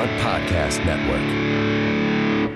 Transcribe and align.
Front 0.00 0.18
Podcast 0.22 0.82
Network. 0.86 2.50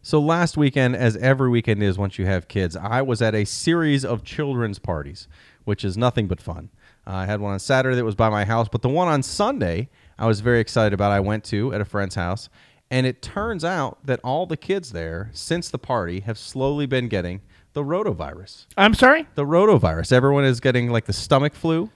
So 0.00 0.18
last 0.18 0.56
weekend, 0.56 0.96
as 0.96 1.14
every 1.18 1.50
weekend 1.50 1.82
is 1.82 1.98
once 1.98 2.18
you 2.18 2.24
have 2.24 2.48
kids, 2.48 2.74
I 2.74 3.02
was 3.02 3.20
at 3.20 3.34
a 3.34 3.44
series 3.44 4.02
of 4.02 4.24
children's 4.24 4.78
parties, 4.78 5.28
which 5.64 5.84
is 5.84 5.98
nothing 5.98 6.28
but 6.28 6.40
fun. 6.40 6.70
Uh, 7.06 7.16
I 7.16 7.26
had 7.26 7.42
one 7.42 7.52
on 7.52 7.58
Saturday 7.58 7.96
that 7.96 8.04
was 8.06 8.14
by 8.14 8.30
my 8.30 8.46
house, 8.46 8.66
but 8.66 8.80
the 8.80 8.88
one 8.88 9.08
on 9.08 9.22
Sunday 9.22 9.90
I 10.18 10.26
was 10.26 10.40
very 10.40 10.58
excited 10.58 10.94
about. 10.94 11.12
I 11.12 11.20
went 11.20 11.44
to 11.44 11.74
at 11.74 11.82
a 11.82 11.84
friend's 11.84 12.14
house, 12.14 12.48
and 12.90 13.06
it 13.06 13.20
turns 13.20 13.62
out 13.62 13.98
that 14.06 14.18
all 14.24 14.46
the 14.46 14.56
kids 14.56 14.92
there 14.92 15.28
since 15.34 15.68
the 15.68 15.78
party 15.78 16.20
have 16.20 16.38
slowly 16.38 16.86
been 16.86 17.08
getting 17.08 17.42
the 17.74 17.84
rotavirus. 17.84 18.64
I'm 18.78 18.94
sorry. 18.94 19.26
The 19.34 19.44
rotavirus. 19.44 20.12
Everyone 20.12 20.46
is 20.46 20.60
getting 20.60 20.88
like 20.88 21.04
the 21.04 21.12
stomach 21.12 21.52
flu 21.54 21.90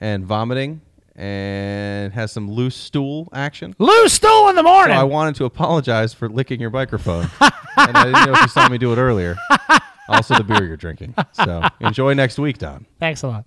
and 0.00 0.24
vomiting 0.24 0.80
and 1.16 2.12
has 2.12 2.32
some 2.32 2.50
loose 2.50 2.74
stool 2.76 3.28
action. 3.32 3.74
Loose 3.78 4.12
stool 4.14 4.48
in 4.48 4.56
the 4.56 4.62
So 4.62 4.68
morning. 4.68 4.96
I 4.96 5.04
wanted 5.04 5.34
to 5.36 5.44
apologize 5.44 6.12
for 6.12 6.28
licking 6.28 6.60
your 6.60 6.70
microphone. 6.70 7.28
and 7.40 7.96
I 7.96 8.04
didn't 8.04 8.26
know 8.26 8.32
if 8.34 8.42
you 8.42 8.48
saw 8.48 8.68
me 8.68 8.78
do 8.78 8.92
it 8.92 8.98
earlier. 8.98 9.36
Also, 10.06 10.34
the 10.34 10.44
beer 10.44 10.62
you're 10.66 10.76
drinking. 10.76 11.14
So 11.32 11.62
enjoy 11.80 12.12
next 12.12 12.38
week, 12.38 12.58
Don. 12.58 12.84
Thanks 13.00 13.22
a 13.22 13.28
lot. 13.28 13.46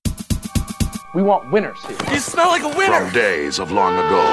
We 1.14 1.22
want 1.22 1.52
winners 1.52 1.78
here. 1.86 1.96
You 2.12 2.18
smell 2.18 2.48
like 2.48 2.64
a 2.64 2.76
winner. 2.76 3.00
From 3.00 3.14
days 3.14 3.60
of 3.60 3.72
long 3.72 3.94
ago, 3.94 4.24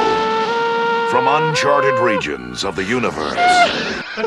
from 1.11 1.29
uncharted 1.29 1.99
regions 1.99 2.65
of 2.65 2.77
the 2.77 2.85
universe, 2.85 3.35
We 4.17 4.23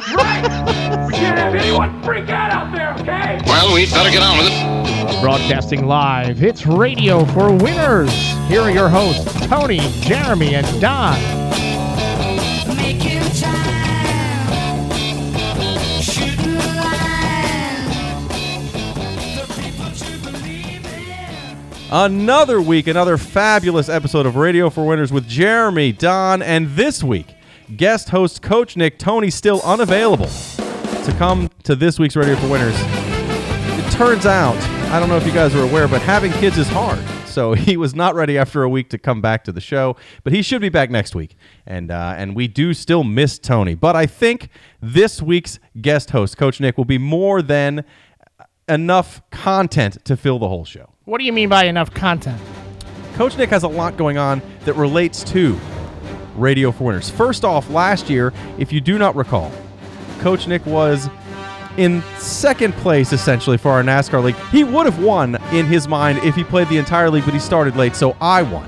can't 1.14 1.40
have 1.40 1.56
anyone 1.56 2.04
freak 2.04 2.28
out 2.28 2.52
out 2.52 2.76
there, 2.76 2.94
okay? 2.96 3.40
Well, 3.46 3.74
we'd 3.74 3.90
better 3.90 4.12
get 4.12 4.22
on 4.22 4.38
with 4.38 4.48
it. 4.52 5.22
Broadcasting 5.22 5.88
live, 5.88 6.44
it's 6.44 6.66
Radio 6.66 7.24
for 7.28 7.54
Winners. 7.54 8.12
Here 8.50 8.60
are 8.60 8.70
your 8.70 8.90
hosts, 8.90 9.34
Tony, 9.48 9.80
Jeremy, 10.02 10.56
and 10.56 10.68
Don. 10.82 11.18
Make 12.76 13.02
you 13.02 13.22
time. 13.40 14.92
Shooting 16.02 16.56
the 16.56 16.74
line. 16.76 18.28
The 19.38 19.46
people 19.56 19.90
to 19.90 20.18
believe 20.30 20.86
in. 20.86 21.94
Another 21.94 22.62
week, 22.62 22.88
another 22.88 23.18
fabulous 23.18 23.88
episode 23.88 24.26
of 24.26 24.36
Radio 24.36 24.70
for 24.70 24.86
Winners 24.86 25.14
with 25.14 25.30
Jeremy, 25.30 25.94
Don, 25.94 26.42
and 26.42 26.68
this 26.76 27.02
week, 27.02 27.36
guest 27.76 28.10
host 28.10 28.42
Coach 28.42 28.78
Nick 28.78 28.98
Tony 28.98 29.30
still 29.30 29.62
unavailable 29.62 30.28
to 30.28 31.14
come 31.18 31.50
to 31.64 31.76
this 31.76 32.00
week's 32.00 32.16
Radio 32.16 32.36
for 32.38 32.48
Winners. 32.48 32.76
It 32.78 33.92
turns 33.92 34.26
out, 34.26 34.56
I 34.92 35.00
don't 35.00 35.10
know 35.10 35.18
if 35.18 35.26
you 35.26 35.34
guys 35.34 35.54
are 35.54 35.64
aware, 35.64 35.88
but 35.88 36.02
having 36.02 36.32
kids 36.34 36.58
is 36.58 36.68
hard. 36.68 37.00
So 37.28 37.54
he 37.54 37.76
was 37.76 37.94
not 37.94 38.16
ready 38.16 38.38
after 38.38 38.64
a 38.64 38.70
week 38.70 38.90
to 38.92 38.98
come 38.98 39.22
back 39.22 39.44
to 39.46 39.52
the 39.52 39.60
show, 39.60 39.98
but 40.24 40.32
he 40.32 40.42
should 40.42 40.62
be 40.62 40.70
back 40.70 40.90
next 40.90 41.14
week. 41.14 41.36
And 41.66 41.92
uh, 41.92 42.14
and 42.18 42.36
we 42.36 42.48
do 42.48 42.74
still 42.74 43.04
miss 43.04 43.38
Tony, 43.38 43.76
but 43.76 43.96
I 43.96 44.06
think 44.06 44.50
this 44.82 45.22
week's 45.22 45.60
guest 45.82 46.12
host, 46.12 46.38
Coach 46.38 46.62
Nick, 46.62 46.78
will 46.78 46.86
be 46.86 46.98
more 46.98 47.42
than 47.42 47.84
enough 48.70 49.22
content 49.30 50.04
to 50.06 50.16
fill 50.16 50.40
the 50.40 50.48
whole 50.48 50.66
show. 50.66 50.90
What 51.06 51.20
do 51.20 51.26
you 51.26 51.34
mean 51.34 51.50
by 51.50 51.66
enough 51.66 51.94
content? 51.94 52.42
Coach 53.16 53.38
Nick 53.38 53.50
has 53.50 53.64
a 53.64 53.68
lot 53.68 53.98
going 53.98 54.18
on 54.18 54.42
that 54.66 54.74
relates 54.74 55.24
to 55.26 55.58
Radio 56.38 56.72
for 56.72 56.86
Winners. 56.86 57.10
First 57.10 57.44
off, 57.44 57.70
last 57.70 58.10
year, 58.10 58.34
if 58.58 58.72
you 58.72 58.82
do 58.82 58.98
not 58.98 59.16
recall, 59.16 59.52
Coach 60.20 60.48
Nick 60.48 60.66
was 60.66 61.10
in 61.78 62.02
second 62.18 62.74
place 62.76 63.14
essentially 63.14 63.58
for 63.58 63.70
our 63.70 63.84
NASCAR 63.84 64.24
league. 64.24 64.36
He 64.52 64.64
would 64.64 64.86
have 64.86 65.02
won 65.02 65.36
in 65.54 65.66
his 65.66 65.88
mind 65.88 66.20
if 66.20 66.36
he 66.36 66.44
played 66.44 66.68
the 66.70 66.78
entire 66.78 67.10
league, 67.10 67.26
but 67.26 67.34
he 67.34 67.40
started 67.40 67.76
late, 67.76 67.96
so 67.96 68.16
I 68.20 68.42
won. 68.42 68.68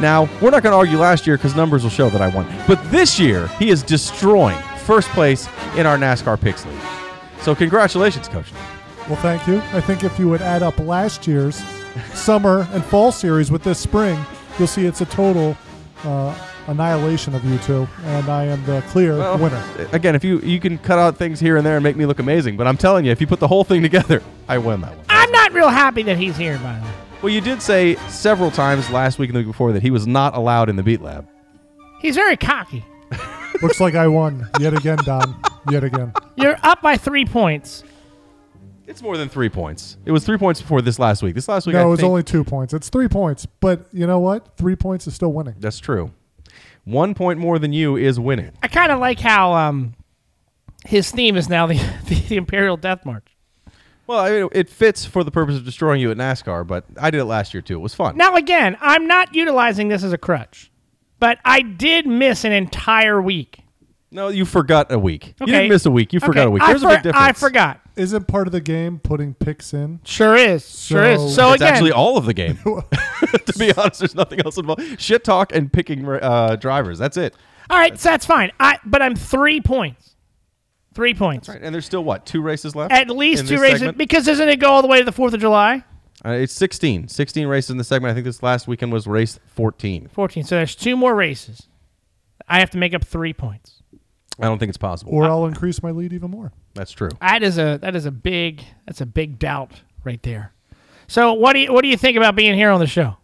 Now, 0.00 0.28
we're 0.40 0.50
not 0.50 0.62
going 0.62 0.72
to 0.72 0.76
argue 0.76 0.98
last 0.98 1.26
year 1.26 1.36
because 1.36 1.56
numbers 1.56 1.82
will 1.82 1.90
show 1.90 2.08
that 2.08 2.22
I 2.22 2.28
won. 2.28 2.46
But 2.66 2.82
this 2.90 3.18
year, 3.18 3.48
he 3.58 3.70
is 3.70 3.82
destroying 3.82 4.58
first 4.78 5.08
place 5.10 5.48
in 5.76 5.86
our 5.86 5.98
NASCAR 5.98 6.40
picks 6.40 6.64
league. 6.64 6.80
So, 7.42 7.54
congratulations, 7.54 8.28
Coach 8.28 8.52
Well, 9.08 9.16
thank 9.16 9.46
you. 9.46 9.58
I 9.72 9.80
think 9.80 10.04
if 10.04 10.18
you 10.18 10.28
would 10.28 10.40
add 10.40 10.62
up 10.62 10.78
last 10.78 11.26
year's 11.26 11.62
summer 12.14 12.66
and 12.72 12.84
fall 12.84 13.12
series 13.12 13.50
with 13.50 13.64
this 13.64 13.78
spring, 13.78 14.24
you'll 14.58 14.68
see 14.68 14.86
it's 14.86 15.00
a 15.00 15.06
total 15.06 15.56
uh, 16.04 16.34
annihilation 16.68 17.34
of 17.34 17.44
you 17.44 17.58
two, 17.58 17.88
and 18.04 18.28
I 18.28 18.44
am 18.44 18.64
the 18.64 18.80
clear 18.88 19.16
Well, 19.18 19.38
winner. 19.38 19.62
Again, 19.92 20.14
if 20.14 20.22
you 20.22 20.38
you 20.40 20.60
can 20.60 20.78
cut 20.78 20.98
out 20.98 21.16
things 21.16 21.40
here 21.40 21.56
and 21.56 21.66
there 21.66 21.76
and 21.76 21.82
make 21.82 21.96
me 21.96 22.06
look 22.06 22.18
amazing, 22.20 22.56
but 22.56 22.66
I'm 22.66 22.76
telling 22.76 23.04
you, 23.04 23.10
if 23.10 23.20
you 23.20 23.26
put 23.26 23.40
the 23.40 23.48
whole 23.48 23.64
thing 23.64 23.82
together, 23.82 24.22
I 24.48 24.58
win 24.58 24.80
that 24.82 24.94
one. 24.96 25.04
I'm 25.08 25.30
not 25.32 25.52
real 25.52 25.68
happy 25.70 26.02
that 26.04 26.16
he's 26.16 26.36
here, 26.36 26.58
by 26.58 26.74
the 26.78 26.84
way. 26.84 26.92
Well, 27.22 27.32
you 27.32 27.40
did 27.40 27.60
say 27.60 27.96
several 28.08 28.50
times 28.52 28.88
last 28.90 29.18
week 29.18 29.30
and 29.30 29.34
the 29.36 29.40
week 29.40 29.48
before 29.48 29.72
that 29.72 29.82
he 29.82 29.90
was 29.90 30.06
not 30.06 30.36
allowed 30.36 30.68
in 30.68 30.76
the 30.76 30.82
Beat 30.84 31.00
Lab. 31.00 31.26
He's 32.00 32.14
very 32.14 32.36
cocky. 32.36 32.84
Looks 33.62 33.80
like 33.80 33.96
I 33.96 34.06
won 34.06 34.48
yet 34.60 34.72
again, 34.74 34.98
Don. 35.04 35.34
Yet 35.70 35.82
again. 35.82 36.12
You're 36.36 36.56
up 36.62 36.80
by 36.80 36.96
three 36.96 37.24
points. 37.24 37.82
It's 38.86 39.02
more 39.02 39.16
than 39.16 39.28
three 39.28 39.48
points. 39.48 39.96
It 40.06 40.12
was 40.12 40.24
three 40.24 40.38
points 40.38 40.62
before 40.62 40.80
this 40.80 40.98
last 40.98 41.22
week. 41.22 41.34
This 41.34 41.48
last 41.48 41.66
week, 41.66 41.74
No, 41.74 41.80
I 41.80 41.86
it 41.86 41.88
was 41.88 42.00
think- 42.00 42.08
only 42.08 42.22
two 42.22 42.44
points. 42.44 42.72
It's 42.72 42.88
three 42.88 43.08
points, 43.08 43.44
but 43.46 43.86
you 43.92 44.06
know 44.06 44.18
what? 44.20 44.56
Three 44.56 44.76
points 44.76 45.06
is 45.06 45.14
still 45.14 45.32
winning. 45.32 45.56
That's 45.58 45.78
true. 45.78 46.12
One 46.88 47.14
point 47.14 47.38
more 47.38 47.58
than 47.58 47.74
you 47.74 47.96
is 47.96 48.18
winning. 48.18 48.52
I 48.62 48.68
kind 48.68 48.90
of 48.90 48.98
like 48.98 49.20
how 49.20 49.52
um, 49.52 49.94
his 50.86 51.10
theme 51.10 51.36
is 51.36 51.48
now 51.48 51.66
the, 51.66 51.78
the 52.06 52.36
Imperial 52.36 52.78
Death 52.78 53.04
March. 53.04 53.26
Well, 54.06 54.20
I 54.20 54.30
mean, 54.30 54.48
it 54.52 54.70
fits 54.70 55.04
for 55.04 55.22
the 55.22 55.30
purpose 55.30 55.56
of 55.56 55.66
destroying 55.66 56.00
you 56.00 56.10
at 56.10 56.16
NASCAR, 56.16 56.66
but 56.66 56.86
I 56.98 57.10
did 57.10 57.20
it 57.20 57.26
last 57.26 57.52
year 57.52 57.60
too. 57.60 57.74
It 57.74 57.82
was 57.82 57.94
fun. 57.94 58.16
Now, 58.16 58.36
again, 58.36 58.78
I'm 58.80 59.06
not 59.06 59.34
utilizing 59.34 59.88
this 59.88 60.02
as 60.02 60.14
a 60.14 60.18
crutch, 60.18 60.70
but 61.20 61.38
I 61.44 61.60
did 61.60 62.06
miss 62.06 62.42
an 62.44 62.52
entire 62.52 63.20
week. 63.20 63.60
No, 64.10 64.28
you 64.28 64.44
forgot 64.46 64.90
a 64.90 64.98
week. 64.98 65.34
Okay. 65.40 65.50
You 65.50 65.58
didn't 65.58 65.68
miss 65.68 65.84
a 65.84 65.90
week. 65.90 66.12
You 66.14 66.20
forgot 66.20 66.42
Okay, 66.42 66.46
a 66.46 66.50
week. 66.50 66.62
I 66.62 66.68
There's 66.68 66.82
a 66.82 66.86
for- 66.88 66.94
big 66.94 67.02
difference. 67.02 67.26
I 67.28 67.32
forgot. 67.32 67.80
Isn't 67.96 68.26
part 68.26 68.46
of 68.46 68.52
the 68.52 68.60
game 68.60 68.98
putting 69.00 69.34
picks 69.34 69.74
in? 69.74 70.00
Sure 70.04 70.34
is. 70.36 70.66
Sure 70.86 71.04
is. 71.04 71.20
So- 71.20 71.28
So 71.28 71.52
it's 71.52 71.62
again, 71.62 71.74
actually 71.74 71.92
all 71.92 72.16
of 72.16 72.24
the 72.24 72.32
game. 72.34 72.56
to 72.64 73.58
be 73.58 73.72
honest, 73.74 73.98
there's 74.00 74.14
nothing 74.14 74.40
else 74.44 74.56
involved. 74.56 75.00
Shit 75.00 75.24
talk 75.24 75.54
and 75.54 75.70
picking 75.72 76.06
uh, 76.08 76.56
drivers. 76.56 76.98
That's 76.98 77.16
it. 77.18 77.34
all 77.68 77.78
right. 77.78 77.98
So 77.98 78.08
that's 78.10 78.24
fine. 78.24 78.50
I 78.58 78.78
but 78.84 79.02
I'm 79.02 79.14
three 79.14 79.60
points. 79.60 80.14
Three 80.94 81.12
points. 81.14 81.48
Right. 81.48 81.60
And 81.62 81.74
there's 81.74 81.84
still 81.86 82.02
what? 82.02 82.24
Two 82.24 82.40
races 82.40 82.74
left? 82.74 82.92
At 82.92 83.10
least 83.10 83.42
two 83.42 83.54
this 83.54 83.60
races 83.60 83.78
segment? 83.80 83.98
because 83.98 84.24
doesn't 84.24 84.48
it 84.48 84.56
go 84.58 84.68
all 84.70 84.82
the 84.82 84.88
way 84.88 84.98
to 84.98 85.04
the 85.04 85.12
Fourth 85.12 85.34
of 85.34 85.40
July? 85.40 85.84
Uh, 86.24 86.30
it's 86.30 86.52
16. 86.54 87.06
16 87.06 87.46
races 87.46 87.70
in 87.70 87.76
the 87.76 87.84
segment. 87.84 88.10
I 88.10 88.14
think 88.14 88.24
this 88.24 88.42
last 88.42 88.66
weekend 88.66 88.92
was 88.92 89.06
race 89.06 89.38
14. 89.46 90.08
Fourteen. 90.12 90.42
So 90.42 90.56
there's 90.56 90.74
two 90.74 90.96
more 90.96 91.14
races. 91.14 91.68
I 92.48 92.58
have 92.58 92.70
to 92.70 92.78
make 92.78 92.94
up 92.94 93.04
three 93.04 93.32
points. 93.32 93.77
I 94.40 94.46
don't 94.46 94.58
think 94.58 94.68
it's 94.70 94.78
possible. 94.78 95.12
Or 95.14 95.24
I'll 95.24 95.46
increase 95.46 95.82
my 95.82 95.90
lead 95.90 96.12
even 96.12 96.30
more. 96.30 96.52
That's 96.74 96.92
true. 96.92 97.10
That 97.20 97.42
is 97.42 97.58
a 97.58 97.78
that 97.82 97.96
is 97.96 98.06
a 98.06 98.10
big 98.12 98.62
that's 98.86 99.00
a 99.00 99.06
big 99.06 99.38
doubt 99.38 99.82
right 100.04 100.22
there. 100.22 100.52
So 101.08 101.32
what 101.34 101.54
do 101.54 101.60
you 101.60 101.72
what 101.72 101.82
do 101.82 101.88
you 101.88 101.96
think 101.96 102.16
about 102.16 102.36
being 102.36 102.54
here 102.54 102.70
on 102.70 102.80
the 102.80 102.86
show? 102.86 103.16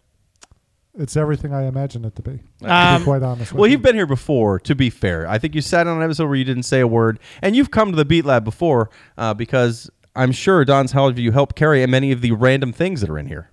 It's 0.97 1.17
everything 1.17 1.53
I 1.53 1.63
imagined 1.67 2.05
it 2.05 2.15
to 2.15 2.21
be. 2.21 2.39
to 2.61 2.73
Um, 2.73 3.01
be 3.01 3.03
quite 3.03 3.21
honest. 3.21 3.51
with 3.51 3.59
Well, 3.59 3.67
you. 3.67 3.73
you've 3.73 3.81
been 3.81 3.95
here 3.95 4.05
before, 4.05 4.59
to 4.61 4.75
be 4.75 4.89
fair. 4.89 5.27
I 5.27 5.37
think 5.39 5.53
you 5.53 5.59
sat 5.59 5.87
on 5.87 5.97
an 5.97 6.03
episode 6.03 6.27
where 6.27 6.37
you 6.37 6.45
didn't 6.45 6.63
say 6.63 6.79
a 6.79 6.87
word, 6.87 7.19
and 7.41 7.53
you've 7.53 7.69
come 7.69 7.91
to 7.91 7.97
the 7.97 8.05
Beat 8.05 8.23
Lab 8.23 8.45
before 8.45 8.89
uh, 9.17 9.33
because 9.33 9.89
I'm 10.15 10.31
sure 10.31 10.63
Don's 10.63 10.93
helped 10.93 11.17
you 11.17 11.33
help 11.33 11.53
carry 11.55 11.85
many 11.85 12.13
of 12.13 12.21
the 12.21 12.31
random 12.31 12.71
things 12.71 13.01
that 13.01 13.09
are 13.09 13.17
in 13.19 13.27
here. 13.27 13.51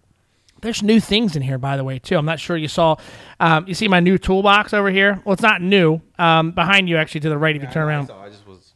There's 0.62 0.83
new 0.83 1.00
things 1.00 1.37
in 1.37 1.43
here, 1.43 1.59
by 1.59 1.77
the 1.77 1.84
way, 1.84 1.99
too. 1.99 2.17
I'm 2.17 2.25
not 2.25 2.41
sure 2.41 2.56
you 2.56 2.69
saw. 2.69 2.97
Um, 3.41 3.67
you 3.67 3.75
see 3.75 3.89
my 3.89 4.00
new 4.00 4.17
toolbox 4.17 4.73
over 4.73 4.91
here? 4.91 5.21
Well, 5.25 5.33
it's 5.34 5.43
not 5.43 5.61
new. 5.61 6.00
Um, 6.19 6.53
behind 6.53 6.89
you, 6.89 6.97
actually, 6.97 7.21
to 7.23 7.28
the 7.28 7.37
right, 7.37 7.55
if 7.55 7.62
you 7.62 7.69
turn 7.69 7.83
around, 7.89 8.11
I 8.12 8.28
just 8.28 8.47
was. 8.47 8.73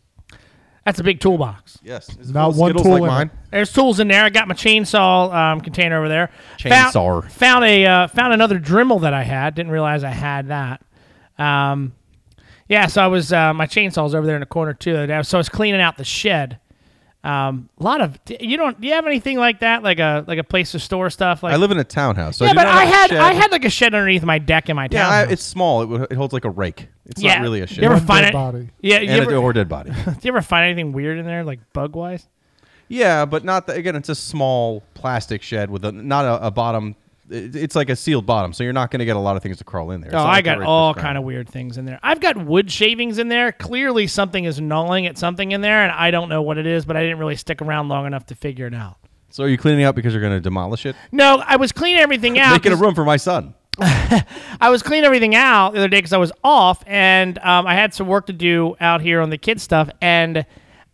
that's 0.84 0.98
a 0.98 1.04
big 1.04 1.20
toolbox. 1.20 1.78
Yes. 1.84 2.08
Is 2.19 2.30
it 2.30 2.34
Not 2.34 2.42
full 2.42 2.50
of 2.50 2.56
one 2.58 2.70
Skittles 2.70 2.82
tool 2.84 2.92
like 2.92 3.02
in 3.02 3.06
it. 3.06 3.10
mine. 3.12 3.30
There's 3.52 3.72
tools 3.72 4.00
in 4.00 4.08
there. 4.08 4.24
I 4.24 4.30
got 4.30 4.48
my 4.48 4.54
chainsaw 4.54 5.32
um, 5.32 5.60
container 5.60 5.97
over 5.98 6.08
there. 6.08 6.30
Chainsaw. 6.58 6.92
Found, 7.22 7.32
found 7.32 7.64
a 7.64 7.86
uh, 7.86 8.06
found 8.08 8.32
another 8.32 8.58
Dremel 8.58 9.00
that 9.03 9.14
I 9.14 9.22
had. 9.22 9.54
Didn't 9.54 9.71
realize 9.71 10.03
I 10.03 10.10
had 10.10 10.48
that. 10.48 10.83
Um, 11.38 11.92
yeah, 12.68 12.86
so 12.88 13.00
I 13.00 13.06
was 13.06 13.33
uh, 13.33 13.54
my 13.54 13.66
chainsaw's 13.66 14.12
over 14.12 14.27
there 14.27 14.34
in 14.34 14.41
the 14.41 14.47
corner 14.47 14.74
too. 14.74 14.92
the 14.92 14.98
other 14.98 15.06
day. 15.06 15.22
So 15.22 15.38
I 15.38 15.41
was 15.41 15.48
cleaning 15.48 15.80
out 15.80 15.97
the 15.98 16.04
shed. 16.04 16.59
Um, 17.26 17.68
a 17.80 17.82
lot 17.82 18.00
of 18.00 18.18
you 18.40 18.56
don't. 18.56 18.80
Do 18.80 18.86
you 18.86 18.94
have 18.94 19.04
anything 19.06 19.36
like 19.36 19.58
that? 19.60 19.82
Like 19.82 19.98
a 19.98 20.24
like 20.28 20.38
a 20.38 20.44
place 20.44 20.70
to 20.72 20.78
store 20.78 21.10
stuff? 21.10 21.42
Like 21.42 21.52
I 21.54 21.56
live 21.56 21.72
in 21.72 21.78
a 21.78 21.84
townhouse. 21.84 22.36
So 22.36 22.44
I 22.44 22.48
yeah, 22.48 22.52
do 22.52 22.56
but 22.58 22.66
I 22.68 22.84
have 22.84 23.10
had. 23.10 23.18
I 23.18 23.32
had 23.32 23.50
like 23.50 23.64
a 23.64 23.70
shed 23.70 23.94
underneath 23.94 24.22
my 24.22 24.38
deck 24.38 24.68
in 24.68 24.76
my 24.76 24.86
Yeah, 24.90 25.02
town. 25.02 25.12
I, 25.12 25.22
it's 25.32 25.42
small. 25.42 26.02
It, 26.02 26.12
it 26.12 26.14
holds 26.16 26.32
like 26.32 26.44
a 26.44 26.50
rake. 26.50 26.88
It's 27.04 27.20
Yeah. 27.20 27.34
not 27.34 27.42
really 27.42 27.62
a 27.62 27.66
shed. 27.66 27.78
You 27.78 27.86
ever 27.86 27.94
One 27.96 28.06
find 28.06 28.22
dead 28.22 28.28
it? 28.28 28.32
body. 28.32 28.70
Yeah, 28.80 29.00
you 29.00 29.10
and 29.10 29.22
ever, 29.22 29.34
a, 29.34 29.40
or 29.42 29.52
dead 29.52 29.68
body. 29.68 29.90
do 30.04 30.12
you 30.22 30.28
ever 30.28 30.40
find 30.42 30.66
anything 30.66 30.92
weird 30.92 31.18
in 31.18 31.26
there, 31.26 31.42
like 31.42 31.58
bug 31.72 31.96
wise? 31.96 32.28
yeah, 32.88 33.24
but 33.24 33.44
not 33.44 33.66
the, 33.66 33.72
again. 33.74 33.96
It's 33.96 34.08
a 34.08 34.14
small 34.14 34.84
plastic 34.94 35.42
shed 35.42 35.68
with 35.68 35.84
a 35.84 35.90
not 35.90 36.24
a, 36.24 36.46
a 36.46 36.50
bottom. 36.52 36.94
It, 37.30 37.56
it's 37.56 37.74
like 37.76 37.90
a 37.90 37.96
sealed 37.96 38.26
bottom, 38.26 38.52
so 38.52 38.62
you're 38.64 38.72
not 38.72 38.90
going 38.90 39.00
to 39.00 39.04
get 39.04 39.16
a 39.16 39.20
lot 39.20 39.36
of 39.36 39.42
things 39.42 39.58
to 39.58 39.64
crawl 39.64 39.90
in 39.90 40.00
there. 40.00 40.08
It's 40.10 40.14
Oh, 40.14 40.18
not 40.18 40.26
I 40.28 40.32
like 40.32 40.44
got 40.44 40.62
all 40.62 40.94
kind 40.94 41.18
of 41.18 41.24
weird 41.24 41.48
things 41.48 41.78
in 41.78 41.84
there. 41.84 41.98
I've 42.02 42.20
got 42.20 42.36
wood 42.36 42.70
shavings 42.70 43.18
in 43.18 43.28
there. 43.28 43.52
Clearly, 43.52 44.06
something 44.06 44.44
is 44.44 44.60
gnawing 44.60 45.06
at 45.06 45.18
something 45.18 45.52
in 45.52 45.60
there, 45.60 45.82
and 45.82 45.92
I 45.92 46.10
don't 46.10 46.28
know 46.28 46.42
what 46.42 46.58
it 46.58 46.66
is. 46.66 46.84
But 46.84 46.96
I 46.96 47.02
didn't 47.02 47.18
really 47.18 47.36
stick 47.36 47.60
around 47.62 47.88
long 47.88 48.06
enough 48.06 48.26
to 48.26 48.34
figure 48.34 48.66
it 48.66 48.74
out. 48.74 48.96
So 49.30 49.44
are 49.44 49.48
you 49.48 49.58
cleaning 49.58 49.84
out 49.84 49.94
because 49.94 50.12
you're 50.14 50.22
going 50.22 50.34
to 50.36 50.40
demolish 50.40 50.86
it? 50.86 50.96
No, 51.12 51.42
I 51.44 51.56
was 51.56 51.72
cleaning 51.72 52.00
everything 52.00 52.38
out. 52.38 52.52
Making 52.52 52.72
a 52.72 52.76
room 52.76 52.94
for 52.94 53.04
my 53.04 53.16
son. 53.16 53.54
I 53.78 54.70
was 54.70 54.82
cleaning 54.82 55.04
everything 55.04 55.34
out 55.34 55.72
the 55.72 55.80
other 55.80 55.88
day 55.88 55.98
because 55.98 56.14
I 56.14 56.18
was 56.18 56.32
off, 56.42 56.82
and 56.86 57.36
um, 57.38 57.66
I 57.66 57.74
had 57.74 57.92
some 57.92 58.06
work 58.06 58.26
to 58.26 58.32
do 58.32 58.74
out 58.80 59.02
here 59.02 59.20
on 59.20 59.28
the 59.30 59.36
kids 59.36 59.62
stuff, 59.62 59.90
and 60.00 60.46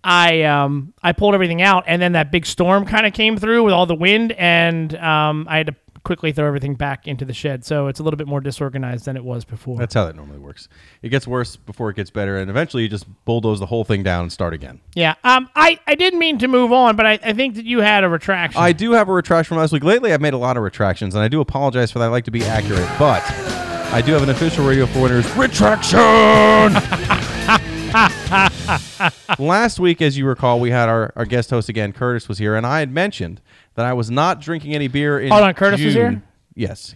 I 0.03 0.43
um, 0.43 0.93
I 1.01 1.13
pulled 1.13 1.35
everything 1.35 1.63
out, 1.63 1.85
and 1.87 2.03
then 2.03 2.13
that 2.13 2.33
big 2.33 2.45
storm 2.45 2.85
kind 2.85 3.07
of 3.07 3.13
came 3.13 3.37
through 3.37 3.63
with 3.63 3.73
all 3.73 3.87
the 3.87 3.95
wind, 3.95 4.33
and 4.33 4.97
um, 4.97 5.47
I 5.49 5.59
had 5.59 5.69
to 5.69 5.77
quickly 6.05 6.33
throw 6.33 6.47
everything 6.47 6.75
back 6.75 7.07
into 7.07 7.25
the 7.25 7.33
shed. 7.33 7.65
So 7.65 7.87
it's 7.87 8.01
a 8.01 8.03
little 8.03 8.17
bit 8.17 8.27
more 8.27 8.41
disorganized 8.41 9.05
than 9.05 9.17
it 9.17 9.25
was 9.25 9.45
before. 9.45 9.79
That's 9.79 9.95
how 9.95 10.05
that 10.07 10.17
normally 10.17 10.39
works. 10.39 10.69
It 11.03 11.11
gets 11.11 11.27
worse 11.27 11.57
before 11.57 11.91
it 11.91 11.97
gets 11.97 12.11
better, 12.11 12.39
and 12.39 12.51
eventually 12.51 12.83
you 12.85 12.89
just 12.89 13.07
bulldoze 13.25 13.61
the 13.61 13.67
whole 13.67 13.85
thing 13.85 14.03
down 14.03 14.23
and 14.25 14.33
start 14.33 14.55
again. 14.55 14.81
yeah. 14.95 15.15
Um. 15.25 15.49
I 15.55 15.79
I 15.87 15.95
didn't 15.95 16.19
mean 16.19 16.39
to 16.39 16.49
move 16.49 16.73
on, 16.73 16.97
but 16.97 17.07
I, 17.07 17.13
I 17.23 17.33
think 17.33 17.55
that 17.57 17.65
you 17.65 17.81
had 17.81 18.05
a 18.05 18.09
retraction. 18.09 18.61
I 18.61 18.73
do 18.73 18.93
have 18.93 19.09
a 19.09 19.13
retraction 19.13 19.49
from 19.51 19.59
last 19.59 19.73
week. 19.73 19.85
Lately, 19.85 20.13
I've 20.13 20.21
made 20.21 20.35
a 20.35 20.39
lot 20.39 20.57
of 20.57 20.63
retractions, 20.63 21.15
and 21.15 21.23
I 21.23 21.29
do 21.29 21.41
apologize 21.41 21.91
for 21.91 21.99
that. 22.01 22.07
I 22.07 22.09
like 22.09 22.25
to 22.25 22.31
be 22.31 22.45
accurate, 22.45 22.89
but 22.99 23.23
I 23.93 24.03
do 24.05 24.13
have 24.13 24.23
an 24.23 24.31
official 24.31 24.67
Radio 24.67 24.87
for 24.87 25.03
Winners 25.03 25.31
retraction. 25.37 25.99
Last 29.39 29.81
week, 29.81 30.03
as 30.03 30.17
you 30.17 30.27
recall, 30.27 30.61
we 30.61 30.71
had 30.71 30.89
our, 30.89 31.13
our 31.17 31.25
guest 31.25 31.51
host 31.51 31.69
again, 31.69 31.93
Curtis, 31.93 32.29
was 32.29 32.39
here, 32.39 32.55
and 32.55 32.67
I 32.67 32.81
had 32.81 32.91
mentioned 32.93 33.41
that 33.75 33.87
I 33.87 33.93
was 33.93 34.11
not 34.11 34.41
drinking 34.41 34.75
any 34.75 34.89
beer 34.89 35.19
in 35.21 35.31
Hold 35.31 35.43
on, 35.43 35.55
Curtis 35.55 35.83
was 35.83 35.95
here? 35.95 36.23
Yes. 36.55 36.95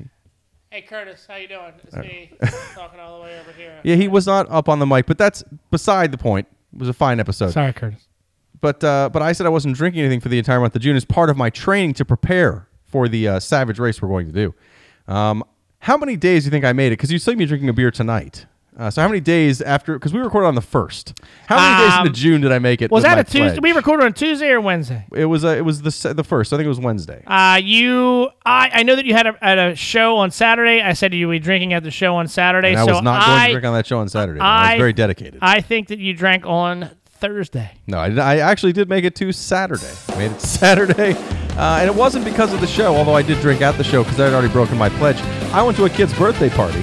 Hey 0.71 0.83
Curtis, 0.83 1.25
how 1.27 1.37
you 1.37 1.49
doing? 1.49 1.73
It's 1.85 1.97
me 1.97 2.33
talking 2.75 3.01
all 3.01 3.17
the 3.19 3.25
way 3.25 3.41
over 3.41 3.53
here. 3.53 3.81
Yeah, 3.83 3.95
he 3.95 4.09
was 4.09 4.27
not 4.27 4.47
up 4.51 4.69
on 4.69 4.79
the 4.79 4.85
mic, 4.85 5.07
but 5.07 5.17
that's 5.17 5.43
beside 5.71 6.13
the 6.13 6.19
point. 6.19 6.47
It 6.75 6.79
was 6.79 6.89
a 6.89 6.93
fine 6.93 7.19
episode. 7.19 7.53
Sorry, 7.53 7.73
Curtis. 7.73 8.07
But 8.61 8.85
uh, 8.85 9.09
but 9.11 9.23
I 9.23 9.33
said 9.33 9.47
I 9.47 9.51
wasn't 9.51 9.77
drinking 9.77 10.03
anything 10.03 10.21
for 10.21 10.29
the 10.29 10.39
entire 10.39 10.61
month 10.61 10.77
of 10.77 10.83
June 10.83 10.97
as 10.97 11.05
part 11.05 11.31
of 11.31 11.37
my 11.37 11.49
training 11.49 11.95
to 11.95 12.05
prepare 12.05 12.69
for 12.85 13.09
the 13.09 13.27
uh, 13.29 13.41
Savage 13.41 13.79
race 13.79 14.03
we're 14.03 14.09
going 14.09 14.27
to 14.27 14.33
do. 14.33 14.55
Um, 15.11 15.45
how 15.79 15.97
many 15.97 16.17
days 16.17 16.43
do 16.43 16.49
you 16.49 16.51
think 16.51 16.65
I 16.65 16.73
made 16.73 16.89
it? 16.89 16.99
Because 16.99 17.13
you 17.13 17.19
saw 17.19 17.33
me 17.33 17.47
drinking 17.47 17.69
a 17.69 17.73
beer 17.73 17.91
tonight. 17.91 18.47
Uh, 18.79 18.91
so 18.91 19.01
how 19.01 19.09
many 19.09 19.21
days 19.21 19.63
after? 19.63 19.95
Because 19.95 20.13
we 20.13 20.21
recorded 20.21 20.49
on 20.49 20.55
the 20.55 20.61
first. 20.61 21.19
How 21.47 21.57
many 21.57 21.85
days 21.89 21.99
Um, 21.99 22.07
into 22.07 22.21
June 22.21 22.41
did 22.43 22.53
I 22.53 22.59
make 22.59 22.83
it? 22.83 22.91
Was 22.91 22.99
with 23.03 23.11
that 23.11 23.15
my 23.15 23.21
a 23.21 23.25
Tuesday? 23.25 23.49
pledge? 23.49 23.63
We 23.63 23.73
recorded 23.73 24.05
on 24.05 24.13
Tuesday 24.13 24.51
or 24.51 24.61
Wednesday? 24.61 25.07
It 25.15 25.25
was 25.25 25.45
uh, 25.47 25.49
it 25.49 25.65
was 25.65 25.81
the 25.81 25.91
se- 25.91 26.13
the 26.13 26.25
first. 26.25 26.53
I 26.53 26.57
think 26.57 26.67
it 26.67 26.69
was 26.69 26.81
Wednesday. 26.81 27.23
Uh, 27.27 27.59
you, 27.63 28.29
I, 28.45 28.71
I 28.75 28.83
know 28.83 28.95
that 28.97 29.07
you 29.07 29.15
had 29.15 29.27
a, 29.29 29.37
at 29.43 29.59
a 29.59 29.75
show 29.75 30.19
on 30.19 30.31
Saturday. 30.31 30.83
I 30.83 30.93
said 30.93 31.15
you 31.15 31.27
would 31.29 31.33
be 31.35 31.39
drinking 31.39 31.73
at 31.73 31.85
the 31.85 31.91
show 31.91 32.17
on 32.17 32.29
Saturday. 32.29 32.73
and 32.73 32.79
I 32.81 32.85
so 32.85 32.93
was 32.95 33.03
not 33.03 33.25
going 33.25 33.39
I, 33.39 33.47
to 33.47 33.53
drink 33.55 33.67
on 33.67 33.73
that 33.75 33.87
show 33.87 33.99
on 33.99 34.09
Saturday. 34.11 34.41
I, 34.41 34.73
I- 34.73 34.75
was 34.75 34.79
very 34.81 34.93
dedicated. 34.93 35.39
I 35.41 35.63
think 35.63 35.89
that 35.89 35.99
you 35.99 36.13
drank 36.13 36.45
on 36.45 36.91
Thursday. 37.19 37.71
No, 37.87 37.99
I, 37.99 38.11
did- 38.11 38.19
I 38.19 38.39
actually 38.41 38.75
did 38.75 38.91
make 38.91 39.05
it 39.07 39.15
to 39.17 39.33
Saturday. 39.33 39.91
I 40.11 40.19
made 40.19 40.33
it 40.33 40.39
to 40.39 40.47
Saturday, 40.47 41.13
uh, 41.57 41.79
and 41.81 41.89
it 41.89 41.95
wasn't 41.95 42.27
because 42.27 42.53
of 42.53 42.61
the 42.61 42.67
show. 42.67 42.95
Although 42.95 43.15
I 43.15 43.23
did 43.23 43.41
drink 43.41 43.63
at 43.63 43.79
the 43.79 43.85
show 43.85 44.05
because 44.05 44.21
I 44.21 44.25
had 44.25 44.35
already 44.35 44.53
broken 44.53 44.77
my 44.77 44.91
pledge. 44.91 45.17
I 45.55 45.63
went 45.63 45.79
to 45.79 45.87
a 45.87 45.89
kid's 45.89 46.13
birthday 46.13 46.51
party, 46.51 46.83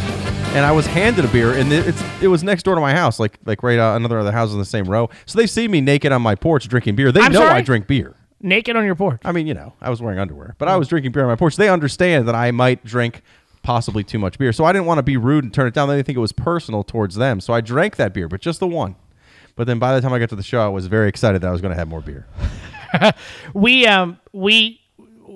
and 0.54 0.66
I 0.66 0.72
was 0.72 0.86
handed 0.86 1.26
a 1.26 1.28
beer, 1.30 1.54
and 1.54 1.74
it, 1.74 1.88
it's 1.88 2.04
it 2.22 2.28
was 2.28 2.44
next 2.44 2.64
door 2.64 2.76
to 2.76 2.82
my 2.82 2.94
house, 2.94 3.20
like 3.20 3.40
like 3.46 3.64
right 3.64 3.80
uh, 3.80 3.96
another 3.96 4.20
other 4.20 4.32
house 4.32 4.52
in 4.52 4.60
the 4.60 4.66
same 4.66 4.86
row. 4.86 5.10
So 5.26 5.38
they 5.40 5.48
see 5.48 5.68
me 5.68 5.82
naked 5.82 6.12
on 6.12 6.22
my 6.22 6.36
porch 6.36 6.68
drinking 6.68 6.96
beer. 6.96 7.12
They 7.12 7.22
I'm 7.22 7.32
know 7.32 7.40
sorry? 7.40 7.54
I 7.54 7.62
drink 7.62 7.88
beer. 7.88 8.16
Naked 8.40 8.76
on 8.76 8.86
your 8.86 8.96
porch. 8.96 9.22
I 9.24 9.32
mean, 9.32 9.48
you 9.48 9.54
know, 9.54 9.74
I 9.82 9.90
was 9.90 10.02
wearing 10.02 10.20
underwear, 10.20 10.56
but 10.58 10.68
I 10.68 10.76
was 10.76 10.88
drinking 10.88 11.12
beer 11.14 11.24
on 11.24 11.30
my 11.30 11.36
porch. 11.36 11.56
They 11.56 11.70
understand 11.70 12.28
that 12.28 12.36
I 12.36 12.52
might 12.52 12.84
drink 12.84 13.22
possibly 13.64 14.04
too 14.04 14.20
much 14.20 14.38
beer, 14.38 14.52
so 14.52 14.66
I 14.66 14.74
didn't 14.74 14.86
want 14.86 15.00
to 15.00 15.04
be 15.04 15.18
rude 15.18 15.44
and 15.44 15.54
turn 15.54 15.66
it 15.68 15.74
down. 15.74 15.88
They 15.88 15.96
didn't 15.96 16.08
think 16.08 16.18
it 16.18 16.22
was 16.22 16.34
personal 16.34 16.84
towards 16.84 17.16
them, 17.16 17.40
so 17.40 17.54
I 17.54 17.62
drank 17.62 17.96
that 17.96 18.14
beer, 18.14 18.28
but 18.28 18.42
just 18.42 18.60
the 18.60 18.68
one. 18.68 18.96
But 19.56 19.68
then 19.68 19.80
by 19.80 19.96
the 19.96 20.02
time 20.02 20.14
I 20.14 20.20
got 20.20 20.30
to 20.30 20.36
the 20.36 20.44
show, 20.44 20.60
I 20.62 20.68
was 20.68 20.88
very 20.88 21.08
excited 21.08 21.42
that 21.42 21.48
I 21.48 21.52
was 21.52 21.62
going 21.62 21.72
to 21.72 21.78
have 21.78 21.88
more 21.88 22.02
beer. 22.02 22.28
we 23.54 23.88
um 23.88 24.20
we 24.34 24.82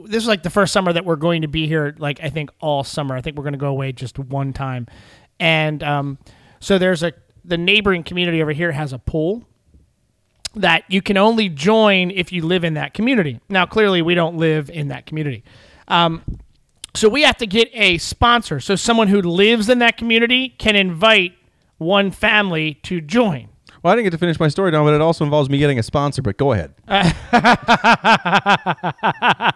this 0.07 0.23
is 0.23 0.27
like 0.27 0.43
the 0.43 0.49
first 0.49 0.73
summer 0.73 0.91
that 0.93 1.05
we're 1.05 1.15
going 1.15 1.41
to 1.41 1.47
be 1.47 1.67
here 1.67 1.95
like 1.99 2.19
i 2.21 2.29
think 2.29 2.49
all 2.59 2.83
summer. 2.83 3.15
I 3.15 3.21
think 3.21 3.37
we're 3.37 3.43
going 3.43 3.53
to 3.53 3.59
go 3.59 3.67
away 3.67 3.91
just 3.91 4.17
one 4.17 4.53
time. 4.53 4.87
And 5.39 5.83
um 5.83 6.17
so 6.59 6.77
there's 6.77 7.03
a 7.03 7.13
the 7.45 7.57
neighboring 7.57 8.03
community 8.03 8.41
over 8.41 8.51
here 8.51 8.71
has 8.71 8.93
a 8.93 8.99
pool 8.99 9.45
that 10.55 10.83
you 10.89 11.01
can 11.01 11.17
only 11.17 11.49
join 11.49 12.11
if 12.11 12.31
you 12.31 12.45
live 12.45 12.63
in 12.63 12.73
that 12.73 12.93
community. 12.93 13.39
Now 13.47 13.65
clearly 13.65 14.01
we 14.01 14.15
don't 14.15 14.37
live 14.37 14.69
in 14.69 14.87
that 14.89 15.05
community. 15.05 15.43
Um 15.87 16.23
so 16.95 17.09
we 17.09 17.21
have 17.21 17.37
to 17.37 17.47
get 17.47 17.69
a 17.73 17.99
sponsor. 17.99 18.59
So 18.59 18.75
someone 18.75 19.07
who 19.07 19.21
lives 19.21 19.69
in 19.69 19.79
that 19.79 19.97
community 19.97 20.49
can 20.49 20.75
invite 20.75 21.33
one 21.77 22.09
family 22.09 22.73
to 22.83 23.01
join 23.01 23.49
Well, 23.83 23.93
I 23.93 23.95
didn't 23.95 24.05
get 24.05 24.11
to 24.11 24.17
finish 24.17 24.39
my 24.39 24.47
story, 24.47 24.71
Don, 24.71 24.85
but 24.85 24.93
it 24.93 25.01
also 25.01 25.23
involves 25.23 25.49
me 25.49 25.57
getting 25.57 25.79
a 25.79 25.83
sponsor. 25.83 26.21
But 26.21 26.37
go 26.37 26.53
ahead. 26.53 26.73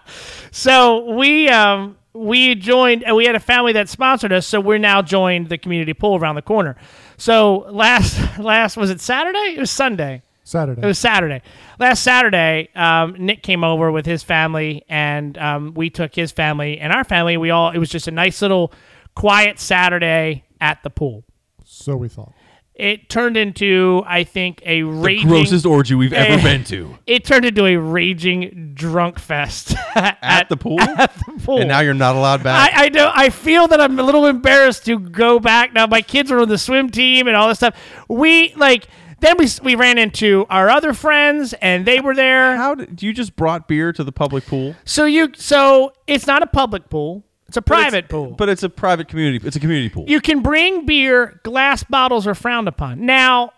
So 0.52 1.12
we 1.14 1.50
um 1.50 1.98
we 2.14 2.56
joined 2.56 3.04
and 3.04 3.16
we 3.16 3.26
had 3.26 3.36
a 3.36 3.40
family 3.40 3.74
that 3.74 3.90
sponsored 3.90 4.34
us, 4.34 4.46
so 4.46 4.60
we're 4.60 4.78
now 4.78 5.02
joined 5.02 5.50
the 5.50 5.58
community 5.58 5.94
pool 5.94 6.18
around 6.18 6.36
the 6.36 6.42
corner. 6.42 6.76
So 7.18 7.66
last 7.70 8.20
last 8.40 8.78
was 8.78 8.90
it 8.90 9.02
Saturday? 9.02 9.56
It 9.56 9.60
was 9.60 9.72
Sunday. 9.72 10.22
Saturday. 10.44 10.82
It 10.82 10.86
was 10.86 11.00
Saturday. 11.00 11.42
Last 11.80 12.04
Saturday, 12.04 12.70
um, 12.76 13.16
Nick 13.18 13.42
came 13.44 13.64
over 13.64 13.92
with 13.92 14.06
his 14.06 14.24
family, 14.24 14.84
and 14.90 15.38
um, 15.38 15.74
we 15.76 15.90
took 15.90 16.14
his 16.16 16.32
family 16.32 16.80
and 16.80 16.92
our 16.92 17.04
family. 17.06 17.38
We 17.38 17.52
all 17.52 17.72
it 17.72 17.78
was 17.78 17.90
just 17.90 18.08
a 18.08 18.12
nice 18.12 18.42
little 18.42 18.74
quiet 19.16 19.60
Saturday 19.60 20.44
at 20.60 20.84
the 20.84 20.90
pool. 20.90 21.24
so 21.64 21.96
we 21.96 22.10
thought. 22.10 22.34
It 22.82 23.10
turned 23.10 23.38
into, 23.38 24.02
I 24.08 24.24
think, 24.24 24.62
a 24.66 24.82
raging 24.82 25.28
Grossest 25.28 25.66
orgy 25.68 25.94
we've 25.94 26.14
ever 26.14 26.40
Eh. 26.40 26.44
been 26.52 26.64
to 26.66 26.98
It 27.06 27.24
turned 27.24 27.46
into 27.46 27.66
a 27.68 27.78
raging 27.78 28.72
drunk 28.74 29.20
fest 29.20 29.76
at, 29.96 30.50
the 30.50 30.58
pool. 30.58 30.80
at 30.82 31.14
the 31.14 31.42
pool. 31.46 31.60
and 31.60 31.68
now 31.68 31.82
you're 31.82 31.94
not 31.94 32.16
allowed 32.16 32.42
back. 32.44 32.74
I, 32.76 32.86
I 32.86 32.90
know. 32.90 33.12
I 33.14 33.30
feel 33.30 33.68
that 33.68 33.80
I'm 33.80 34.00
a 34.00 34.04
little 34.04 34.26
embarrassed 34.26 34.86
to 34.86 34.98
go 34.98 35.40
back 35.40 35.74
now. 35.74 35.86
My 35.86 36.02
kids 36.02 36.32
are 36.32 36.40
on 36.40 36.50
the 36.50 36.58
swim 36.58 36.90
team 36.90 37.28
and 37.28 37.36
all 37.36 37.48
this 37.48 37.60
stuff. 37.60 37.76
We 38.10 38.54
like 38.56 38.88
then 39.20 39.36
we 39.38 39.48
we 39.62 39.76
ran 39.76 40.00
into 40.00 40.48
our 40.50 40.68
other 40.72 40.94
friends 40.94 41.54
and 41.62 41.86
they 41.86 42.00
were 42.00 42.16
there. 42.16 42.58
How 42.58 42.74
did 42.74 43.04
you 43.04 43.14
just 43.14 43.36
brought 43.36 43.68
beer 43.68 43.94
to 43.94 44.04
the 44.04 44.12
public 44.12 44.48
pool? 44.48 44.76
So 44.86 45.06
you 45.06 45.30
so 45.36 45.94
it's 46.08 46.26
not 46.26 46.42
a 46.42 46.48
public 46.48 46.90
pool. 46.90 47.24
It's 47.52 47.58
a 47.58 47.62
But 47.62 47.74
it's- 47.80 47.90
private 47.92 48.08
pool. 48.10 48.32
but 48.38 48.48
it's 48.48 48.64
a 48.64 48.70
private 48.70 49.10
community. 49.10 49.46
It's 49.46 49.58
a 49.58 49.60
community 49.60 49.90
pool. 49.90 50.06
you 50.08 50.22
can 50.22 50.42
bring 50.42 50.86
beer. 50.86 51.42
Glass 51.44 51.84
bottles 51.84 52.26
are 52.26 52.34
frowned 52.34 52.70
upon. 52.70 53.06
Now, 53.06 53.52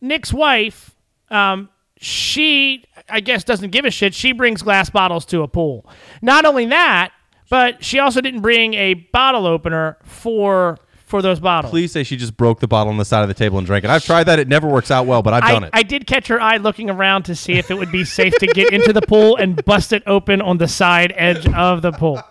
Nick's 0.00 0.32
wife, 0.32 0.94
um, 1.32 1.68
she 1.98 2.84
I 3.08 3.18
guess 3.18 3.42
doesn't 3.42 3.70
give 3.70 3.84
a 3.84 3.90
shit. 3.90 4.14
She 4.14 4.30
brings 4.30 4.62
glass 4.62 4.88
bottles 4.88 5.24
to 5.26 5.42
a 5.42 5.48
pool. 5.48 5.84
Not 6.22 6.44
only 6.44 6.64
that, 6.66 7.10
but 7.50 7.84
she 7.84 7.98
also 7.98 8.20
didn't 8.20 8.40
bring 8.42 8.74
a 8.74 8.94
bottle 8.94 9.46
opener 9.46 9.96
for 10.04 10.78
for 11.06 11.20
those 11.22 11.40
bottles. 11.40 11.72
Please 11.72 11.90
say 11.90 12.04
she 12.04 12.16
just 12.16 12.36
broke 12.36 12.60
the 12.60 12.68
bottle 12.68 12.92
on 12.92 12.96
the 12.96 13.04
side 13.04 13.22
of 13.22 13.28
the 13.28 13.34
table 13.34 13.58
and 13.58 13.66
drank 13.66 13.82
it. 13.84 13.90
I've 13.90 14.04
tried 14.04 14.24
that. 14.28 14.38
It 14.38 14.46
never 14.46 14.68
works 14.68 14.92
out 14.92 15.06
well, 15.06 15.22
but 15.22 15.34
I've 15.34 15.42
done 15.42 15.64
I, 15.64 15.66
it. 15.66 15.70
I 15.72 15.82
did 15.82 16.06
catch 16.06 16.28
her 16.28 16.40
eye 16.40 16.58
looking 16.58 16.88
around 16.88 17.24
to 17.24 17.34
see 17.34 17.54
if 17.54 17.68
it 17.68 17.74
would 17.74 17.90
be 17.90 18.04
safe 18.04 18.32
to 18.36 18.46
get 18.46 18.72
into 18.72 18.92
the 18.92 19.02
pool 19.02 19.34
and 19.36 19.62
bust 19.64 19.92
it 19.92 20.04
open 20.06 20.40
on 20.40 20.58
the 20.58 20.68
side 20.68 21.12
edge 21.16 21.48
of 21.48 21.82
the 21.82 21.90
pool. 21.90 22.22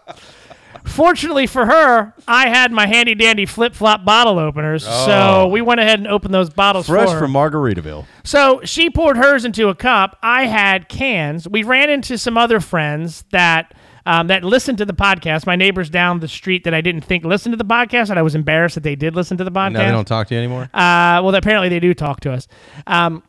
Fortunately 0.89 1.47
for 1.47 1.65
her, 1.65 2.13
I 2.27 2.49
had 2.49 2.71
my 2.71 2.87
handy 2.87 3.15
dandy 3.15 3.45
flip 3.45 3.73
flop 3.73 4.03
bottle 4.03 4.39
openers, 4.39 4.83
so 4.85 5.47
we 5.47 5.61
went 5.61 5.79
ahead 5.79 5.99
and 5.99 6.07
opened 6.07 6.33
those 6.33 6.49
bottles 6.49 6.89
Oh. 6.89 6.93
Fresh 6.93 7.07
for 7.09 7.13
her. 7.15 7.19
from 7.19 7.31
Margaritaville. 7.33 8.05
So 8.23 8.61
she 8.63 8.89
poured 8.89 9.17
hers 9.17 9.45
into 9.45 9.69
a 9.69 9.75
cup. 9.75 10.17
I 10.21 10.45
had 10.45 10.89
cans. 10.89 11.47
We 11.47 11.63
ran 11.63 11.89
into 11.89 12.17
some 12.17 12.37
other 12.37 12.59
friends 12.59 13.23
that 13.31 13.73
um, 14.05 14.27
that 14.27 14.43
listened 14.43 14.79
to 14.79 14.85
the 14.85 14.93
podcast. 14.93 15.45
My 15.45 15.55
neighbors 15.55 15.89
down 15.89 16.19
the 16.19 16.27
street 16.27 16.63
that 16.63 16.73
I 16.73 16.81
didn't 16.81 17.01
think 17.01 17.23
listened 17.23 17.53
to 17.53 17.57
the 17.57 17.65
podcast, 17.65 18.09
and 18.09 18.17
I 18.17 18.21
was 18.23 18.33
embarrassed 18.33 18.75
that 18.75 18.81
they 18.83 18.95
did 18.95 19.15
listen 19.15 19.37
to 19.37 19.43
the 19.43 19.51
podcast. 19.51 19.73
Now 19.73 19.85
they 19.85 19.91
don't 19.91 20.07
talk 20.07 20.27
to 20.29 20.33
you 20.33 20.39
anymore. 20.39 20.63
Uh, 20.73 21.21
well, 21.23 21.35
apparently 21.35 21.69
they 21.69 21.79
do 21.79 21.93
talk 21.93 22.21
to 22.21 22.31
us. 22.31 22.47
Um, 22.87 23.21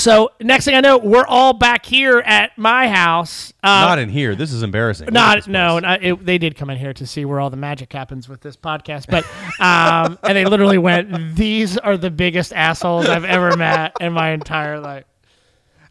so 0.00 0.30
next 0.40 0.64
thing 0.64 0.74
I 0.74 0.80
know, 0.80 0.98
we're 0.98 1.26
all 1.26 1.52
back 1.52 1.84
here 1.84 2.18
at 2.20 2.56
my 2.56 2.88
house. 2.88 3.52
Uh, 3.62 3.80
not 3.80 3.98
in 3.98 4.08
here. 4.08 4.34
This 4.34 4.52
is 4.52 4.62
embarrassing. 4.62 5.08
Not 5.12 5.46
no, 5.46 5.78
not, 5.78 6.02
it, 6.02 6.24
they 6.24 6.38
did 6.38 6.56
come 6.56 6.70
in 6.70 6.78
here 6.78 6.92
to 6.94 7.06
see 7.06 7.24
where 7.24 7.38
all 7.38 7.50
the 7.50 7.56
magic 7.56 7.92
happens 7.92 8.28
with 8.28 8.40
this 8.40 8.56
podcast, 8.56 9.06
but 9.08 9.24
um, 9.60 10.18
and 10.22 10.36
they 10.36 10.44
literally 10.44 10.78
went, 10.78 11.36
"These 11.36 11.78
are 11.78 11.96
the 11.96 12.10
biggest 12.10 12.52
assholes 12.52 13.06
I've 13.06 13.24
ever 13.24 13.56
met 13.56 13.92
in 14.00 14.12
my 14.12 14.30
entire 14.30 14.80
life." 14.80 15.04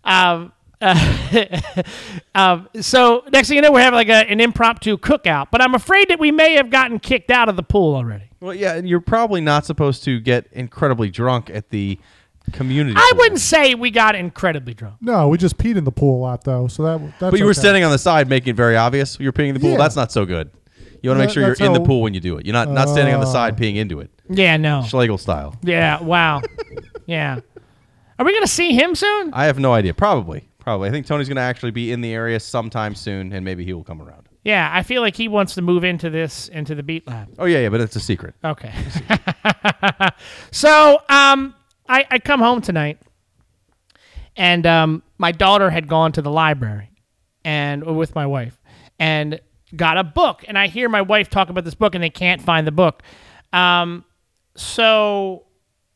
Um, 0.03 0.51
uh, 0.81 1.61
um, 2.35 2.69
so 2.81 3.23
next 3.31 3.49
thing 3.49 3.57
you 3.57 3.61
know, 3.61 3.71
we're 3.71 3.81
having 3.81 3.97
like 3.97 4.09
a, 4.09 4.29
an 4.29 4.39
impromptu 4.39 4.97
cookout, 4.97 5.47
but 5.51 5.61
I'm 5.61 5.75
afraid 5.75 6.09
that 6.09 6.19
we 6.19 6.31
may 6.31 6.55
have 6.55 6.69
gotten 6.69 6.99
kicked 6.99 7.31
out 7.31 7.49
of 7.49 7.55
the 7.55 7.63
pool 7.63 7.95
already. 7.95 8.25
Well, 8.39 8.53
yeah, 8.53 8.75
and 8.75 8.87
you're 8.87 9.01
probably 9.01 9.41
not 9.41 9.65
supposed 9.65 10.03
to 10.05 10.19
get 10.19 10.47
incredibly 10.51 11.09
drunk 11.09 11.49
at 11.49 11.69
the 11.69 11.99
community. 12.51 12.95
I 12.97 13.09
pool. 13.11 13.19
wouldn't 13.19 13.41
say 13.41 13.75
we 13.75 13.91
got 13.91 14.15
incredibly 14.15 14.73
drunk. 14.73 14.95
No, 15.01 15.27
we 15.29 15.37
just 15.37 15.57
peed 15.57 15.75
in 15.77 15.83
the 15.83 15.91
pool 15.91 16.19
a 16.19 16.21
lot 16.21 16.43
though, 16.43 16.67
so 16.67 16.83
that 16.83 16.99
that's. 17.19 17.31
But 17.31 17.39
you 17.39 17.45
were 17.45 17.51
okay. 17.51 17.59
standing 17.59 17.83
on 17.83 17.91
the 17.91 17.97
side, 17.99 18.27
making 18.29 18.51
it 18.51 18.55
very 18.55 18.75
obvious. 18.75 19.19
You're 19.19 19.33
peeing 19.33 19.49
in 19.49 19.53
the 19.53 19.59
pool. 19.59 19.71
Yeah. 19.71 19.77
That's 19.77 19.95
not 19.95 20.11
so 20.11 20.25
good. 20.25 20.51
You 21.01 21.09
want 21.09 21.17
to 21.17 21.21
make 21.21 21.29
That- 21.29 21.33
sure 21.33 21.43
you're 21.43 21.49
that's 21.51 21.61
in 21.61 21.73
the 21.73 21.79
how- 21.79 21.85
pool 21.85 22.01
when 22.01 22.13
you 22.13 22.19
do 22.19 22.37
it. 22.37 22.45
You're 22.45 22.53
not 22.53 22.69
not 22.69 22.89
standing 22.89 23.13
on 23.13 23.21
the 23.21 23.31
side 23.31 23.57
peeing 23.57 23.75
into 23.75 23.99
it, 24.01 24.09
Yeah, 24.29 24.57
no. 24.57 24.83
Schlegel 24.87 25.17
style. 25.17 25.55
Yeah, 25.63 26.01
wow. 26.01 26.41
yeah. 27.05 27.39
Are 28.17 28.25
we 28.25 28.33
going 28.33 28.43
to 28.43 28.49
see 28.49 28.73
him 28.73 28.95
soon? 28.95 29.33
I 29.33 29.45
have 29.45 29.59
no 29.59 29.71
idea. 29.71 29.93
Probably, 29.93 30.49
probably. 30.59 30.89
I 30.89 30.91
think 30.91 31.05
Tony's 31.05 31.29
going 31.29 31.37
to 31.37 31.41
actually 31.41 31.71
be 31.71 31.93
in 31.93 32.01
the 32.01 32.13
area 32.13 32.37
sometime 32.37 32.93
soon, 32.95 33.31
and 33.31 33.45
maybe 33.45 33.63
he 33.63 33.71
will 33.71 33.85
come 33.85 34.01
around. 34.01 34.27
Yeah, 34.43 34.69
I 34.73 34.83
feel 34.83 35.01
like 35.01 35.15
he 35.15 35.29
wants 35.29 35.55
to 35.55 35.61
move 35.61 35.85
into 35.85 36.09
this 36.09 36.49
into 36.49 36.75
the 36.75 36.83
Beat 36.83 37.07
Lab. 37.07 37.29
Oh 37.39 37.45
yeah, 37.45 37.59
yeah, 37.59 37.69
but 37.69 37.79
it's 37.79 37.95
a 37.95 37.99
secret. 38.01 38.35
Okay. 38.43 38.73
so 40.51 41.01
um, 41.09 41.53
I, 41.89 42.05
I 42.11 42.19
come 42.19 42.39
home 42.39 42.61
tonight, 42.61 42.99
and 44.37 44.65
um, 44.65 45.03
my 45.17 45.31
daughter 45.31 45.69
had 45.69 45.87
gone 45.87 46.11
to 46.13 46.21
the 46.21 46.31
library, 46.31 46.91
and 47.43 47.83
with 47.97 48.15
my 48.15 48.25
wife, 48.25 48.57
and 48.99 49.39
got 49.75 49.97
a 49.97 50.03
book. 50.03 50.45
And 50.47 50.57
I 50.57 50.67
hear 50.67 50.87
my 50.87 51.01
wife 51.01 51.29
talk 51.29 51.49
about 51.49 51.65
this 51.65 51.75
book, 51.75 51.95
and 51.95 52.03
they 52.03 52.09
can't 52.09 52.41
find 52.41 52.65
the 52.67 52.71
book. 52.71 53.03
Um, 53.51 54.05
so 54.55 55.45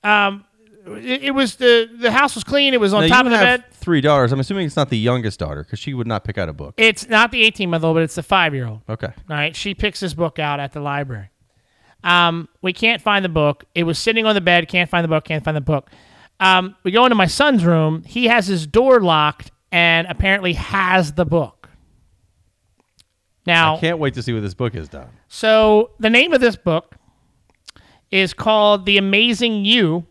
um, 0.03 0.45
it, 0.87 1.25
it 1.25 1.31
was 1.31 1.55
the 1.57 1.89
the 1.99 2.11
house 2.11 2.35
was 2.35 2.43
clean. 2.43 2.73
It 2.73 2.79
was 2.79 2.93
on 2.93 3.01
Now, 3.07 3.15
top 3.17 3.25
of 3.25 3.31
the 3.31 3.37
bed. 3.37 3.63
three 3.71 4.01
daughters. 4.01 4.31
I'm 4.31 4.39
assuming 4.39 4.65
it's 4.65 4.75
not 4.75 4.89
the 4.89 4.97
youngest 4.97 5.39
daughter 5.39 5.63
because 5.63 5.79
she 5.79 5.93
would 5.93 6.07
not 6.07 6.23
pick 6.23 6.37
out 6.37 6.49
a 6.49 6.53
book. 6.53 6.73
It's 6.77 7.07
not 7.07 7.31
the 7.31 7.43
18 7.43 7.69
month 7.69 7.83
old, 7.83 7.95
but 7.95 8.03
it's 8.03 8.15
the 8.15 8.23
five 8.23 8.53
year 8.55 8.67
old. 8.67 8.81
Okay. 8.89 9.07
All 9.07 9.13
right, 9.35 9.55
she 9.55 9.73
picks 9.75 9.99
this 9.99 10.13
book 10.13 10.39
out 10.39 10.59
at 10.59 10.73
the 10.73 10.79
library. 10.79 11.29
Um, 12.03 12.49
we 12.61 12.73
can't 12.73 13.01
find 13.01 13.23
the 13.23 13.29
book. 13.29 13.65
It 13.75 13.83
was 13.83 13.97
sitting 13.97 14.25
on 14.25 14.35
the 14.35 14.41
bed. 14.41 14.67
Can't 14.67 14.89
find 14.89 15.03
the 15.03 15.07
book. 15.07 15.23
Can't 15.23 15.43
find 15.43 15.55
the 15.55 15.61
book. 15.61 15.89
Um, 16.39 16.75
we 16.83 16.91
go 16.91 17.05
into 17.05 17.15
my 17.15 17.27
son's 17.27 17.63
room. 17.63 18.03
He 18.03 18.25
has 18.25 18.47
his 18.47 18.67
door 18.67 18.99
locked 18.99 19.51
and 19.71 20.07
apparently 20.07 20.53
has 20.53 21.13
the 21.13 21.25
book. 21.25 21.69
Now, 23.45 23.75
I 23.75 23.79
can't 23.79 23.99
wait 23.99 24.13
to 24.13 24.21
see 24.21 24.33
what 24.33 24.41
this 24.41 24.53
book 24.53 24.75
is, 24.75 24.87
Don. 24.87 25.09
so 25.27 25.91
the 25.99 26.09
name 26.09 26.31
of 26.31 26.39
this 26.39 26.55
book 26.55 26.95
is 28.09 28.33
called 28.33 28.85
"The 28.85 28.97
Amazing 28.97 29.65
You: 29.65 30.05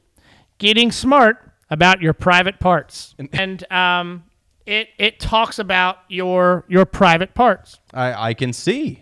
Getting 0.58 0.92
Smart 0.92 1.38
About 1.70 2.02
Your 2.02 2.12
Private 2.12 2.60
Parts," 2.60 3.14
and 3.32 3.72
um, 3.72 4.24
it 4.66 4.88
it 4.98 5.18
talks 5.18 5.58
about 5.58 5.98
your 6.08 6.64
your 6.68 6.84
private 6.84 7.34
parts. 7.34 7.80
I, 7.94 8.28
I 8.28 8.34
can 8.34 8.52
see. 8.52 9.00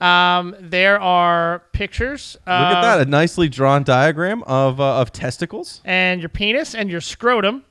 Um, 0.00 0.54
there 0.60 1.00
are 1.00 1.62
pictures. 1.72 2.36
Look 2.40 2.48
at 2.54 2.82
that. 2.82 3.00
A 3.06 3.10
nicely 3.10 3.48
drawn 3.48 3.84
diagram 3.84 4.42
of, 4.44 4.80
uh, 4.80 5.00
of 5.00 5.12
testicles. 5.12 5.80
and 5.84 6.20
your 6.20 6.28
penis 6.28 6.74
and 6.74 6.90
your 6.90 7.00
scrotum. 7.00 7.64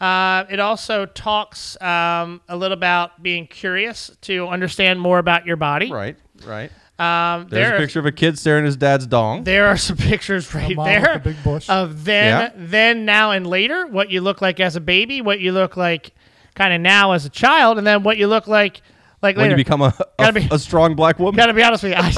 Uh, 0.00 0.44
it 0.50 0.58
also 0.60 1.06
talks 1.06 1.80
um, 1.80 2.40
a 2.48 2.56
little 2.56 2.76
about 2.76 3.22
being 3.22 3.46
curious 3.46 4.10
to 4.22 4.46
understand 4.48 5.00
more 5.00 5.18
about 5.18 5.46
your 5.46 5.56
body. 5.56 5.90
Right, 5.90 6.16
right. 6.44 6.70
Um, 6.98 7.46
There's 7.48 7.68
there, 7.68 7.76
a 7.76 7.78
picture 7.80 7.98
of 8.00 8.06
a 8.06 8.12
kid 8.12 8.38
staring 8.38 8.64
at 8.64 8.66
his 8.66 8.76
dad's 8.76 9.06
dong. 9.06 9.44
there 9.44 9.66
are 9.66 9.76
some 9.76 9.96
pictures 10.12 10.52
right 10.54 10.76
there 10.76 11.14
the 11.14 11.30
big 11.32 11.42
bush. 11.42 11.68
of 11.70 12.04
then, 12.04 12.26
Yeah. 12.26 12.50
then, 12.54 13.04
now, 13.04 13.30
and 13.30 13.46
later. 13.46 13.86
What 13.86 14.10
you 14.10 14.20
look 14.20 14.42
like 14.42 14.60
as 14.60 14.76
a 14.76 14.80
baby, 14.80 15.20
what 15.20 15.40
you 15.40 15.52
look 15.52 15.76
like 15.76 16.10
kind 16.54 16.72
of 16.74 16.80
now 16.80 17.12
as 17.12 17.24
a 17.24 17.30
child, 17.30 17.78
and 17.78 17.86
then 17.86 18.02
what 18.02 18.16
you 18.16 18.26
look 18.26 18.46
like 18.46 18.80
like 19.24 19.36
when 19.36 19.46
later. 19.46 19.52
you 19.54 19.56
become 19.64 19.82
a, 19.82 19.92
a, 20.20 20.32
be- 20.32 20.46
a 20.52 20.58
strong 20.58 20.94
black 20.94 21.18
woman. 21.18 21.36
Gotta 21.36 21.52
be 21.54 21.62
honest 21.64 21.82
with 21.82 21.92
you, 21.92 21.98
I, 21.98 22.12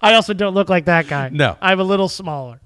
I 0.10 0.14
also 0.14 0.32
don't 0.34 0.54
look 0.54 0.68
like 0.68 0.84
that 0.84 1.08
guy. 1.08 1.30
No. 1.30 1.56
I'm 1.60 1.80
a 1.80 1.84
little 1.84 2.08
smaller. 2.08 2.60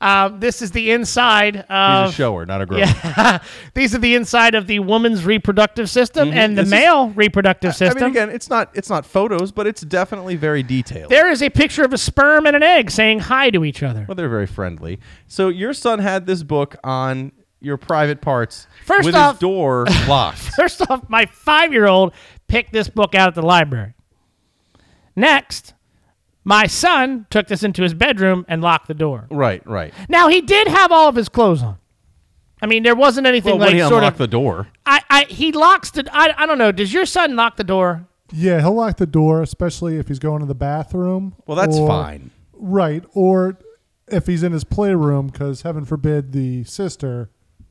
Um, 0.00 0.38
this 0.38 0.62
is 0.62 0.70
the 0.70 0.92
inside 0.92 1.56
He's 1.56 1.64
a 1.68 2.12
shower, 2.12 2.46
not 2.46 2.62
a 2.62 2.66
girl. 2.66 2.78
Yeah, 2.78 3.42
these 3.74 3.96
are 3.96 3.98
the 3.98 4.14
inside 4.14 4.54
of 4.54 4.68
the 4.68 4.78
woman's 4.78 5.24
reproductive 5.24 5.90
system 5.90 6.30
and 6.32 6.56
the 6.56 6.62
This 6.62 6.68
is- 6.68 6.70
male 6.70 7.08
reproductive 7.10 7.70
I 7.70 7.72
system. 7.72 8.02
mean, 8.04 8.10
again, 8.12 8.30
it's 8.30 8.48
not 8.48 8.70
it's 8.74 8.88
not 8.88 9.04
photos, 9.04 9.50
but 9.50 9.66
it's 9.66 9.80
definitely 9.80 10.36
very 10.36 10.62
detailed. 10.62 11.10
there 11.10 11.28
is 11.28 11.42
a 11.42 11.50
picture 11.50 11.82
of 11.84 11.92
a 11.92 11.98
sperm 11.98 12.46
and 12.46 12.54
an 12.54 12.62
egg 12.62 12.92
saying 12.92 13.18
hi 13.20 13.50
to 13.50 13.64
each 13.64 13.82
other. 13.82 14.04
well, 14.06 14.14
they're 14.14 14.28
very 14.28 14.46
friendly. 14.46 15.00
So 15.26 15.48
your 15.48 15.72
son 15.74 15.98
had 15.98 16.26
this 16.26 16.44
book 16.44 16.76
on 16.84 17.32
your 17.60 17.76
private 17.76 18.20
parts 18.20 18.66
First 18.84 19.06
with 19.06 19.14
off- 19.14 19.34
his 19.36 19.40
door 19.40 19.86
locked. 20.08 20.38
First 20.38 20.82
off, 20.90 21.08
my 21.08 21.26
five-year-old 21.26 22.12
picked 22.46 22.72
this 22.72 22.88
book 22.88 23.14
out 23.14 23.28
at 23.28 23.34
the 23.34 23.42
library. 23.42 23.94
Next, 25.16 25.74
my 26.44 26.66
son 26.66 27.26
took 27.30 27.48
this 27.48 27.62
into 27.62 27.82
his 27.82 27.94
bedroom 27.94 28.44
and 28.48 28.62
locked 28.62 28.88
the 28.88 28.94
door. 28.94 29.26
right, 29.30 29.64
right. 29.66 29.92
Now 30.08 30.28
he 30.28 30.40
did 30.40 30.68
have 30.68 30.92
all 30.92 31.08
of 31.08 31.16
his 31.16 31.28
clothes 31.28 31.62
on. 31.62 31.78
I 32.60 32.66
mean, 32.66 32.82
there 32.82 32.96
wasn't 32.96 33.26
anything 33.26 33.52
Well, 33.52 33.60
like 33.60 33.68
when 33.68 33.76
he 33.76 33.80
sort 33.82 33.94
unlocked 33.94 34.14
of. 34.14 34.18
the 34.18 34.26
door, 34.28 34.68
I, 34.84 35.00
I, 35.08 35.24
he 35.28 35.52
locks 35.52 35.90
the. 35.92 36.08
I, 36.12 36.34
I 36.42 36.46
don't 36.46 36.58
know. 36.58 36.72
Does 36.72 36.92
your 36.92 37.06
son 37.06 37.36
lock 37.36 37.56
the 37.56 37.62
door? 37.64 38.06
Yeah, 38.32 38.60
he'll 38.60 38.74
lock 38.74 38.96
the 38.96 39.06
door, 39.06 39.42
especially 39.42 39.96
if 39.96 40.08
he's 40.08 40.18
going 40.18 40.40
to 40.40 40.46
the 40.46 40.54
bathroom. 40.56 41.34
well, 41.46 41.56
that's 41.56 41.76
or- 41.76 41.86
fine. 41.88 42.30
Right. 42.52 43.04
Or 43.14 43.58
if 44.08 44.26
he's 44.26 44.42
in 44.42 44.50
his 44.52 44.64
playroom, 44.64 45.28
because 45.28 45.62
heaven 45.62 45.84
forbid 45.84 46.32
the 46.32 46.64
sister 46.64 47.30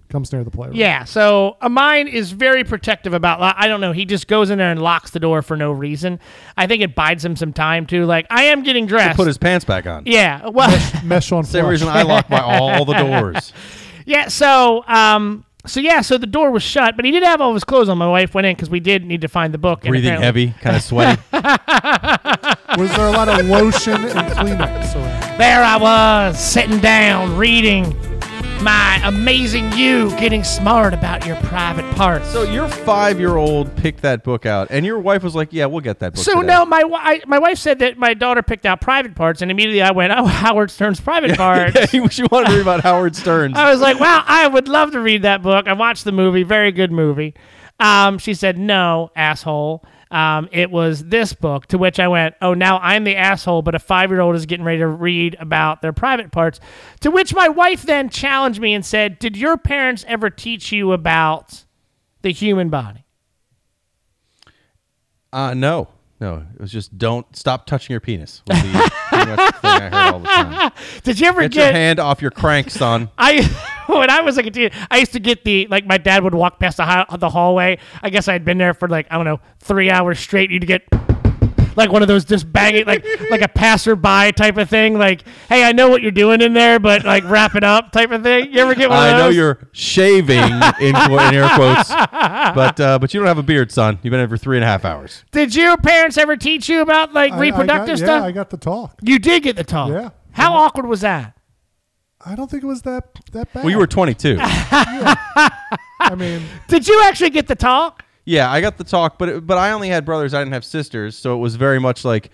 comes 0.09 0.31
near 0.31 0.43
the 0.43 0.51
playroom. 0.51 0.75
Yeah, 0.75 1.03
so 1.03 1.57
uh, 1.61 1.69
mine 1.69 2.07
is 2.07 2.31
very 2.31 2.63
protective 2.63 3.13
about. 3.13 3.39
I 3.41 3.67
don't 3.67 3.81
know. 3.81 3.91
He 3.91 4.05
just 4.05 4.27
goes 4.27 4.49
in 4.49 4.57
there 4.57 4.71
and 4.71 4.81
locks 4.81 5.11
the 5.11 5.19
door 5.19 5.41
for 5.41 5.57
no 5.57 5.71
reason. 5.71 6.19
I 6.55 6.65
think 6.67 6.81
it 6.81 6.95
buys 6.95 7.23
him 7.25 7.35
some 7.35 7.53
time 7.53 7.85
too. 7.85 8.05
Like 8.05 8.25
I 8.29 8.43
am 8.43 8.63
getting 8.63 8.85
dressed. 8.85 9.17
Put 9.17 9.27
his 9.27 9.37
pants 9.37 9.65
back 9.65 9.85
on. 9.85 10.03
yeah, 10.05 10.47
well, 10.47 10.69
Mesh 11.03 11.31
on 11.31 11.43
Same 11.45 11.61
flush. 11.63 11.71
reason 11.71 11.87
I 11.89 12.03
lock 12.03 12.29
my 12.29 12.39
all 12.41 12.85
the 12.85 12.93
doors. 12.93 13.51
yeah. 14.05 14.27
So, 14.29 14.83
um, 14.87 15.43
so 15.65 15.81
yeah, 15.81 15.99
so 16.01 16.17
the 16.17 16.25
door 16.27 16.51
was 16.51 16.63
shut, 16.63 16.95
but 16.95 17.03
he 17.03 17.11
did 17.11 17.23
have 17.23 17.41
all 17.41 17.53
his 17.53 17.65
clothes 17.65 17.89
on. 17.89 17.97
My 17.97 18.07
wife 18.07 18.33
went 18.33 18.47
in 18.47 18.55
because 18.55 18.69
we 18.69 18.79
did 18.79 19.03
need 19.05 19.21
to 19.21 19.27
find 19.27 19.53
the 19.53 19.57
book. 19.57 19.83
and 19.83 19.91
Breathing 19.91 20.13
apparently- 20.15 20.45
heavy, 20.47 20.61
kind 20.61 20.75
of 20.77 20.81
sweaty. 20.83 21.21
Was 22.77 22.95
there 22.95 23.07
a 23.07 23.11
lot 23.11 23.27
of 23.27 23.45
lotion 23.47 23.93
and 24.05 24.11
Kleenex 24.31 24.95
around? 24.95 25.37
There 25.39 25.63
I 25.63 25.75
was 25.77 26.39
sitting 26.39 26.79
down 26.79 27.35
reading 27.37 27.91
my 28.61 29.01
amazing 29.03 29.71
you 29.73 30.09
getting 30.11 30.43
smart 30.43 30.93
about 30.93 31.25
your 31.25 31.35
private 31.37 31.85
parts. 31.95 32.27
so 32.31 32.43
your 32.43 32.67
five-year-old 32.67 33.75
picked 33.77 34.01
that 34.01 34.23
book 34.23 34.45
out, 34.45 34.67
and 34.71 34.85
your 34.85 34.99
wife 34.99 35.23
was 35.23 35.35
like, 35.35 35.49
"Yeah, 35.51 35.65
we'll 35.65 35.81
get 35.81 35.99
that 35.99 36.13
book." 36.13 36.23
So 36.23 36.35
today." 36.35 36.47
no, 36.47 36.65
my 36.65 36.81
wi- 36.81 37.21
my 37.27 37.39
wife 37.39 37.57
said 37.57 37.79
that 37.79 37.97
my 37.97 38.13
daughter 38.13 38.41
picked 38.41 38.65
out 38.65 38.81
private 38.81 39.15
parts, 39.15 39.41
and 39.41 39.51
immediately 39.51 39.81
I 39.81 39.91
went, 39.91 40.11
"Oh, 40.15 40.25
Howard 40.25 40.71
Stern's 40.71 40.99
private 40.99 41.37
parts." 41.37 41.75
yeah, 41.93 42.07
she 42.07 42.23
wanted 42.31 42.47
to 42.49 42.53
read 42.53 42.61
about 42.61 42.81
Howard 42.81 43.15
Stern's. 43.15 43.57
I 43.57 43.71
was 43.71 43.79
like, 43.81 43.99
"Wow, 43.99 44.23
I 44.25 44.47
would 44.47 44.67
love 44.67 44.91
to 44.91 44.99
read 44.99 45.21
that 45.21 45.41
book." 45.41 45.67
I 45.67 45.73
watched 45.73 46.03
the 46.03 46.11
movie, 46.11 46.43
very 46.43 46.71
good 46.71 46.91
movie. 46.91 47.33
Um, 47.79 48.17
she 48.17 48.33
said, 48.33 48.57
"No, 48.57 49.11
asshole." 49.15 49.83
Um, 50.11 50.47
it 50.51 50.71
was 50.71 51.05
this 51.05 51.33
book. 51.33 51.67
To 51.67 51.77
which 51.77 51.99
I 51.99 52.07
went, 52.07 52.35
"Oh, 52.41 52.53
now 52.53 52.79
I'm 52.79 53.03
the 53.03 53.15
asshole." 53.15 53.61
But 53.61 53.75
a 53.75 53.79
five 53.79 54.09
year 54.09 54.21
old 54.21 54.35
is 54.35 54.45
getting 54.45 54.65
ready 54.65 54.79
to 54.79 54.87
read 54.87 55.35
about 55.39 55.81
their 55.81 55.93
private 55.93 56.31
parts. 56.31 56.59
To 57.01 57.11
which 57.11 57.33
my 57.33 57.49
wife 57.49 57.83
then 57.83 58.09
challenged 58.09 58.61
me 58.61 58.73
and 58.73 58.85
said, 58.85 59.19
"Did 59.19 59.35
your 59.37 59.57
parents 59.57 60.05
ever 60.07 60.29
teach 60.29 60.71
you 60.71 60.91
about 60.91 61.65
the 62.21 62.31
human 62.31 62.69
body?" 62.69 63.05
Uh, 65.33 65.53
no, 65.53 65.89
no. 66.19 66.45
It 66.55 66.61
was 66.61 66.71
just 66.71 66.97
don't 66.97 67.35
stop 67.35 67.65
touching 67.65 67.93
your 67.93 67.99
penis. 67.99 68.41
Was 68.47 68.61
the, 68.61 68.91
pretty 69.25 69.41
much 69.41 69.53
the 69.53 69.59
thing 69.61 69.71
I 69.71 69.89
heard 69.89 69.93
all 70.13 70.19
the 70.19 70.27
time. 70.27 70.71
Did 71.03 71.19
you 71.19 71.27
ever 71.27 71.41
Get 71.43 71.51
get? 71.51 71.65
your 71.65 71.73
hand 71.73 71.99
off 71.99 72.21
your 72.21 72.31
crank, 72.31 72.69
son. 72.69 73.09
I 73.17 73.41
when 73.87 74.09
I 74.09 74.21
was 74.21 74.37
like 74.37 74.45
a 74.45 74.51
teen, 74.51 74.69
I 74.91 74.97
used 74.97 75.13
to 75.13 75.19
get 75.19 75.43
the 75.43 75.67
like 75.69 75.85
my 75.85 75.97
dad 75.97 76.23
would 76.23 76.35
walk 76.35 76.59
past 76.59 76.77
the 76.77 77.05
the 77.17 77.29
hallway. 77.29 77.77
I 78.01 78.09
guess 78.09 78.27
I 78.27 78.33
had 78.33 78.45
been 78.45 78.57
there 78.57 78.73
for 78.73 78.87
like 78.87 79.07
I 79.11 79.15
don't 79.15 79.25
know 79.25 79.39
three 79.59 79.89
hours 79.89 80.19
straight. 80.19 80.51
You'd 80.51 80.67
get 80.67 80.83
like 81.77 81.91
one 81.91 82.01
of 82.01 82.09
those 82.09 82.25
just 82.25 82.51
banging 82.51 82.85
like 82.85 83.05
like 83.29 83.41
a 83.41 83.47
passerby 83.47 84.33
type 84.33 84.57
of 84.57 84.69
thing. 84.69 84.97
Like, 84.97 85.23
hey, 85.47 85.63
I 85.63 85.71
know 85.71 85.87
what 85.89 86.01
you're 86.01 86.11
doing 86.11 86.41
in 86.41 86.53
there, 86.53 86.79
but 86.79 87.05
like 87.05 87.23
wrap 87.23 87.55
it 87.55 87.63
up 87.63 87.91
type 87.93 88.11
of 88.11 88.23
thing. 88.23 88.51
You 88.51 88.59
ever 88.59 88.75
get 88.75 88.89
one 88.89 88.97
of 88.99 89.03
those? 89.05 89.13
I 89.13 89.17
know 89.19 89.29
you're 89.29 89.69
shaving 89.71 90.39
in, 90.39 90.93
qu- 90.93 91.17
in 91.19 91.35
air 91.35 91.49
quotes, 91.55 91.89
but 91.89 92.79
uh, 92.79 92.99
but 92.99 93.13
you 93.13 93.19
don't 93.21 93.27
have 93.27 93.37
a 93.37 93.43
beard, 93.43 93.71
son. 93.71 93.99
You've 94.03 94.11
been 94.11 94.19
in 94.19 94.27
for 94.27 94.37
three 94.37 94.57
and 94.57 94.63
a 94.65 94.67
half 94.67 94.83
hours. 94.83 95.23
Did 95.31 95.55
your 95.55 95.77
parents 95.77 96.17
ever 96.17 96.35
teach 96.35 96.67
you 96.67 96.81
about 96.81 97.13
like 97.13 97.31
I- 97.31 97.37
I 97.37 97.39
reproductive 97.39 97.99
got- 97.99 98.05
stuff? 98.05 98.21
Yeah, 98.21 98.25
I 98.27 98.31
got 98.33 98.49
the 98.49 98.57
talk. 98.57 98.99
you 99.01 99.19
did 99.19 99.43
get 99.43 99.55
the 99.55 99.63
talk. 99.63 99.89
Yeah. 99.91 100.09
How 100.31 100.53
awkward 100.55 100.87
was 100.87 101.01
that? 101.01 101.33
I 102.25 102.35
don't 102.35 102.49
think 102.49 102.63
it 102.63 102.67
was 102.67 102.81
that 102.81 103.03
that 103.31 103.53
bad. 103.53 103.63
Well, 103.63 103.71
you 103.71 103.77
were 103.77 103.87
22. 103.87 104.37
I 104.41 106.15
mean, 106.17 106.41
Did 106.67 106.87
you 106.87 107.01
actually 107.05 107.29
get 107.29 107.47
the 107.47 107.55
talk? 107.55 108.03
Yeah, 108.27 108.51
I 108.51 108.59
got 108.59 108.77
the 108.77 108.83
talk, 108.83 109.17
but 109.17 109.29
it, 109.29 109.47
but 109.47 109.57
I 109.57 109.71
only 109.71 109.87
had 109.87 110.03
brothers. 110.03 110.33
I 110.33 110.41
didn't 110.41 110.51
have 110.51 110.65
sisters, 110.65 111.17
so 111.17 111.33
it 111.33 111.37
was 111.37 111.55
very 111.55 111.79
much 111.79 112.03
like, 112.03 112.29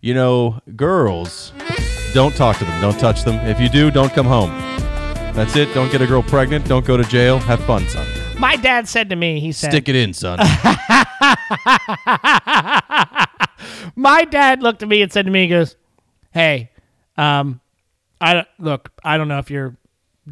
you 0.00 0.12
know, 0.12 0.58
girls, 0.74 1.52
don't 2.12 2.34
talk 2.34 2.58
to 2.58 2.64
them, 2.64 2.80
don't 2.80 2.98
touch 2.98 3.22
them. 3.22 3.36
If 3.46 3.60
you 3.60 3.68
do, 3.68 3.92
don't 3.92 4.12
come 4.12 4.26
home. 4.26 4.50
That's 5.36 5.54
it. 5.54 5.72
Don't 5.72 5.92
get 5.92 6.02
a 6.02 6.06
girl 6.06 6.24
pregnant. 6.24 6.66
Don't 6.66 6.84
go 6.84 6.96
to 6.96 7.04
jail. 7.04 7.38
Have 7.38 7.62
fun, 7.64 7.88
son. 7.88 8.08
My 8.40 8.56
dad 8.56 8.88
said 8.88 9.08
to 9.10 9.16
me, 9.16 9.38
he 9.38 9.52
said, 9.52 9.70
Stick 9.70 9.88
it 9.88 9.94
in, 9.94 10.12
son. 10.12 10.38
my 13.94 14.24
dad 14.24 14.64
looked 14.64 14.82
at 14.82 14.88
me 14.88 15.00
and 15.00 15.12
said 15.12 15.26
to 15.26 15.30
me, 15.30 15.42
he 15.42 15.48
goes, 15.48 15.76
"Hey, 16.32 16.70
um, 17.16 17.60
I 18.20 18.46
look, 18.58 18.90
I 19.04 19.16
don't 19.16 19.28
know 19.28 19.38
if 19.38 19.48
you're 19.48 19.76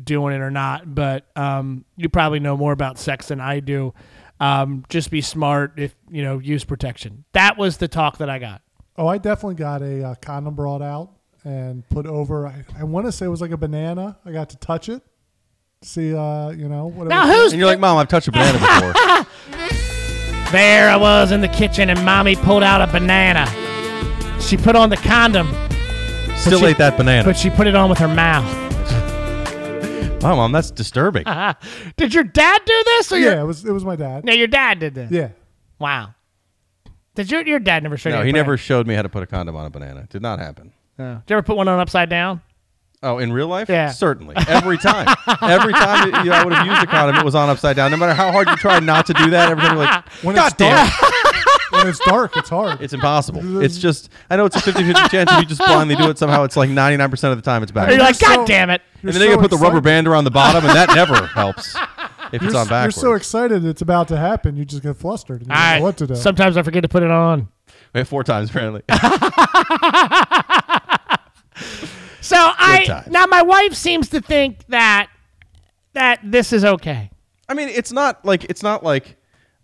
doing 0.02 0.34
it 0.34 0.40
or 0.40 0.50
not, 0.50 0.92
but 0.92 1.24
um, 1.36 1.84
you 1.96 2.08
probably 2.08 2.40
know 2.40 2.56
more 2.56 2.72
about 2.72 2.98
sex 2.98 3.28
than 3.28 3.40
I 3.40 3.60
do. 3.60 3.94
Um, 4.40 4.84
just 4.88 5.10
be 5.10 5.20
smart 5.20 5.74
if 5.76 5.94
you 6.10 6.22
know 6.22 6.38
use 6.38 6.64
protection." 6.64 7.24
That 7.32 7.56
was 7.56 7.76
the 7.78 7.88
talk 7.88 8.18
that 8.18 8.28
I 8.30 8.38
got. 8.38 8.62
oh, 8.96 9.06
I 9.06 9.18
definitely 9.18 9.54
got 9.56 9.82
a 9.82 10.04
uh, 10.08 10.14
condom 10.16 10.54
brought 10.54 10.82
out 10.82 11.10
and 11.44 11.88
put 11.88 12.06
over. 12.06 12.46
I, 12.46 12.64
I 12.78 12.84
want 12.84 13.06
to 13.06 13.12
say 13.12 13.26
it 13.26 13.28
was 13.28 13.40
like 13.40 13.50
a 13.52 13.56
banana. 13.56 14.18
I 14.24 14.32
got 14.32 14.50
to 14.50 14.56
touch 14.56 14.88
it, 14.88 15.02
see, 15.82 16.14
uh, 16.14 16.50
you 16.50 16.68
know, 16.68 16.86
whatever. 16.86 17.08
Now 17.10 17.26
who's 17.26 17.52
and 17.52 17.58
you're 17.60 17.68
like, 17.68 17.78
Mom, 17.80 17.96
I've 17.98 18.08
touched 18.08 18.28
a 18.28 18.32
banana 18.32 18.58
before. 18.58 19.26
There 20.52 20.88
I 20.88 20.94
was 20.96 21.32
in 21.32 21.40
the 21.40 21.48
kitchen, 21.48 21.90
and 21.90 22.04
mommy 22.04 22.36
pulled 22.36 22.62
out 22.62 22.80
a 22.80 22.86
banana. 22.86 23.44
She 24.40 24.56
put 24.56 24.76
on 24.76 24.88
the 24.88 24.96
condom, 24.96 25.48
Still 26.36 26.60
she- 26.60 26.66
ate 26.66 26.78
that 26.78 26.96
banana. 26.96 27.24
but 27.24 27.36
she 27.36 27.50
put 27.50 27.66
it 27.66 27.74
on 27.74 27.88
with 27.90 27.98
her 27.98 28.06
mouth. 28.06 28.44
Wow, 30.24 30.36
mom, 30.36 30.52
that's 30.52 30.70
disturbing. 30.70 31.24
Did 31.96 32.12
your 32.14 32.24
dad 32.24 32.62
do 32.66 32.82
this? 32.86 33.12
Or 33.12 33.18
Yeah, 33.18 33.30
your, 33.32 33.40
it 33.40 33.44
was 33.44 33.64
it 33.64 33.72
was 33.72 33.84
my 33.84 33.96
dad. 33.96 34.24
no, 34.24 34.32
your 34.32 34.46
dad 34.48 34.78
did 34.80 34.94
this. 34.94 35.10
Yeah. 35.10 35.28
Wow. 35.78 36.14
Did 37.14 37.30
your 37.30 37.42
your 37.46 37.58
dad 37.60 37.82
never 37.84 37.96
show 37.96 38.08
you? 38.08 38.14
no, 38.16 38.22
a 38.22 38.24
he 38.24 38.32
banana? 38.32 38.42
never 38.44 38.56
showed 38.56 38.86
me 38.86 38.94
how 38.94 39.02
to 39.02 39.08
put 39.08 39.22
a 39.22 39.26
condom 39.26 39.54
on 39.56 39.66
a 39.66 39.70
banana. 39.70 40.06
Did 40.10 40.22
not 40.22 40.38
happen. 40.40 40.72
Oh. 40.98 41.14
Did 41.14 41.22
you 41.30 41.36
ever 41.36 41.42
put 41.42 41.56
one 41.56 41.68
on 41.68 41.78
upside 41.78 42.08
down? 42.08 42.42
Oh, 43.02 43.18
in 43.18 43.32
real 43.34 43.48
life? 43.48 43.68
Yeah. 43.68 43.90
Certainly. 43.90 44.34
Every 44.48 44.78
time. 44.78 45.06
every 45.42 45.74
time 45.74 46.10
that, 46.10 46.24
you 46.24 46.30
know, 46.30 46.36
I 46.36 46.42
would 46.44 46.54
have 46.54 46.66
used 46.66 46.82
a 46.82 46.86
condom, 46.86 47.16
it 47.16 47.24
was 47.24 47.34
on 47.34 47.50
upside 47.50 47.76
down. 47.76 47.90
No 47.90 47.98
matter 47.98 48.14
how 48.14 48.32
hard 48.32 48.48
you 48.48 48.56
try 48.56 48.80
not 48.80 49.04
to 49.06 49.12
do 49.12 49.28
that, 49.30 49.50
every 49.50 49.62
time 49.62 49.76
you're 49.76 49.84
like, 49.84 50.08
When 50.22 50.34
God 50.36 50.46
it's 50.46 50.56
damn 50.56 50.74
dark, 50.88 50.90
it. 51.02 51.33
When 51.84 51.90
it's 51.90 52.04
dark, 52.04 52.36
it's 52.36 52.48
hard. 52.48 52.80
It's 52.80 52.92
impossible. 52.92 53.62
It's 53.62 53.78
just, 53.78 54.08
I 54.30 54.36
know 54.36 54.46
it's 54.46 54.56
a 54.56 54.60
50 54.60 54.82
50 54.84 55.08
chance. 55.08 55.30
If 55.32 55.38
you 55.40 55.46
just 55.46 55.60
blindly 55.60 55.94
do 55.96 56.08
it, 56.10 56.18
somehow 56.18 56.42
it's 56.44 56.56
like 56.56 56.70
99% 56.70 57.30
of 57.30 57.36
the 57.36 57.42
time 57.42 57.62
it's 57.62 57.70
Or 57.70 57.74
back. 57.74 57.88
you're 57.88 57.94
And 57.98 58.02
like, 58.02 58.14
so- 58.16 58.26
God 58.34 58.46
damn 58.46 58.70
it! 58.70 58.82
You're 59.02 59.12
then 59.12 59.20
they 59.20 59.28
can 59.28 59.38
put 59.38 59.50
the 59.50 59.56
rubber 59.58 59.80
band 59.80 60.08
around 60.08 60.24
the 60.24 60.30
bottom, 60.30 60.64
and 60.64 60.74
that 60.74 60.94
never 60.94 61.26
helps 61.26 61.76
if 62.32 62.40
You're, 62.42 62.46
it's 62.50 62.54
on 62.56 62.72
s- 62.72 62.84
you're 62.84 62.90
so 62.90 63.12
excited 63.12 63.64
it's 63.64 63.82
about 63.82 64.08
to 64.08 64.16
happen, 64.16 64.56
you 64.56 64.64
just 64.64 64.82
get 64.82 64.96
flustered. 64.96 65.42
And 65.42 65.50
you 65.50 65.54
I, 65.56 65.78
know 65.78 65.84
what 65.84 65.96
to 65.98 66.06
do. 66.06 66.16
Sometimes 66.16 66.56
I 66.56 66.62
forget 66.62 66.82
to 66.82 66.88
put 66.88 67.02
it 67.02 67.10
on. 67.10 67.48
Wait, 67.94 68.06
four 68.08 68.24
times 68.24 68.50
apparently. 68.50 68.82
So 72.20 72.36
I 72.38 72.84
times. 72.86 73.08
now 73.08 73.26
my 73.26 73.42
wife 73.42 73.74
seems 73.74 74.08
to 74.08 74.20
think 74.20 74.64
that 74.68 75.08
that 75.92 76.20
this 76.24 76.52
is 76.54 76.64
okay. 76.64 77.10
I 77.50 77.54
mean, 77.54 77.68
it's 77.68 77.92
not 77.92 78.24
like 78.24 78.44
it's 78.44 78.62
not 78.62 78.82
like 78.82 79.16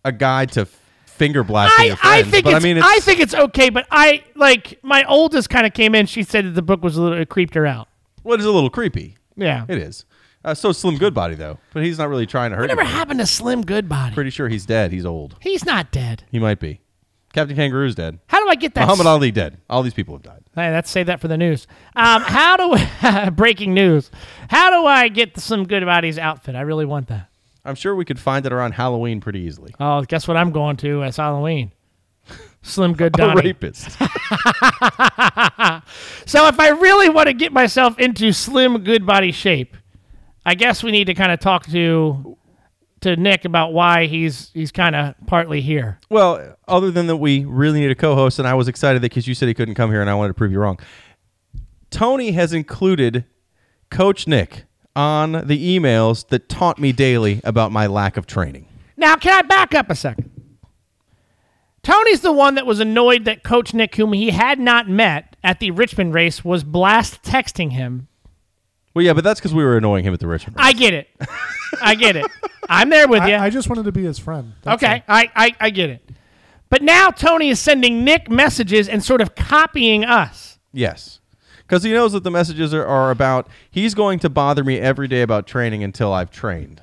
a 0.04 0.12
guide 0.12 0.52
to 0.52 0.60
f- 0.62 0.79
finger 1.20 1.44
blasting 1.44 1.84
I, 1.84 1.86
your 1.88 1.96
I 2.02 2.22
think 2.22 2.44
but 2.44 2.54
it's, 2.54 2.64
I 2.64 2.66
mean, 2.66 2.82
I 2.82 2.98
think 3.02 3.20
it's 3.20 3.34
okay, 3.34 3.68
but 3.68 3.86
I 3.90 4.24
like 4.36 4.80
my 4.82 5.04
oldest 5.04 5.50
kind 5.50 5.66
of 5.66 5.74
came 5.74 5.94
in. 5.94 6.06
She 6.06 6.22
said 6.22 6.46
that 6.46 6.52
the 6.52 6.62
book 6.62 6.82
was 6.82 6.96
a 6.96 7.02
little 7.02 7.20
it 7.20 7.28
creeped 7.28 7.54
her 7.54 7.66
out. 7.66 7.88
what 8.22 8.40
is 8.40 8.46
a 8.46 8.50
little 8.50 8.70
creepy. 8.70 9.18
Yeah. 9.36 9.66
It 9.68 9.76
is. 9.76 10.06
Uh, 10.42 10.54
so 10.54 10.72
Slim 10.72 10.96
Goodbody 10.96 11.34
though, 11.34 11.58
but 11.74 11.82
he's 11.82 11.98
not 11.98 12.08
really 12.08 12.24
trying 12.24 12.52
to 12.52 12.56
hurt. 12.56 12.62
Whatever 12.62 12.80
anybody. 12.80 12.98
happened 12.98 13.20
to 13.20 13.26
Slim 13.26 13.60
Goodbody? 13.60 14.14
Pretty 14.14 14.30
sure 14.30 14.48
he's 14.48 14.64
dead. 14.64 14.92
He's 14.92 15.04
old. 15.04 15.36
He's 15.40 15.66
not 15.66 15.92
dead. 15.92 16.24
He 16.30 16.38
might 16.38 16.58
be. 16.58 16.80
Captain 17.34 17.54
Kangaroo's 17.54 17.94
dead. 17.94 18.18
How 18.26 18.42
do 18.42 18.48
I 18.48 18.54
get 18.54 18.72
that? 18.74 18.86
Muhammad 18.86 19.06
Ali 19.06 19.30
dead. 19.30 19.58
All 19.68 19.82
these 19.82 19.94
people 19.94 20.14
have 20.14 20.22
died. 20.22 20.42
Hey, 20.54 20.72
let's 20.72 20.90
save 20.90 21.06
that 21.06 21.20
for 21.20 21.28
the 21.28 21.36
news. 21.36 21.66
Um, 21.94 22.22
how 22.22 22.56
do 22.56 23.30
breaking 23.32 23.74
news? 23.74 24.10
How 24.48 24.70
do 24.70 24.86
I 24.86 25.08
get 25.08 25.34
the 25.34 25.42
Slim 25.42 25.64
Goodbody's 25.64 26.18
outfit? 26.18 26.56
I 26.56 26.62
really 26.62 26.86
want 26.86 27.08
that. 27.08 27.29
I'm 27.64 27.74
sure 27.74 27.94
we 27.94 28.04
could 28.04 28.18
find 28.18 28.44
it 28.46 28.52
around 28.52 28.72
Halloween 28.72 29.20
pretty 29.20 29.40
easily. 29.40 29.74
Oh, 29.80 30.02
guess 30.02 30.26
what 30.26 30.36
I'm 30.36 30.50
going 30.50 30.76
to? 30.78 31.02
It's 31.02 31.16
Halloween. 31.18 31.72
Slim 32.62 32.92
Good 32.94 33.14
A 33.14 33.18
Donnie. 33.18 33.42
rapist. 33.42 33.88
So 36.26 36.46
if 36.46 36.60
I 36.60 36.68
really 36.68 37.08
want 37.08 37.26
to 37.26 37.32
get 37.32 37.52
myself 37.52 37.98
into 37.98 38.32
slim, 38.32 38.82
good 38.84 39.04
body 39.04 39.32
shape, 39.32 39.76
I 40.46 40.54
guess 40.54 40.82
we 40.82 40.90
need 40.92 41.06
to 41.06 41.14
kind 41.14 41.32
of 41.32 41.40
talk 41.40 41.66
to 41.68 42.36
to 43.00 43.16
Nick 43.16 43.44
about 43.44 43.72
why 43.72 44.06
he's 44.06 44.50
he's 44.54 44.70
kind 44.70 44.94
of 44.94 45.14
partly 45.26 45.60
here. 45.60 45.98
well, 46.10 46.54
other 46.68 46.90
than 46.90 47.06
that, 47.08 47.16
we 47.16 47.44
really 47.44 47.80
need 47.80 47.90
a 47.90 47.94
co-host, 47.94 48.38
and 48.38 48.46
I 48.46 48.54
was 48.54 48.68
excited 48.68 49.02
because 49.02 49.26
you 49.26 49.34
said 49.34 49.48
he 49.48 49.54
couldn't 49.54 49.74
come 49.74 49.90
here, 49.90 50.00
and 50.00 50.08
I 50.10 50.14
wanted 50.14 50.28
to 50.28 50.34
prove 50.34 50.52
you 50.52 50.60
wrong. 50.60 50.78
Tony 51.90 52.32
has 52.32 52.52
included 52.52 53.24
Coach 53.90 54.26
Nick 54.28 54.64
on 54.96 55.32
the 55.32 55.78
emails 55.78 56.26
that 56.28 56.48
taunt 56.48 56.78
me 56.78 56.92
daily 56.92 57.40
about 57.44 57.72
my 57.72 57.86
lack 57.86 58.16
of 58.16 58.26
training. 58.26 58.66
Now, 58.96 59.16
can 59.16 59.32
I 59.32 59.42
back 59.42 59.74
up 59.74 59.90
a 59.90 59.94
second? 59.94 60.30
Tony's 61.82 62.20
the 62.20 62.32
one 62.32 62.56
that 62.56 62.66
was 62.66 62.80
annoyed 62.80 63.24
that 63.24 63.42
Coach 63.42 63.72
Nick, 63.72 63.94
whom 63.96 64.12
he 64.12 64.30
had 64.30 64.58
not 64.58 64.88
met 64.88 65.36
at 65.42 65.60
the 65.60 65.70
Richmond 65.70 66.12
race, 66.12 66.44
was 66.44 66.62
blast 66.62 67.22
texting 67.22 67.72
him. 67.72 68.08
Well, 68.92 69.04
yeah, 69.04 69.12
but 69.14 69.24
that's 69.24 69.40
because 69.40 69.54
we 69.54 69.64
were 69.64 69.76
annoying 69.76 70.04
him 70.04 70.12
at 70.12 70.20
the 70.20 70.26
Richmond. 70.26 70.56
race. 70.58 70.66
I 70.66 70.72
get 70.72 70.92
it. 70.92 71.08
I 71.80 71.94
get 71.94 72.16
it. 72.16 72.26
I'm 72.68 72.90
there 72.90 73.08
with 73.08 73.22
you. 73.24 73.34
I, 73.34 73.44
I 73.46 73.50
just 73.50 73.68
wanted 73.68 73.84
to 73.84 73.92
be 73.92 74.04
his 74.04 74.18
friend. 74.18 74.52
That's 74.62 74.82
Okay, 74.82 75.02
I, 75.08 75.30
I, 75.34 75.56
I 75.60 75.70
get 75.70 75.90
it. 75.90 76.10
But 76.68 76.82
now 76.82 77.10
Tony 77.10 77.48
is 77.48 77.58
sending 77.58 78.04
Nick 78.04 78.28
messages 78.28 78.88
and 78.88 79.02
sort 79.02 79.20
of 79.20 79.34
copying 79.34 80.04
us. 80.04 80.58
Yes. 80.72 81.19
Because 81.70 81.84
he 81.84 81.92
knows 81.92 82.10
that 82.14 82.24
the 82.24 82.32
messages 82.32 82.74
are, 82.74 82.84
are 82.84 83.12
about 83.12 83.46
he's 83.70 83.94
going 83.94 84.18
to 84.18 84.28
bother 84.28 84.64
me 84.64 84.80
every 84.80 85.06
day 85.06 85.22
about 85.22 85.46
training 85.46 85.84
until 85.84 86.12
I've 86.12 86.32
trained. 86.32 86.82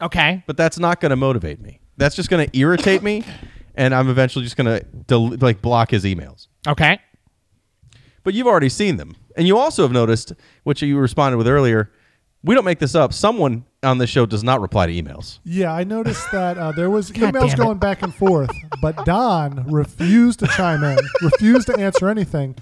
Okay. 0.00 0.42
But 0.46 0.56
that's 0.56 0.78
not 0.78 1.02
going 1.02 1.10
to 1.10 1.16
motivate 1.16 1.60
me. 1.60 1.80
That's 1.98 2.16
just 2.16 2.30
going 2.30 2.48
to 2.48 2.58
irritate 2.58 3.02
me, 3.02 3.22
and 3.74 3.94
I'm 3.94 4.08
eventually 4.08 4.46
just 4.46 4.56
going 4.56 4.78
to 4.78 4.82
del- 4.82 5.36
like 5.36 5.60
block 5.60 5.90
his 5.90 6.04
emails. 6.04 6.46
Okay. 6.66 7.00
But 8.24 8.32
you've 8.32 8.46
already 8.46 8.70
seen 8.70 8.96
them, 8.96 9.14
and 9.36 9.46
you 9.46 9.58
also 9.58 9.82
have 9.82 9.92
noticed, 9.92 10.32
which 10.62 10.80
you 10.80 10.96
responded 10.96 11.36
with 11.36 11.46
earlier. 11.46 11.92
We 12.42 12.54
don't 12.54 12.64
make 12.64 12.78
this 12.78 12.94
up. 12.94 13.12
Someone 13.12 13.66
on 13.82 13.98
this 13.98 14.08
show 14.08 14.24
does 14.24 14.42
not 14.42 14.62
reply 14.62 14.86
to 14.86 14.92
emails. 14.92 15.40
Yeah, 15.44 15.74
I 15.74 15.84
noticed 15.84 16.26
that 16.32 16.56
uh, 16.56 16.72
there 16.72 16.88
was 16.88 17.10
God 17.10 17.34
emails 17.34 17.54
going 17.54 17.76
back 17.76 18.02
and 18.02 18.14
forth, 18.14 18.52
but 18.80 19.04
Don 19.04 19.70
refused 19.70 20.38
to 20.38 20.46
chime 20.46 20.82
in, 20.82 20.98
refused 21.20 21.66
to 21.66 21.76
answer 21.78 22.08
anything. 22.08 22.56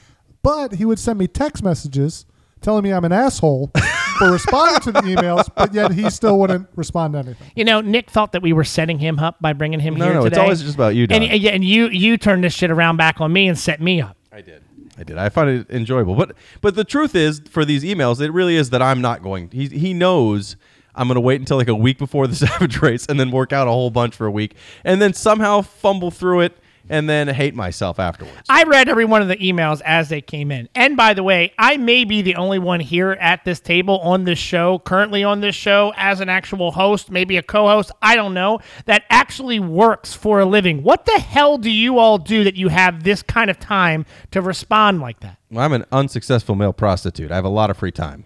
But 0.47 0.75
he 0.75 0.85
would 0.85 1.01
send 1.01 1.19
me 1.19 1.27
text 1.27 1.65
messages 1.65 2.25
telling 2.61 2.85
me 2.85 2.93
I'm 2.93 3.05
an 3.05 3.11
asshole 3.11 3.73
for 4.17 4.31
responding 4.31 4.79
to 4.83 4.93
the 4.93 5.01
emails, 5.17 5.49
but 5.53 5.75
yet 5.75 5.91
he 5.91 6.09
still 6.09 6.39
wouldn't 6.39 6.69
respond 6.77 7.15
to 7.15 7.19
anything. 7.19 7.51
You 7.57 7.65
know, 7.65 7.81
Nick 7.81 8.09
thought 8.11 8.31
that 8.31 8.43
we 8.43 8.53
were 8.53 8.63
setting 8.63 9.01
him 9.01 9.19
up 9.19 9.41
by 9.41 9.55
bringing 9.55 9.81
him 9.81 9.97
No, 9.97 10.05
here 10.05 10.15
no, 10.15 10.23
today. 10.23 10.37
it's 10.37 10.39
always 10.39 10.63
just 10.63 10.77
about 10.77 10.95
you, 10.95 11.09
Don. 11.09 11.21
And, 11.21 11.45
and 11.45 11.65
you 11.65 11.89
you 11.89 12.17
turned 12.17 12.45
this 12.45 12.55
shit 12.55 12.71
around 12.71 12.97
back 12.97 13.21
on 13.21 13.33
me 13.33 13.49
and 13.49 13.59
set 13.59 13.81
me 13.81 14.01
up. 14.01 14.17
I 14.31 14.41
did. 14.41 14.63
I 14.97 15.03
did. 15.03 15.19
I 15.19 15.31
find 15.31 15.51
it 15.51 15.69
enjoyable. 15.69 16.15
But 16.15 16.37
but 16.61 16.77
the 16.77 16.85
truth 16.85 17.17
is, 17.17 17.43
for 17.51 17.65
these 17.65 17.83
emails, 17.83 18.21
it 18.21 18.31
really 18.31 18.55
is 18.55 18.71
that 18.71 18.81
I'm 18.81 19.01
not 19.01 19.25
going. 19.25 19.51
He 19.51 19.67
he 19.67 19.95
knows 19.95 20.55
I'm 20.95 21.09
going 21.09 21.17
to 21.17 21.21
wait 21.21 21.41
until 21.41 21.57
like 21.57 21.67
a 21.67 21.75
week 21.75 21.99
before 21.99 22.29
the 22.29 22.37
Savage 22.47 22.81
race 22.81 23.05
and 23.07 23.19
then 23.19 23.33
work 23.33 23.53
out 23.53 23.67
a 23.67 23.73
whole 23.73 23.91
bunch 23.91 24.15
for 24.15 24.27
a 24.27 24.31
week 24.31 24.55
and 24.85 25.03
then 25.03 25.13
somehow 25.13 25.63
fumble 25.63 26.13
through 26.13 26.43
it 26.43 26.57
and 26.89 27.09
then 27.09 27.29
hate 27.29 27.55
myself 27.55 27.99
afterwards. 27.99 28.43
I 28.49 28.63
read 28.65 28.89
every 28.89 29.05
one 29.05 29.23
of 29.23 29.29
the 29.29 29.37
emails 29.37 29.81
as 29.85 30.09
they 30.09 30.21
came 30.21 30.51
in. 30.51 30.69
And 30.75 30.97
by 30.97 31.15
the 31.15 31.23
way, 31.23 31.53
I 31.59 31.77
may 31.77 32.05
be 32.05 32.23
the 32.23 32.37
only 32.37 32.59
one 32.59 32.81
here 32.81 33.13
at 33.13 33.45
this 33.45 33.61
table 33.61 33.99
on 34.01 34.25
this 34.25 34.39
show, 34.39 34.79
currently 34.81 35.25
on 35.25 35.41
this 35.41 35.55
show 35.55 35.93
as 35.97 36.21
an 36.21 36.29
actual 36.29 36.73
host, 36.73 37.11
maybe 37.11 37.37
a 37.37 37.43
co 37.43 37.69
host, 37.69 37.91
I 38.03 38.17
don't 38.17 38.35
know, 38.35 38.61
that 38.87 39.05
actually 39.11 39.61
works 39.61 40.15
for 40.15 40.41
a 40.41 40.45
living. 40.45 40.83
What 40.83 41.07
the 41.07 41.19
hell 41.19 41.59
do 41.59 41.71
you 41.71 41.99
all 41.99 42.19
do 42.19 42.45
that 42.45 42.57
you 42.57 42.69
have 42.69 43.03
this 43.03 43.23
kind 43.23 43.51
of 43.51 43.59
time 43.59 44.07
to 44.31 44.41
respond 44.43 45.01
like 45.01 45.21
that? 45.21 45.39
Well, 45.51 45.65
I'm 45.65 45.73
an 45.73 45.85
unsuccessful 45.93 46.55
male 46.55 46.73
prostitute. 46.73 47.31
I 47.31 47.37
have 47.37 47.45
a 47.45 47.49
lot 47.51 47.71
of 47.71 47.77
free 47.77 47.93
time. 47.93 48.25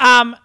Um, 0.00 0.36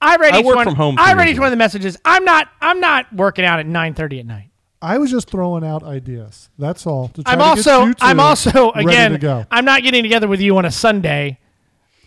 I 0.00 0.16
read 0.16 0.34
I 0.34 0.40
each 0.40 0.46
work 0.46 0.56
one. 0.56 0.64
from 0.66 0.74
home 0.74 0.96
I 0.98 1.14
read 1.14 1.28
each 1.28 1.38
one 1.38 1.46
of 1.46 1.50
the 1.50 1.56
messages. 1.56 1.96
I'm 2.04 2.24
not. 2.24 2.48
I'm 2.60 2.78
not 2.78 3.12
working 3.14 3.44
out 3.44 3.58
at 3.58 3.66
9:30 3.66 4.20
at 4.20 4.26
night. 4.26 4.50
I 4.84 4.98
was 4.98 5.10
just 5.10 5.30
throwing 5.30 5.64
out 5.64 5.82
ideas. 5.82 6.50
That's 6.58 6.86
all. 6.86 7.08
to 7.08 7.22
try 7.22 7.32
I'm 7.32 7.38
to 7.38 7.44
get 7.62 7.68
also. 7.68 7.86
you 7.86 7.94
I'm 8.00 8.20
also 8.20 8.72
ready 8.72 8.88
again. 8.88 9.12
to 9.12 9.18
go. 9.18 9.46
I'm 9.50 9.64
not 9.64 9.82
getting 9.82 10.02
together 10.02 10.28
with 10.28 10.40
you 10.40 10.56
on 10.58 10.64
a 10.64 10.70
Sunday 10.70 11.38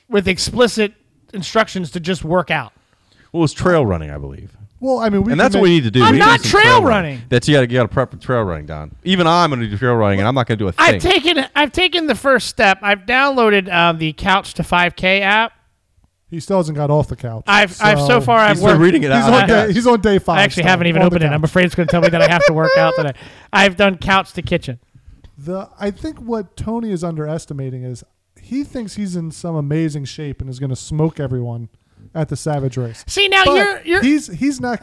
with 0.08 0.28
explicit 0.28 0.94
instructions 1.34 1.92
to 1.92 2.00
just 2.00 2.24
work 2.24 2.52
out. 2.52 2.74
Well, 3.32 3.44
it's 3.44 3.54
trail 3.54 3.86
running, 3.86 4.12
I 4.12 4.18
believe. 4.18 4.56
Well, 4.80 5.00
I 5.00 5.10
mean, 5.10 5.24
we 5.24 5.32
and 5.32 5.40
can 5.40 5.46
that's 5.46 5.56
what 5.56 5.64
we 5.64 5.70
need 5.70 5.86
to 5.86 5.92
do. 5.92 6.04
I'm 6.04 6.14
We 6.14 6.20
not 6.20 6.40
some 6.42 6.52
trail 6.62 6.84
running. 6.84 7.22
That's 7.30 7.48
you 7.48 7.56
got 7.56 7.62
to 7.62 7.68
you 7.68 7.74
got 7.80 7.84
to 7.84 7.88
prep 7.90 8.12
for 8.12 8.18
trail 8.18 8.44
running, 8.44 8.68
Don. 8.68 8.96
Even 9.04 9.26
I'm 9.26 9.50
going 9.50 9.60
to 9.62 9.68
do 9.68 9.76
trail 9.76 9.96
running, 9.96 10.20
and 10.20 10.28
I'm 10.28 10.36
not 10.36 10.46
going 10.46 10.60
to 10.60 10.64
do 10.64 10.68
a 10.68 10.72
thing. 10.72 10.96
I've 10.96 11.02
taken. 11.02 11.46
I've 11.56 11.72
taken 11.72 12.06
the 12.06 12.14
first 12.14 12.48
step. 12.48 12.78
I've 12.84 13.00
downloaded 13.08 13.74
uh, 13.74 13.94
the 13.94 14.14
Couch 14.14 14.54
to 14.56 14.64
5K 14.64 15.22
app. 15.22 15.54
He 16.30 16.40
still 16.42 16.58
hasn't 16.58 16.76
got 16.76 16.90
off 16.92 17.08
the 17.08 17.16
couch. 17.16 17.44
I've. 17.48 17.80
I've 17.82 18.00
so 18.02 18.20
far. 18.20 18.40
I've 18.40 18.58
He's 18.58 18.60
been 18.60 18.72
worked. 18.72 18.82
reading 18.82 19.04
it 19.04 19.12
He's 19.14 19.24
on, 19.26 19.48
day, 19.48 19.74
he's 19.74 19.88
on 19.88 20.02
day 20.02 20.20
five. 20.20 20.40
I 20.40 20.44
actually 20.44 20.64
still, 20.64 20.72
haven't 20.72 20.88
even 20.88 21.02
opened 21.02 21.24
it. 21.24 21.28
I'm 21.32 21.44
afraid 21.44 21.66
it's 21.66 21.76
going 21.76 21.88
to 21.88 21.92
tell 21.92 22.02
me 22.02 22.10
that 22.10 22.22
I 22.22 22.28
have 22.28 22.46
to 22.48 22.54
work 22.54 22.76
out 22.78 22.96
today. 22.96 23.14
I've 23.54 23.78
done 23.78 23.98
couch 23.98 24.34
to 24.34 24.42
kitchen. 24.42 24.80
The 25.38 25.70
I 25.80 25.92
think 25.92 26.20
what 26.20 26.58
Tony 26.58 26.92
is 26.92 27.04
underestimating 27.04 27.84
is 27.84 28.04
he 28.42 28.64
thinks 28.64 28.96
he's 28.96 29.16
in 29.16 29.32
some 29.32 29.56
amazing 29.56 30.06
shape 30.06 30.42
and 30.42 30.50
is 30.50 30.60
going 30.60 30.70
to 30.70 30.76
smoke 30.76 31.20
everyone 31.20 31.70
at 32.14 32.30
the 32.30 32.36
Savage 32.36 32.76
Race. 32.78 33.04
See 33.08 33.28
now 33.28 33.46
But 33.46 33.54
you're 33.54 33.82
you're 33.86 34.04
he's 34.04 34.28
he's 34.28 34.60
not 34.60 34.82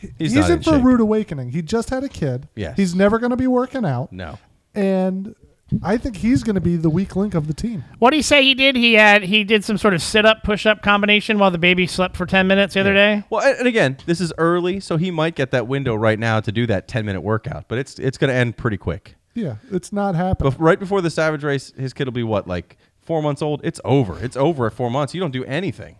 He's 0.00 0.12
he's, 0.18 0.34
not 0.34 0.50
in, 0.50 0.56
in 0.58 0.62
for 0.62 0.74
a 0.74 0.78
rude 0.78 1.00
awakening. 1.00 1.50
He 1.50 1.62
just 1.62 1.90
had 1.90 2.04
a 2.04 2.08
kid. 2.08 2.48
Yes. 2.54 2.76
He's 2.76 2.94
never 2.94 3.18
going 3.18 3.30
to 3.30 3.36
be 3.36 3.46
working 3.46 3.84
out, 3.84 4.12
no. 4.12 4.38
and 4.74 5.34
I 5.82 5.96
think 5.96 6.16
he's 6.16 6.42
going 6.42 6.54
to 6.54 6.60
be 6.60 6.76
the 6.76 6.90
weak 6.90 7.16
link 7.16 7.34
of 7.34 7.46
the 7.46 7.54
team. 7.54 7.84
What 7.98 8.10
do 8.10 8.16
you 8.16 8.22
say 8.22 8.42
he 8.42 8.54
did? 8.54 8.76
He 8.76 8.94
had 8.94 9.22
he 9.22 9.44
did 9.44 9.64
some 9.64 9.78
sort 9.78 9.94
of 9.94 10.02
sit 10.02 10.24
up 10.26 10.42
push 10.42 10.66
up 10.66 10.82
combination 10.82 11.38
while 11.38 11.50
the 11.50 11.58
baby 11.58 11.86
slept 11.86 12.16
for 12.16 12.26
ten 12.26 12.46
minutes 12.46 12.74
the 12.74 12.80
other 12.80 12.94
day. 12.94 13.24
Well, 13.30 13.42
and 13.42 13.58
and 13.58 13.68
again, 13.68 13.96
this 14.06 14.20
is 14.20 14.32
early, 14.38 14.80
so 14.80 14.96
he 14.96 15.10
might 15.10 15.34
get 15.34 15.50
that 15.52 15.66
window 15.66 15.94
right 15.94 16.18
now 16.18 16.40
to 16.40 16.50
do 16.52 16.66
that 16.66 16.88
10 16.88 17.04
minute 17.06 17.20
workout, 17.20 17.68
but 17.68 17.78
it's 17.78 17.98
it's 17.98 18.18
going 18.18 18.28
to 18.28 18.34
end 18.34 18.56
pretty 18.56 18.76
quick. 18.76 19.14
Yeah, 19.34 19.56
it's 19.70 19.92
not 19.92 20.14
happening. 20.14 20.52
Bef- 20.52 20.56
right 20.58 20.78
before 20.78 21.00
the 21.00 21.10
Savage 21.10 21.42
race, 21.44 21.72
his 21.76 21.92
kid 21.92 22.06
will 22.06 22.12
be 22.12 22.22
what, 22.22 22.46
like 22.46 22.76
four 23.00 23.22
months 23.22 23.40
old? 23.40 23.60
It's 23.64 23.80
over. 23.84 24.18
It's 24.22 24.36
over 24.36 24.66
at 24.66 24.74
four 24.74 24.90
months. 24.90 25.14
You 25.14 25.20
don't 25.20 25.30
do 25.30 25.44
anything. 25.44 25.96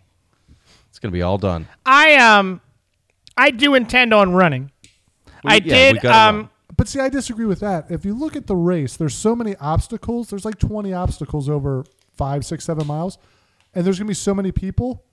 It's 0.89 0.99
going 0.99 1.11
to 1.11 1.13
be 1.17 1.23
all 1.23 1.37
done. 1.39 1.67
I 1.85 2.15
um 2.15 2.61
I 3.35 3.49
do 3.49 3.73
intend 3.73 4.13
on 4.13 4.33
running. 4.33 4.71
We- 5.43 5.51
I 5.51 5.55
yeah, 5.55 5.61
we 5.61 5.93
did 5.93 6.01
gotta 6.03 6.29
um 6.29 6.35
run. 6.37 6.49
But 6.75 6.87
see, 6.87 6.99
I 6.99 7.09
disagree 7.09 7.45
with 7.45 7.59
that. 7.59 7.91
If 7.91 8.05
you 8.05 8.13
look 8.13 8.35
at 8.35 8.47
the 8.47 8.55
race, 8.55 8.97
there's 8.97 9.15
so 9.15 9.35
many 9.35 9.55
obstacles. 9.57 10.29
There's 10.29 10.45
like 10.45 10.57
20 10.59 10.93
obstacles 10.93 11.49
over 11.49 11.85
five, 12.15 12.45
six, 12.45 12.65
seven 12.65 12.87
miles, 12.87 13.17
and 13.75 13.85
there's 13.85 13.99
gonna 13.99 14.07
be 14.07 14.13
so 14.13 14.33
many 14.33 14.51
people. 14.51 15.03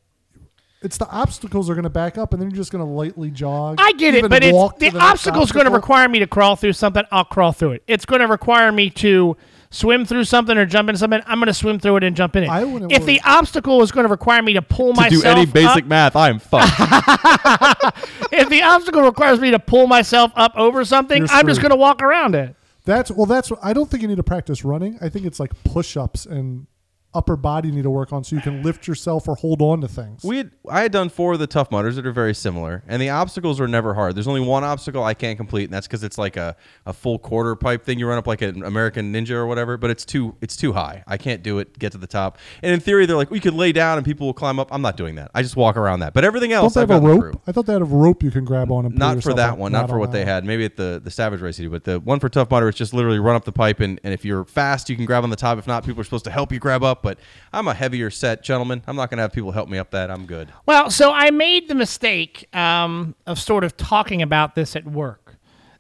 It's 0.83 0.97
the 0.97 1.09
obstacles 1.11 1.69
are 1.69 1.75
gonna 1.75 1.91
back 1.91 2.17
up, 2.17 2.33
and 2.33 2.41
then 2.41 2.51
you're 2.51 2.57
just 2.57 2.73
gonna 2.73 2.91
lightly 2.91 3.31
jog. 3.31 3.77
I 3.79 3.93
get 3.93 4.15
it, 4.15 4.29
but 4.29 4.43
it's 4.43 4.79
the, 4.79 4.91
the 4.91 4.99
obstacle's 4.99 5.53
going 5.53 5.67
to 5.67 5.73
require 5.73 6.09
me 6.09 6.21
to 6.21 6.27
crawl 6.27 6.57
through 6.57 6.73
something. 6.73 7.05
I'll 7.13 7.25
crawl 7.25 7.53
through 7.53 7.73
it. 7.73 7.83
It's 7.87 8.07
going 8.07 8.21
to 8.21 8.27
require 8.27 8.73
me 8.73 8.89
to 8.91 9.37
swim 9.71 10.05
through 10.05 10.25
something 10.25 10.57
or 10.59 10.67
jump 10.67 10.89
into 10.89 10.99
something. 10.99 11.21
I'm 11.27 11.39
going 11.39 11.47
to 11.47 11.55
swim 11.55 11.79
through 11.79 11.97
it 11.99 12.05
and 12.05 12.17
jump 12.17 12.35
in 12.37 12.45
it. 12.45 12.49
I 12.51 12.65
wouldn't 12.65 12.91
if 12.93 13.03
worry. 13.03 13.15
the 13.15 13.21
obstacle 13.25 13.83
is 13.83 13.93
going 13.93 14.05
to 14.05 14.11
require 14.11 14.43
me 14.43 14.55
to 14.55 14.63
pull 14.63 14.93
To 14.95 15.01
myself 15.01 15.23
do 15.23 15.29
any 15.29 15.47
basic 15.47 15.85
up, 15.85 15.89
math, 15.89 16.17
I 16.17 16.29
am 16.29 16.39
fucked. 16.41 16.73
if 18.33 18.49
the 18.49 18.63
obstacle 18.63 19.03
requires 19.03 19.41
me 19.41 19.51
to 19.53 19.59
pull 19.59 19.87
myself 19.87 20.33
up 20.35 20.53
over 20.57 20.85
something, 20.85 21.19
You're 21.19 21.29
I'm 21.31 21.47
just 21.47 21.61
screwed. 21.61 21.71
going 21.71 21.79
to 21.79 21.81
walk 21.81 22.03
around 22.03 22.35
it. 22.35 22.57
That's 22.85 23.11
well. 23.11 23.27
That's 23.27 23.53
I 23.63 23.73
don't 23.73 23.91
think 23.91 24.03
you 24.03 24.09
need 24.09 24.17
to 24.17 24.23
practice 24.23 24.65
running. 24.65 24.99
I 25.01 25.09
think 25.11 25.27
it's 25.27 25.39
like 25.39 25.53
push-ups 25.65 26.27
and 26.27 26.67
upper 27.13 27.37
body 27.37 27.71
need 27.71 27.83
to 27.83 27.91
work 27.91 28.13
on 28.13 28.23
so 28.23 28.37
you 28.37 28.43
can 28.43 28.63
lift 28.63 28.87
yourself 28.87 29.27
or 29.27 29.35
hold 29.35 29.61
on 29.61 29.81
to 29.81 29.89
things. 29.89 30.23
We 30.23 30.39
had, 30.39 30.51
I 30.69 30.83
had 30.83 30.93
done 30.93 31.09
four 31.09 31.33
of 31.33 31.39
the 31.39 31.47
tough 31.47 31.71
mudders 31.71 31.97
that 31.97 32.07
are 32.07 32.13
very 32.13 32.35
similar, 32.35 32.85
and 32.87 33.03
the 33.03 33.11
obstacles 33.11 33.59
were 33.59 33.69
never 33.69 33.95
hard. 33.95 34.15
There's 34.15 34.29
only 34.29 34.41
one 34.41 34.65
obstacle 34.65 35.03
I 35.03 35.15
can't 35.15 35.37
complete, 35.37 35.65
and 35.65 35.73
that's 35.73 35.87
because 35.87 36.05
it's 36.05 36.19
like 36.19 36.37
a, 36.37 36.57
a 36.87 36.93
full 36.93 37.19
quarter 37.19 37.57
pipe 37.57 37.85
thing. 37.85 37.99
You 37.99 38.07
run 38.07 38.19
up 38.19 38.27
like 38.27 38.43
an 38.43 38.63
American 38.65 39.13
Ninja 39.13 39.33
or 39.33 39.47
whatever, 39.47 39.77
but 39.77 39.91
it's 39.91 40.05
too 40.05 40.37
it's 40.41 40.57
too 40.57 40.73
high. 40.73 41.03
I 41.07 41.17
can't 41.17 41.43
do 41.43 41.59
it. 41.59 41.79
Get 41.79 41.93
to 41.93 41.99
the 41.99 42.07
top. 42.07 42.39
And 42.63 42.73
in 42.73 42.81
theory, 42.81 43.07
they're 43.07 43.17
like, 43.17 43.31
we 43.31 43.41
could 43.41 43.55
lay 43.55 43.73
down 43.73 43.99
and 43.99 44.05
people 44.05 44.27
will 44.27 44.35
climb 44.35 44.59
up. 44.59 44.69
I'm 44.73 44.83
not 44.83 44.97
doing 44.97 45.17
that. 45.17 45.31
I 45.35 45.43
just 45.43 45.57
walk 45.57 45.77
around 45.77 46.01
that. 46.01 46.15
But 46.15 46.25
everything 46.25 46.51
don't 46.51 46.65
else, 46.65 46.75
they 46.75 46.83
I've 46.83 46.91
a 46.91 47.01
rope? 47.01 47.21
through. 47.21 47.41
I 47.47 47.53
thought 47.53 47.67
they 47.67 47.73
had 47.73 47.83
a 47.83 47.87
rope 47.87 48.23
you 48.23 48.31
can 48.31 48.45
grab 48.45 48.71
on 48.71 48.87
and 48.87 48.97
Not 48.97 49.23
for 49.23 49.35
that 49.35 49.59
one, 49.59 49.73
not, 49.73 49.89
for 49.89 49.95
on 49.95 50.01
what 50.01 50.13
they 50.13 50.25
had. 50.25 50.45
Maybe 50.45 50.65
at 50.65 50.77
the 50.77 51.01
the 51.03 51.11
Savage 51.11 51.41
Race, 51.41 51.57
do, 51.57 51.69
but 51.71 51.85
the 51.85 51.99
one 52.01 52.21
for 52.21 52.29
Tough 52.29 52.51
Mudder, 52.51 52.69
it's 52.69 52.79
just 52.79 52.95
literally 52.95 53.19
run 53.19 53.37
up 53.37 53.45
the 53.45 53.53
pipe, 53.53 53.81
and, 53.81 54.01
and 54.05 54.15
if 54.15 54.25
you're 54.25 54.45
fast, 54.45 54.89
you 54.89 54.97
can 54.97 55.05
grab 55.05 55.25
on 55.25 55.31
the 55.31 55.37
top. 55.37 55.59
If 55.59 55.67
not, 55.67 55.85
people 55.85 56.01
are 56.01 56.05
supposed 56.05 56.25
to 56.25 56.31
help 56.31 56.53
you 56.53 56.59
grab 56.59 56.83
up. 56.83 57.00
But 57.03 57.19
I'm 57.53 57.69
a 57.69 57.75
heavier 57.75 58.11
set 58.11 58.43
gentleman. 58.43 58.83
I'm 58.87 58.97
not 58.97 59.11
gonna 59.11 59.23
have 59.23 59.33
people 59.33 59.53
help 59.53 59.69
me 59.69 59.79
up 59.79 59.91
that. 59.91 60.11
I'm 60.11 60.27
good. 60.27 60.53
Well, 60.67 60.91
so 60.91 61.13
I 61.13 61.31
made 61.31 61.69
the 61.69 61.75
mistake 61.75 62.49
um, 62.55 63.15
of 63.27 63.39
sort 63.39 63.65
of 63.65 63.77
talking 63.77 64.23
about 64.23 64.55
this 64.55 64.77
at 64.77 64.85
work. 64.85 65.37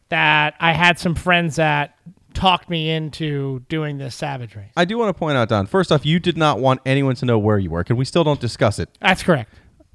That 0.09 0.55
I 0.59 0.73
had 0.73 0.99
some 0.99 1.15
friends 1.15 1.57
that 1.57 1.97
talked 2.35 2.69
me 2.69 2.91
into 2.91 3.61
doing 3.69 3.99
this 3.99 4.15
Savage 4.15 4.57
Race. 4.57 4.71
I 4.77 4.85
do 4.85 4.99
want 4.99 5.15
to 5.15 5.19
point 5.19 5.37
out, 5.37 5.49
Don. 5.49 5.67
First 5.67 5.93
off, 5.93 6.05
you 6.05 6.19
did 6.19 6.37
not 6.37 6.59
want 6.59 6.81
anyone 6.85 7.15
to 7.17 7.25
know 7.25 7.39
where 7.39 7.59
you 7.59 7.71
work, 7.71 7.91
and 7.91 7.99
we 7.99 8.05
still 8.05 8.25
don't 8.25 8.41
discuss 8.41 8.79
it. 8.79 8.89
That's 9.01 9.23
correct. 9.23 9.55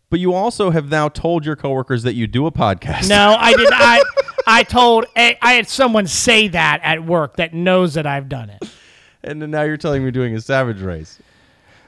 But 0.09 0.19
you 0.19 0.33
also 0.33 0.69
have 0.69 0.89
now 0.89 1.09
told 1.09 1.45
your 1.45 1.55
coworkers 1.55 2.03
that 2.03 2.13
you 2.13 2.27
do 2.27 2.45
a 2.45 2.51
podcast. 2.51 3.09
No, 3.09 3.35
I 3.37 3.53
did. 3.53 3.67
I 3.71 4.03
I 4.47 4.63
told 4.63 5.05
I 5.15 5.37
I 5.41 5.53
had 5.53 5.67
someone 5.67 6.07
say 6.07 6.47
that 6.49 6.79
at 6.83 7.05
work 7.05 7.37
that 7.37 7.53
knows 7.53 7.95
that 7.95 8.05
I've 8.05 8.29
done 8.29 8.49
it. 8.49 8.63
And 9.25 9.41
then 9.41 9.51
now 9.51 9.63
you're 9.63 9.77
telling 9.77 10.01
me 10.01 10.05
you're 10.05 10.11
doing 10.11 10.35
a 10.35 10.41
Savage 10.41 10.81
Race. 10.81 11.19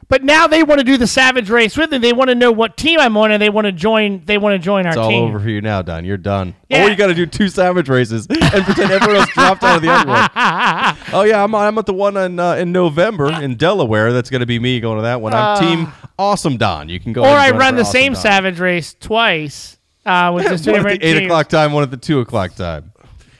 But 0.10 0.24
now 0.24 0.48
they 0.48 0.64
want 0.64 0.80
to 0.80 0.86
do 0.86 0.96
the 0.98 1.06
Savage 1.06 1.50
Race 1.50 1.76
with 1.76 1.92
me. 1.92 1.98
They 1.98 2.14
want 2.14 2.30
to 2.30 2.36
know 2.36 2.50
what 2.50 2.78
team 2.78 2.98
I'm 2.98 3.18
on, 3.18 3.30
and 3.32 3.42
they 3.42 3.50
want 3.50 3.66
to 3.66 3.74
join. 3.74 4.24
They 4.24 4.38
want 4.38 4.54
to 4.54 4.60
join 4.60 4.86
our 4.86 4.94
It's 4.94 4.98
all 4.98 5.10
team. 5.10 5.26
over 5.26 5.38
for 5.42 5.50
you 5.50 5.60
now, 5.60 5.82
Don. 5.82 6.06
You're 6.06 6.16
done. 6.16 6.56
Yeah. 6.70 6.86
Or 6.86 6.90
you 6.90 6.96
got 6.96 7.08
to 7.08 7.14
do 7.14 7.26
two 7.26 7.50
Savage 7.50 7.90
Races 7.90 8.26
and 8.30 8.40
pretend 8.64 8.90
everyone 8.92 9.18
else 9.18 9.30
dropped 9.32 9.64
out 9.64 9.76
of 9.78 9.82
the 9.82 9.90
other 9.92 10.08
one. 10.10 10.96
Oh 11.14 11.24
yeah, 11.24 11.44
I'm 11.44 11.54
I'm 11.56 11.78
at 11.78 11.86
the 11.86 11.94
one 11.94 12.16
in 12.16 12.40
uh, 12.40 12.54
in 12.56 12.72
November 12.72 13.32
in 13.42 13.56
Delaware. 13.56 14.14
That's 14.14 14.30
going 14.30 14.40
to 14.42 14.46
be 14.46 14.60
me 14.60 14.80
going 14.80 14.98
to 14.98 15.02
that 15.04 15.20
one. 15.20 15.34
I'm 15.34 15.60
Team 15.62 15.92
Awesome 16.18 16.56
Don. 16.58 16.88
You 16.90 17.00
can 17.02 17.12
go. 17.12 17.24
Uh. 17.24 17.28
Or 17.28 17.30
ahead 17.36 17.40
I 17.40 17.48
and 17.48 17.54
join 17.54 17.60
run 17.60 17.74
for 17.74 17.76
the 17.78 17.82
Awesome 17.82 17.92
same 17.92 18.14
Don. 18.14 18.22
Savage 18.22 18.60
Race 18.60 18.96
twice 19.00 19.78
uh, 20.06 20.32
with 20.34 20.46
just 20.50 20.64
two 20.64 20.72
one 20.72 20.80
at 20.80 20.84
different 20.84 21.02
the 21.02 21.08
eight 21.08 21.14
teams. 21.16 21.26
o'clock 21.26 21.50
time, 21.50 21.74
one 21.74 21.84
at 21.84 21.92
the 21.92 21.98
two 21.98 22.22
o'clock 22.22 22.56
time. 22.56 22.94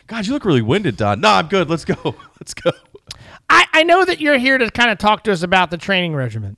God, 0.08 0.26
you 0.26 0.34
look 0.34 0.44
really 0.46 0.62
winded, 0.62 0.98
Don. 0.98 1.20
No, 1.22 1.30
I'm 1.30 1.48
good. 1.48 1.70
Let's 1.70 1.84
go. 1.86 1.96
Let's 2.40 2.54
go. 2.54 2.72
I, 3.50 3.66
I 3.74 3.84
know 3.84 4.04
that 4.06 4.20
you're 4.20 4.38
here 4.38 4.58
to 4.58 4.70
kind 4.72 4.92
of 4.92 4.98
talk 4.98 5.24
to 5.26 5.32
us 5.32 5.44
about 5.44 5.72
the 5.72 5.78
training 5.78 6.16
regimen. 6.16 6.58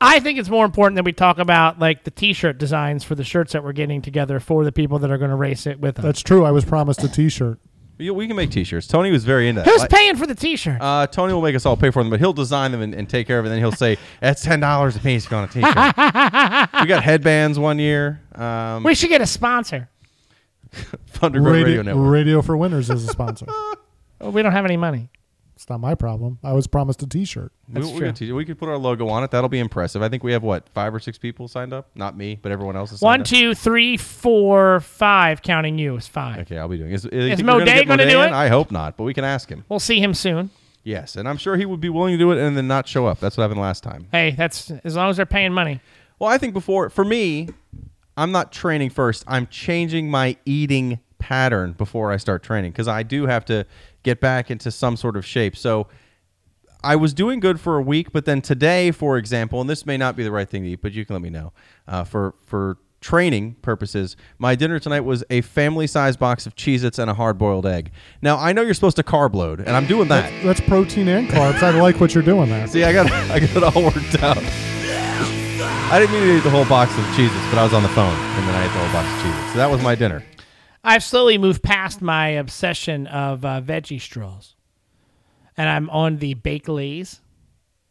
I 0.00 0.20
think 0.20 0.38
it's 0.38 0.48
more 0.50 0.64
important 0.64 0.96
that 0.96 1.04
we 1.04 1.12
talk 1.12 1.38
about 1.38 1.78
like 1.78 2.04
the 2.04 2.10
T-shirt 2.10 2.58
designs 2.58 3.04
for 3.04 3.14
the 3.14 3.24
shirts 3.24 3.52
that 3.52 3.64
we're 3.64 3.72
getting 3.72 4.02
together 4.02 4.38
for 4.40 4.64
the 4.64 4.72
people 4.72 4.98
that 5.00 5.10
are 5.10 5.18
going 5.18 5.30
to 5.30 5.36
race 5.36 5.66
it 5.66 5.80
with 5.80 5.98
us. 5.98 6.04
That's 6.04 6.22
true. 6.22 6.44
I 6.44 6.50
was 6.50 6.64
promised 6.64 7.02
a 7.02 7.08
T-shirt. 7.08 7.58
We 7.96 8.10
we 8.10 8.26
can 8.26 8.34
make 8.36 8.50
T-shirts. 8.50 8.88
Tony 8.88 9.10
was 9.12 9.24
very 9.24 9.48
into 9.48 9.62
that. 9.62 9.70
Who's 9.70 9.80
Like- 9.82 9.90
paying 9.90 10.16
for 10.16 10.26
the 10.26 10.34
T-shirt? 10.34 10.78
Uh, 10.80 11.06
Tony 11.06 11.32
will 11.32 11.42
make 11.42 11.54
us 11.54 11.64
all 11.64 11.76
pay 11.76 11.90
for 11.90 12.02
them, 12.02 12.10
but 12.10 12.18
he'll 12.18 12.32
design 12.32 12.72
them 12.72 12.82
and, 12.82 12.92
and 12.92 13.08
take 13.08 13.26
care 13.26 13.38
of 13.38 13.44
it. 13.44 13.48
And 13.48 13.54
then 13.54 13.60
he'll 13.60 13.70
say, 13.72 13.96
"That's 14.20 14.42
ten 14.42 14.58
dollars 14.60 14.96
a 14.96 15.00
piece 15.00 15.30
on 15.32 15.44
a 15.44 15.46
T-shirt." 15.46 15.74
we 16.82 16.86
got 16.88 17.02
headbands 17.04 17.56
one 17.58 17.78
year. 17.78 18.20
Um, 18.34 18.82
we 18.82 18.94
should 18.96 19.10
get 19.10 19.20
a 19.20 19.26
sponsor. 19.26 19.88
Underground 21.22 21.54
Radio, 21.54 21.66
Radio, 21.66 21.82
Network. 21.82 22.10
Radio 22.10 22.42
for 22.42 22.56
Winners 22.56 22.90
is 22.90 23.08
a 23.08 23.12
sponsor. 23.12 23.46
Well, 24.20 24.32
we 24.32 24.42
don't 24.42 24.52
have 24.52 24.64
any 24.64 24.76
money. 24.76 25.08
It's 25.54 25.68
not 25.68 25.78
my 25.80 25.94
problem. 25.94 26.38
I 26.42 26.52
was 26.52 26.66
promised 26.66 27.02
a 27.02 27.06
T-shirt. 27.06 27.52
We, 27.68 27.74
That's 27.74 27.86
we, 27.92 27.98
true. 27.98 28.06
got 28.08 28.16
T- 28.16 28.32
we 28.32 28.44
could 28.44 28.58
put 28.58 28.68
our 28.68 28.76
logo 28.76 29.08
on 29.08 29.22
it. 29.22 29.30
That'll 29.30 29.48
be 29.48 29.60
impressive. 29.60 30.02
I 30.02 30.08
think 30.08 30.24
we 30.24 30.32
have 30.32 30.42
what 30.42 30.68
five 30.70 30.94
or 30.94 30.98
six 30.98 31.16
people 31.16 31.46
signed 31.48 31.72
up. 31.72 31.88
Not 31.94 32.16
me, 32.16 32.38
but 32.40 32.50
everyone 32.52 32.76
else 32.76 32.92
is 32.92 33.00
signed 33.00 33.06
One, 33.06 33.20
up. 33.20 33.26
two, 33.26 33.54
three, 33.54 33.96
four, 33.96 34.80
five. 34.80 35.42
Counting 35.42 35.78
you 35.78 35.96
is 35.96 36.06
five. 36.08 36.40
Okay, 36.40 36.58
I'll 36.58 36.68
be 36.68 36.78
doing. 36.78 36.90
Is, 36.92 37.04
Is 37.06 37.10
think 37.10 37.38
we're 37.40 37.44
Mo 37.46 37.58
gonna 37.60 37.64
Day 37.66 37.84
gonna 37.84 38.08
do 38.10 38.20
in? 38.20 38.28
it? 38.28 38.32
I 38.32 38.48
hope 38.48 38.70
not, 38.70 38.96
but 38.96 39.04
we 39.04 39.14
can 39.14 39.24
ask 39.24 39.48
him. 39.48 39.64
We'll 39.68 39.80
see 39.80 40.00
him 40.00 40.12
soon. 40.14 40.50
Yes, 40.82 41.16
and 41.16 41.26
I'm 41.28 41.38
sure 41.38 41.56
he 41.56 41.64
would 41.64 41.80
be 41.80 41.88
willing 41.88 42.12
to 42.12 42.18
do 42.18 42.30
it 42.32 42.38
and 42.38 42.56
then 42.56 42.66
not 42.68 42.86
show 42.86 43.06
up. 43.06 43.18
That's 43.20 43.36
what 43.36 43.42
happened 43.44 43.60
last 43.60 43.82
time. 43.82 44.06
Hey, 44.12 44.32
that's 44.32 44.70
as 44.84 44.96
long 44.96 45.08
as 45.08 45.16
they're 45.16 45.24
paying 45.24 45.52
money. 45.52 45.80
Well, 46.18 46.28
I 46.30 46.36
think 46.36 46.52
before 46.52 46.90
for 46.90 47.04
me, 47.04 47.48
I'm 48.16 48.32
not 48.32 48.52
training 48.52 48.90
first. 48.90 49.24
I'm 49.26 49.46
changing 49.46 50.10
my 50.10 50.36
eating 50.44 51.00
pattern 51.18 51.72
before 51.72 52.12
I 52.12 52.18
start 52.18 52.42
training 52.42 52.72
because 52.72 52.86
I 52.88 53.02
do 53.02 53.26
have 53.26 53.44
to 53.46 53.64
get 54.04 54.20
back 54.20 54.50
into 54.50 54.70
some 54.70 54.96
sort 54.96 55.16
of 55.16 55.26
shape. 55.26 55.56
So 55.56 55.88
I 56.84 56.94
was 56.96 57.12
doing 57.12 57.40
good 57.40 57.58
for 57.58 57.76
a 57.76 57.82
week, 57.82 58.12
but 58.12 58.26
then 58.26 58.40
today, 58.40 58.90
for 58.90 59.16
example, 59.18 59.60
and 59.60 59.68
this 59.68 59.84
may 59.84 59.96
not 59.96 60.14
be 60.16 60.22
the 60.22 60.30
right 60.30 60.48
thing 60.48 60.62
to 60.62 60.68
eat, 60.68 60.82
but 60.82 60.92
you 60.92 61.04
can 61.04 61.14
let 61.14 61.22
me 61.22 61.30
know. 61.30 61.52
Uh, 61.88 62.04
for 62.04 62.34
for 62.42 62.76
training 63.00 63.54
purposes, 63.60 64.16
my 64.38 64.54
dinner 64.54 64.78
tonight 64.78 65.00
was 65.00 65.22
a 65.28 65.40
family-sized 65.42 66.18
box 66.18 66.46
of 66.46 66.54
Cheez-Its 66.56 66.98
and 66.98 67.10
a 67.10 67.14
hard-boiled 67.14 67.66
egg. 67.66 67.90
Now 68.22 68.38
I 68.38 68.52
know 68.52 68.62
you're 68.62 68.74
supposed 68.74 68.96
to 68.96 69.02
carb 69.02 69.34
load, 69.34 69.60
and 69.60 69.70
I'm 69.70 69.86
doing 69.86 70.08
that. 70.08 70.32
That's 70.44 70.60
protein 70.60 71.08
and 71.08 71.28
carbs. 71.28 71.62
I 71.62 71.70
like 71.80 72.00
what 72.00 72.14
you're 72.14 72.22
doing 72.22 72.48
there. 72.48 72.66
See, 72.66 72.84
I 72.84 72.92
got 72.92 73.10
I 73.10 73.40
got 73.40 73.56
it 73.56 73.62
all 73.64 73.82
worked 73.82 74.22
out. 74.22 74.38
I 75.90 75.98
didn't 75.98 76.12
mean 76.14 76.22
to 76.22 76.36
eat 76.38 76.44
the 76.44 76.50
whole 76.50 76.64
box 76.66 76.92
of 76.98 77.04
Cheez-Its, 77.16 77.48
but 77.50 77.58
I 77.58 77.62
was 77.62 77.72
on 77.72 77.82
the 77.82 77.88
phone, 77.90 78.14
and 78.14 78.48
then 78.48 78.54
I 78.54 78.64
ate 78.64 78.72
the 78.72 78.78
whole 78.78 78.92
box 78.92 79.06
of 79.08 79.18
Cheez-Its. 79.24 79.52
So 79.52 79.58
that 79.58 79.70
was 79.70 79.82
my 79.82 79.94
dinner. 79.94 80.22
I've 80.84 81.02
slowly 81.02 81.38
moved 81.38 81.62
past 81.62 82.02
my 82.02 82.28
obsession 82.28 83.06
of 83.06 83.44
uh, 83.44 83.60
veggie 83.62 84.00
straws, 84.00 84.54
and 85.56 85.68
I'm 85.68 85.88
on 85.90 86.18
the 86.18 86.34
Bake 86.34 86.68
Lays. 86.68 87.20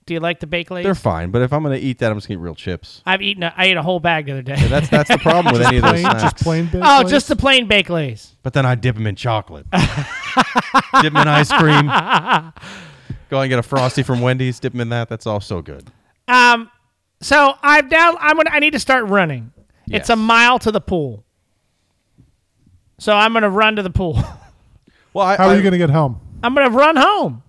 Do 0.05 0.13
you 0.13 0.19
like 0.19 0.39
the 0.41 0.47
Bake 0.47 0.69
Lays? 0.69 0.83
They're 0.83 0.93
fine, 0.95 1.31
but 1.31 1.41
if 1.41 1.51
I'm 1.53 1.63
going 1.63 1.79
to 1.79 1.83
eat 1.83 1.99
that, 1.99 2.11
I'm 2.11 2.17
just 2.17 2.27
going 2.27 2.37
to 2.37 2.41
eat 2.41 2.45
real 2.45 2.55
chips. 2.55 3.01
I've 3.05 3.21
eaten. 3.21 3.41
A, 3.43 3.53
I 3.55 3.65
ate 3.65 3.77
a 3.77 3.81
whole 3.81 3.99
bag 3.99 4.25
the 4.27 4.33
other 4.33 4.41
day. 4.41 4.57
That's 4.67 4.89
that's 4.89 5.09
the 5.09 5.17
problem 5.17 5.53
with 5.53 5.65
any 5.65 5.77
of 5.77 5.83
those 5.83 5.91
Plain, 5.91 6.03
snacks. 6.03 6.21
just 6.21 6.37
plain. 6.37 6.65
Big 6.67 6.81
oh, 6.83 7.03
just 7.03 7.27
the 7.29 7.35
plain 7.35 7.67
Bake 7.67 7.89
Lays. 7.89 8.35
But 8.43 8.53
then 8.53 8.65
I 8.65 8.75
dip 8.75 8.95
them 8.95 9.07
in 9.07 9.15
chocolate. 9.15 9.65
dip 9.71 11.13
them 11.13 11.17
in 11.17 11.27
ice 11.27 11.51
cream. 11.51 11.87
Go 13.29 13.41
and 13.41 13.49
get 13.49 13.57
a 13.57 13.63
frosty 13.63 14.03
from 14.03 14.21
Wendy's. 14.21 14.59
Dip 14.59 14.73
them 14.73 14.81
in 14.81 14.89
that. 14.89 15.09
That's 15.09 15.25
all 15.25 15.39
so 15.39 15.61
good. 15.61 15.89
Um, 16.27 16.69
so 17.21 17.55
I've 17.63 17.89
down. 17.89 18.17
I'm 18.19 18.35
gonna. 18.35 18.51
I 18.51 18.59
need 18.59 18.73
to 18.73 18.79
start 18.79 19.05
running. 19.05 19.51
It's 19.87 20.09
a 20.09 20.15
mile 20.15 20.59
to 20.59 20.71
the 20.71 20.81
pool. 20.81 21.23
So 23.03 23.13
I'm 23.13 23.33
gonna 23.33 23.49
run 23.49 23.75
to 23.75 23.83
the 23.83 23.89
pool. 23.89 24.17
Well, 25.13 25.27
I, 25.27 25.35
How 25.37 25.45
are 25.49 25.51
I- 25.51 25.55
you 25.57 25.61
going 25.61 25.73
to 25.73 25.77
get 25.77 25.91
home? 25.91 26.19
I'm 26.41 26.55
gonna 26.55 26.75
run 26.75 26.95
home. 26.95 27.43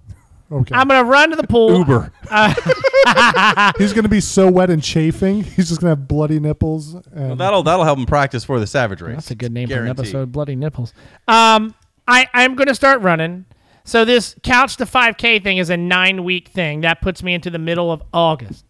Okay. 0.52 0.74
I'm 0.74 0.86
gonna 0.86 1.08
run 1.08 1.30
to 1.30 1.36
the 1.36 1.46
pool. 1.46 1.78
Uber? 1.78 2.12
He's 3.78 3.94
going 3.94 4.02
to 4.02 4.08
be 4.10 4.20
so 4.20 4.50
wet 4.50 4.68
and 4.68 4.82
chafing. 4.82 5.42
He's 5.44 5.70
just 5.70 5.80
going 5.80 5.90
to 5.94 5.98
have 5.98 6.06
bloody 6.06 6.38
nipples. 6.38 6.94
And 7.12 7.40
That'll 7.40 7.62
that'll 7.62 7.86
help 7.86 7.98
him 7.98 8.04
practice 8.04 8.44
for 8.44 8.60
the 8.60 8.66
Savage 8.66 9.00
Race. 9.00 9.14
That's 9.14 9.30
a 9.30 9.34
good 9.34 9.50
name 9.50 9.68
for 9.70 9.76
an 9.82 9.88
episode. 9.88 10.30
Bloody 10.30 10.56
nipples. 10.56 10.92
Um, 11.26 11.74
I 12.06 12.28
I'm 12.34 12.54
gonna 12.54 12.74
start 12.74 13.00
running. 13.00 13.46
So 13.84 14.04
this 14.04 14.36
couch 14.42 14.76
to 14.76 14.84
5K 14.84 15.42
thing 15.42 15.56
is 15.56 15.70
a 15.70 15.76
nine 15.78 16.22
week 16.22 16.48
thing 16.48 16.82
that 16.82 17.00
puts 17.00 17.22
me 17.22 17.32
into 17.32 17.48
the 17.48 17.58
middle 17.58 17.90
of 17.90 18.02
August. 18.12 18.66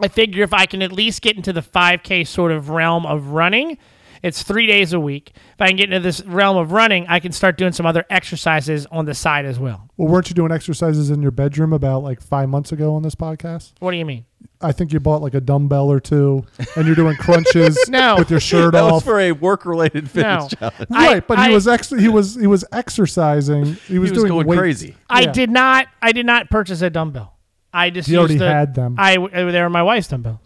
I 0.00 0.08
figure 0.08 0.44
if 0.44 0.52
I 0.52 0.66
can 0.66 0.82
at 0.82 0.92
least 0.92 1.22
get 1.22 1.36
into 1.36 1.54
the 1.54 1.62
5K 1.62 2.26
sort 2.26 2.52
of 2.52 2.68
realm 2.68 3.06
of 3.06 3.28
running, 3.28 3.78
it's 4.22 4.42
three 4.42 4.66
days 4.66 4.92
a 4.92 5.00
week. 5.00 5.32
If 5.34 5.60
I 5.60 5.68
can 5.68 5.76
get 5.76 5.84
into 5.92 6.00
this 6.00 6.22
realm 6.24 6.56
of 6.56 6.72
running, 6.72 7.06
I 7.08 7.18
can 7.20 7.32
start 7.32 7.56
doing 7.58 7.72
some 7.72 7.86
other 7.86 8.04
exercises 8.10 8.86
on 8.92 9.04
the 9.04 9.14
side 9.14 9.44
as 9.44 9.58
well. 9.58 9.88
well, 9.96 10.08
weren't 10.08 10.28
you 10.28 10.34
doing 10.34 10.52
exercises 10.52 11.10
in 11.10 11.22
your 11.22 11.30
bedroom 11.32 11.72
about 11.72 12.02
like 12.02 12.20
five 12.20 12.48
months 12.48 12.72
ago 12.72 12.94
on 12.94 13.02
this 13.02 13.14
podcast? 13.14 13.72
What 13.80 13.90
do 13.90 13.96
you 13.96 14.04
mean? 14.04 14.24
I 14.60 14.70
think 14.70 14.92
you 14.92 15.00
bought 15.00 15.22
like 15.22 15.34
a 15.34 15.40
dumbbell 15.40 15.90
or 15.90 15.98
two, 15.98 16.44
and 16.76 16.86
you're 16.86 16.94
doing 16.94 17.16
crunches 17.16 17.76
No. 17.88 18.14
with 18.16 18.30
your 18.30 18.38
shirt 18.38 18.72
That 18.74 18.82
was 18.82 18.92
off. 18.94 19.04
for 19.04 19.18
a 19.18 19.32
work-related 19.32 20.08
fitness 20.08 20.52
No. 20.60 20.68
challenge. 20.70 20.90
I- 20.92 21.06
right, 21.14 21.26
but 21.26 21.38
I- 21.38 21.48
he 21.48 21.54
was 21.54 21.66
ex- 21.66 21.90
he 21.90 22.08
was 22.08 22.36
he 22.36 22.46
was 22.46 22.64
exercising. 22.72 23.64
He 23.64 23.70
was, 23.70 23.86
He 23.88 23.98
was 23.98 24.12
doing 24.12 24.28
going 24.28 24.46
weights. 24.46 24.60
crazy. 24.60 24.96
I 25.10 25.22
Yeah. 25.22 25.32
did 25.32 25.50
not. 25.50 25.88
I 26.00 26.12
did 26.12 26.26
not 26.26 26.48
purchase 26.50 26.80
a 26.82 26.90
dumbbell. 26.90 27.34
I 27.72 27.90
just 27.90 28.08
He 28.08 28.16
already 28.16 28.36
the- 28.36 28.48
had 28.48 28.74
them. 28.74 28.94
I 28.98 29.16
they 29.32 29.44
were 29.62 29.70
my 29.70 29.82
wife's 29.82 30.08
dumbbells. 30.08 30.38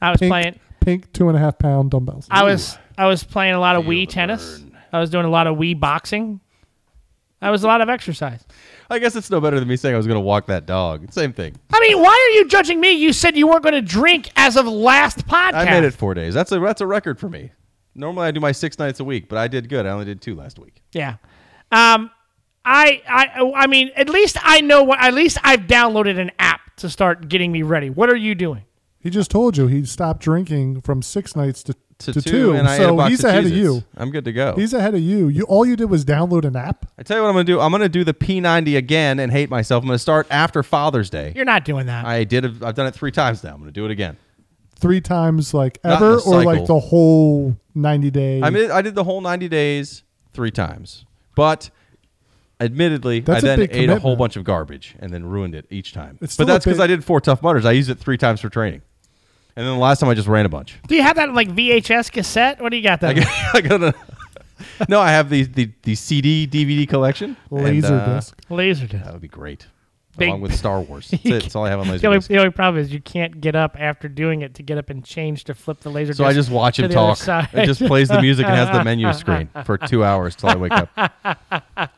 I 0.00 0.10
was 0.10 0.20
Pink, 0.20 0.30
playing. 0.30 0.58
Pink 0.84 1.12
two 1.12 1.28
and 1.28 1.36
a 1.36 1.40
half 1.40 1.58
pound 1.58 1.90
dumbbells. 1.90 2.26
I 2.30 2.44
was 2.44 2.78
I 2.98 3.06
was 3.06 3.24
playing 3.24 3.54
a 3.54 3.60
lot 3.60 3.76
of 3.76 3.84
Feel 3.84 3.92
Wii 3.92 4.06
the 4.06 4.12
tennis. 4.12 4.58
burn. 4.58 4.78
I 4.92 5.00
was 5.00 5.10
doing 5.10 5.24
a 5.24 5.30
lot 5.30 5.46
of 5.46 5.56
Wii 5.56 5.78
boxing. 5.78 6.40
That 7.40 7.50
was 7.50 7.64
a 7.64 7.66
lot 7.66 7.80
of 7.80 7.88
exercise. 7.88 8.44
I 8.88 8.98
guess 8.98 9.16
it's 9.16 9.30
no 9.30 9.40
better 9.40 9.58
than 9.58 9.68
me 9.68 9.76
saying 9.76 9.94
I 9.94 9.98
was 9.98 10.06
going 10.06 10.16
to 10.16 10.20
walk 10.20 10.46
that 10.46 10.66
dog. 10.66 11.12
Same 11.12 11.32
thing. 11.32 11.54
I 11.72 11.80
mean, 11.80 12.00
why 12.00 12.08
are 12.08 12.34
you 12.38 12.48
judging 12.48 12.80
me? 12.80 12.92
You 12.92 13.12
said 13.12 13.36
you 13.36 13.46
weren't 13.46 13.62
going 13.62 13.74
to 13.74 13.82
drink 13.82 14.30
as 14.36 14.56
of 14.56 14.66
last 14.66 15.26
podcast. 15.26 15.54
I 15.54 15.64
made 15.66 15.84
it 15.84 15.92
four 15.92 16.14
days. 16.14 16.32
That's 16.32 16.52
a 16.52 16.60
that's 16.60 16.80
a 16.80 16.86
record 16.86 17.18
for 17.18 17.28
me. 17.28 17.50
Normally 17.94 18.28
I 18.28 18.30
do 18.30 18.40
my 18.40 18.52
six 18.52 18.78
nights 18.78 19.00
a 19.00 19.04
week, 19.04 19.28
but 19.28 19.38
I 19.38 19.48
did 19.48 19.68
good. 19.68 19.86
I 19.86 19.90
only 19.90 20.04
did 20.04 20.20
two 20.20 20.34
last 20.34 20.58
week. 20.58 20.82
Yeah. 20.92 21.16
Um, 21.70 22.10
I, 22.64 23.02
I, 23.06 23.52
I 23.56 23.66
mean, 23.66 23.90
at 23.94 24.08
least 24.08 24.36
I 24.42 24.60
know 24.60 24.82
what. 24.84 25.00
At 25.00 25.12
least 25.14 25.38
I've 25.42 25.60
downloaded 25.60 26.18
an 26.18 26.30
app 26.38 26.60
to 26.76 26.88
start 26.88 27.28
getting 27.28 27.52
me 27.52 27.62
ready. 27.62 27.90
What 27.90 28.08
are 28.10 28.16
you 28.16 28.34
doing? 28.34 28.64
He 29.04 29.10
just 29.10 29.30
told 29.30 29.56
you 29.56 29.68
he 29.68 29.84
stopped 29.84 30.20
drinking 30.22 30.80
from 30.80 31.00
six 31.02 31.36
nights 31.36 31.62
to, 31.64 31.74
To, 31.98 32.12
to 32.14 32.20
two, 32.20 32.30
two. 32.30 32.52
and 32.54 32.66
I 32.66 32.74
ate 32.76 32.80
a 32.80 32.84
so 32.84 32.96
box 32.96 33.10
he's 33.10 33.20
of 33.22 33.30
ahead 33.30 33.44
of 33.44 33.50
you. 33.52 33.84
I'm 33.96 34.10
good 34.10 34.24
to 34.24 34.32
go. 34.32 34.54
He's 34.56 34.72
ahead 34.72 34.94
of 34.94 35.00
you. 35.00 35.28
You 35.28 35.44
all 35.44 35.64
you 35.64 35.76
did 35.76 35.84
was 35.90 36.04
download 36.04 36.44
an 36.44 36.56
app. 36.56 36.86
I 36.98 37.02
tell 37.04 37.18
you 37.18 37.22
what 37.22 37.28
I'm 37.28 37.34
going 37.34 37.46
to 37.46 37.52
do. 37.52 37.60
I'm 37.60 37.70
going 37.70 37.82
to 37.82 37.88
do 37.88 38.02
the 38.02 38.14
P90 38.14 38.76
again 38.76 39.20
and 39.20 39.30
hate 39.30 39.50
myself. 39.50 39.82
I'm 39.84 39.88
going 39.88 39.94
to 39.94 40.00
start 40.02 40.26
after 40.30 40.62
Father's 40.64 41.08
Day. 41.10 41.32
You're 41.36 41.44
not 41.44 41.64
doing 41.64 41.86
that. 41.86 42.04
I 42.06 42.24
did. 42.24 42.44
it- 42.46 42.62
I've 42.64 42.74
done 42.74 42.86
it 42.86 42.94
three 42.94 43.12
times 43.12 43.44
now. 43.44 43.50
I'm 43.50 43.58
going 43.58 43.68
to 43.68 43.72
do 43.72 43.84
it 43.84 43.90
again. 43.92 44.16
Three 44.76 45.00
times 45.00 45.54
like 45.54 45.78
Not 45.84 45.90
in 46.00 46.06
ever, 46.08 46.14
a 46.16 46.20
or 46.22 46.42
like 46.44 46.66
the 46.66 46.80
whole 46.80 47.56
ninety 47.74 48.10
days. 48.10 48.42
I 48.42 48.50
mean, 48.50 48.70
I 48.70 48.82
did 48.82 48.94
the 48.94 49.04
whole 49.04 49.20
90 49.20 49.48
days 49.48 50.02
three 50.32 50.50
times, 50.50 51.04
but 51.36 51.70
admittedly, 52.60 53.20
That's 53.20 53.44
I 53.44 53.48
a 53.48 53.50
then 53.50 53.58
big 53.60 53.70
ate 53.72 53.88
a 53.88 53.92
whole 53.92 54.00
commitment. 54.00 54.18
bunch 54.18 54.36
of 54.36 54.44
garbage 54.44 54.94
and 54.98 55.12
then 55.12 55.24
ruined 55.26 55.54
it 55.54 55.66
each 55.70 55.92
time. 55.92 56.18
It's 56.20 56.36
but 56.36 56.44
a 56.44 56.46
that's 56.46 56.64
because 56.64 56.78
big- 56.78 56.84
I 56.84 56.86
did 56.88 57.04
four 57.04 57.20
tough 57.20 57.42
mudders. 57.42 57.64
I 57.64 57.72
used 57.72 57.90
it 57.90 57.98
three 57.98 58.18
times 58.18 58.40
for 58.40 58.48
training, 58.48 58.82
and 59.56 59.66
then 59.66 59.74
the 59.74 59.80
last 59.80 60.00
time 60.00 60.08
I 60.08 60.14
just 60.14 60.28
ran 60.28 60.46
a 60.46 60.48
bunch. 60.48 60.78
Do 60.86 60.94
you 60.94 61.02
have 61.02 61.16
that 61.16 61.32
like 61.34 61.48
VHS 61.48 62.10
cassette? 62.12 62.60
What 62.60 62.70
do 62.70 62.76
you 62.76 62.82
got 62.82 63.02
I 63.02 63.12
there? 63.12 63.24
got, 63.24 63.54
I 63.54 63.60
got 63.60 63.82
a, 63.82 63.94
no, 64.88 65.00
I 65.00 65.10
have 65.10 65.30
the, 65.30 65.44
the 65.44 65.70
the 65.82 65.94
CD 65.94 66.46
DVD 66.46 66.88
collection. 66.88 67.36
and, 67.50 67.64
laser 67.64 67.94
uh, 67.94 68.14
disc. 68.16 68.36
Laser 68.50 68.86
disc. 68.86 69.04
That 69.04 69.12
would 69.12 69.22
be 69.22 69.28
great. 69.28 69.66
Big- 70.16 70.28
Along 70.28 70.42
with 70.42 70.54
Star 70.54 70.80
Wars. 70.80 71.08
That's, 71.10 71.24
it. 71.24 71.42
That's 71.42 71.56
all 71.56 71.64
I 71.64 71.70
have 71.70 71.80
on 71.80 71.88
The 71.88 72.06
only, 72.06 72.18
Laserdisc. 72.20 72.28
the 72.28 72.38
only 72.38 72.50
problem 72.50 72.80
is 72.82 72.92
you 72.92 73.00
can't 73.00 73.40
get 73.40 73.56
up 73.56 73.76
after 73.78 74.08
doing 74.08 74.42
it 74.42 74.54
to 74.54 74.62
get 74.62 74.78
up 74.78 74.88
and 74.88 75.04
change 75.04 75.42
to 75.44 75.54
flip 75.54 75.80
the 75.80 75.90
laser. 75.90 76.14
So 76.14 76.24
I 76.24 76.32
just 76.32 76.50
watch 76.50 76.76
to 76.76 76.84
him 76.84 76.90
talk. 76.92 77.18
It 77.52 77.66
just 77.66 77.84
plays 77.84 78.08
the 78.08 78.20
music 78.20 78.46
and 78.46 78.54
has 78.54 78.70
the 78.70 78.84
menu 78.84 79.12
screen 79.14 79.48
for 79.64 79.76
two 79.76 80.04
hours 80.04 80.36
till 80.36 80.50
I 80.50 80.54
wake 80.56 80.72
up. 80.72 81.90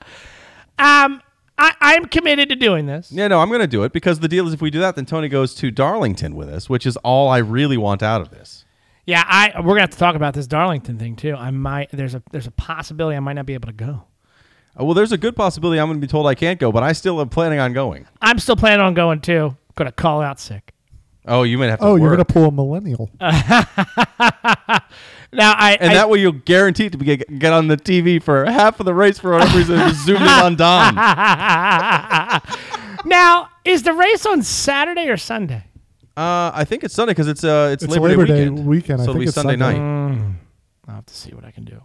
um, 0.78 1.20
I, 1.58 1.72
I'm 1.80 2.04
committed 2.06 2.48
to 2.50 2.56
doing 2.56 2.86
this. 2.86 3.10
Yeah, 3.10 3.28
no, 3.28 3.40
I'm 3.40 3.48
going 3.48 3.60
to 3.62 3.66
do 3.66 3.82
it 3.84 3.92
because 3.92 4.20
the 4.20 4.28
deal 4.28 4.46
is 4.46 4.52
if 4.52 4.60
we 4.60 4.70
do 4.70 4.80
that, 4.80 4.94
then 4.96 5.06
Tony 5.06 5.28
goes 5.28 5.54
to 5.56 5.70
Darlington 5.70 6.34
with 6.34 6.48
us, 6.50 6.68
which 6.68 6.84
is 6.86 6.96
all 6.98 7.28
I 7.28 7.38
really 7.38 7.76
want 7.78 8.02
out 8.02 8.20
of 8.20 8.30
this. 8.30 8.64
Yeah, 9.06 9.22
I 9.24 9.52
we're 9.60 9.68
gonna 9.74 9.82
have 9.82 9.90
to 9.90 9.98
talk 9.98 10.16
about 10.16 10.34
this 10.34 10.48
Darlington 10.48 10.98
thing 10.98 11.14
too. 11.14 11.34
I 11.36 11.52
might 11.52 11.90
there's 11.92 12.16
a 12.16 12.22
there's 12.32 12.48
a 12.48 12.50
possibility 12.50 13.16
I 13.16 13.20
might 13.20 13.34
not 13.34 13.46
be 13.46 13.54
able 13.54 13.68
to 13.68 13.72
go. 13.72 14.02
Uh, 14.78 14.84
well, 14.84 14.94
there's 14.94 15.12
a 15.12 15.16
good 15.16 15.36
possibility 15.36 15.78
I'm 15.80 15.86
going 15.86 16.00
to 16.00 16.04
be 16.06 16.10
told 16.10 16.26
I 16.26 16.34
can't 16.34 16.58
go, 16.58 16.72
but 16.72 16.82
I 16.82 16.90
still 16.92 17.20
am 17.20 17.28
planning 17.28 17.60
on 17.60 17.72
going. 17.72 18.06
I'm 18.20 18.40
still 18.40 18.56
planning 18.56 18.80
on 18.84 18.94
going 18.94 19.20
too. 19.20 19.56
Gonna 19.76 19.92
call 19.92 20.22
out 20.22 20.40
sick. 20.40 20.72
Oh, 21.24 21.44
you 21.44 21.56
might 21.56 21.66
have 21.70 21.78
to 21.78 21.84
Oh, 21.84 21.94
you're 21.96 22.10
work. 22.10 22.16
gonna 22.18 22.24
pull 22.24 22.46
a 22.46 22.52
millennial. 22.52 23.08
Now 25.36 25.54
I 25.56 25.76
and 25.80 25.90
I, 25.90 25.94
that 25.94 26.08
way 26.10 26.20
you'll 26.20 26.32
guarantee 26.32 26.88
to 26.90 26.96
be, 26.98 27.04
get, 27.04 27.38
get 27.38 27.52
on 27.52 27.68
the 27.68 27.76
TV 27.76 28.22
for 28.22 28.44
half 28.46 28.80
of 28.80 28.86
the 28.86 28.94
race 28.94 29.18
for 29.18 29.32
whatever 29.32 29.56
reason 29.58 29.78
and 29.78 29.94
zoom 29.94 30.22
in 30.22 30.28
on 30.28 30.56
Don. 30.56 30.94
now 33.04 33.48
is 33.64 33.82
the 33.82 33.92
race 33.92 34.26
on 34.26 34.42
Saturday 34.42 35.08
or 35.08 35.16
Sunday? 35.16 35.64
Uh, 36.16 36.50
I 36.54 36.64
think 36.64 36.82
it's 36.84 36.94
Sunday 36.94 37.12
because 37.12 37.28
it's 37.28 37.44
uh 37.44 37.70
it's, 37.72 37.84
It's 37.84 37.92
Labor, 37.92 38.08
Labor 38.08 38.26
Day 38.26 38.44
Day 38.44 38.48
weekend. 38.48 38.66
weekend. 38.66 39.00
I 39.02 39.04
So 39.04 39.10
it'll 39.10 39.14
think 39.14 39.24
be 39.24 39.28
it's 39.28 39.34
Sunday, 39.34 39.58
Sunday. 39.58 39.78
night. 39.78 40.34
I'll 40.88 40.94
have 40.96 41.06
to 41.06 41.14
see 41.14 41.30
what 41.34 41.44
I 41.44 41.50
can 41.50 41.64
do. 41.64 41.82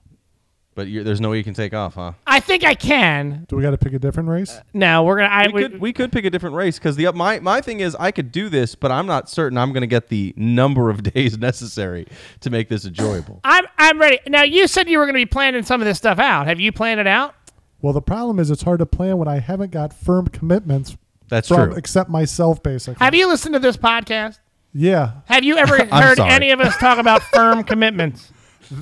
But 0.73 0.87
you 0.87 1.03
there's 1.03 1.19
no 1.19 1.31
way 1.31 1.37
you 1.37 1.43
can 1.43 1.53
take 1.53 1.73
off, 1.73 1.95
huh? 1.95 2.13
I 2.25 2.39
think 2.39 2.63
I 2.63 2.75
can. 2.75 3.45
Do 3.49 3.57
we 3.57 3.61
got 3.61 3.71
to 3.71 3.77
pick 3.77 3.91
a 3.93 3.99
different 3.99 4.29
race? 4.29 4.51
Uh, 4.51 4.61
no, 4.73 5.03
we're 5.03 5.17
gonna. 5.17 5.27
I 5.27 5.47
we 5.47 5.61
could 5.63 5.81
we 5.81 5.91
could 5.93 6.11
pick 6.13 6.23
a 6.23 6.29
different 6.29 6.55
race 6.55 6.79
because 6.79 6.95
the 6.95 7.11
my 7.11 7.39
my 7.41 7.59
thing 7.59 7.81
is 7.81 7.93
I 7.95 8.11
could 8.11 8.31
do 8.31 8.47
this, 8.47 8.73
but 8.75 8.89
I'm 8.89 9.05
not 9.05 9.29
certain 9.29 9.57
I'm 9.57 9.73
going 9.73 9.81
to 9.81 9.87
get 9.87 10.07
the 10.07 10.33
number 10.37 10.89
of 10.89 11.03
days 11.13 11.37
necessary 11.37 12.07
to 12.39 12.49
make 12.49 12.69
this 12.69 12.85
enjoyable. 12.85 13.41
I'm 13.43 13.65
I'm 13.77 13.99
ready. 13.99 14.19
Now 14.27 14.43
you 14.43 14.65
said 14.67 14.87
you 14.87 14.97
were 14.97 15.05
gonna 15.05 15.17
be 15.17 15.25
planning 15.25 15.63
some 15.63 15.81
of 15.81 15.85
this 15.85 15.97
stuff 15.97 16.19
out. 16.19 16.47
Have 16.47 16.61
you 16.61 16.71
planned 16.71 17.01
it 17.01 17.07
out? 17.07 17.35
Well, 17.81 17.93
the 17.93 18.01
problem 18.01 18.39
is 18.39 18.49
it's 18.49 18.61
hard 18.61 18.79
to 18.79 18.85
plan 18.85 19.17
when 19.17 19.27
I 19.27 19.39
haven't 19.39 19.71
got 19.71 19.91
firm 19.91 20.27
commitments 20.27 20.95
That's 21.29 21.47
from 21.47 21.69
true. 21.71 21.77
except 21.77 22.09
myself, 22.09 22.61
basically. 22.63 23.03
Have 23.03 23.15
you 23.15 23.27
listened 23.27 23.53
to 23.53 23.59
this 23.59 23.75
podcast? 23.75 24.39
Yeah. 24.71 25.13
Have 25.25 25.43
you 25.43 25.57
ever 25.57 25.83
heard 25.91 26.17
sorry. 26.17 26.31
any 26.31 26.51
of 26.51 26.61
us 26.61 26.77
talk 26.77 26.97
about 26.99 27.23
firm 27.23 27.63
commitments? 27.65 28.31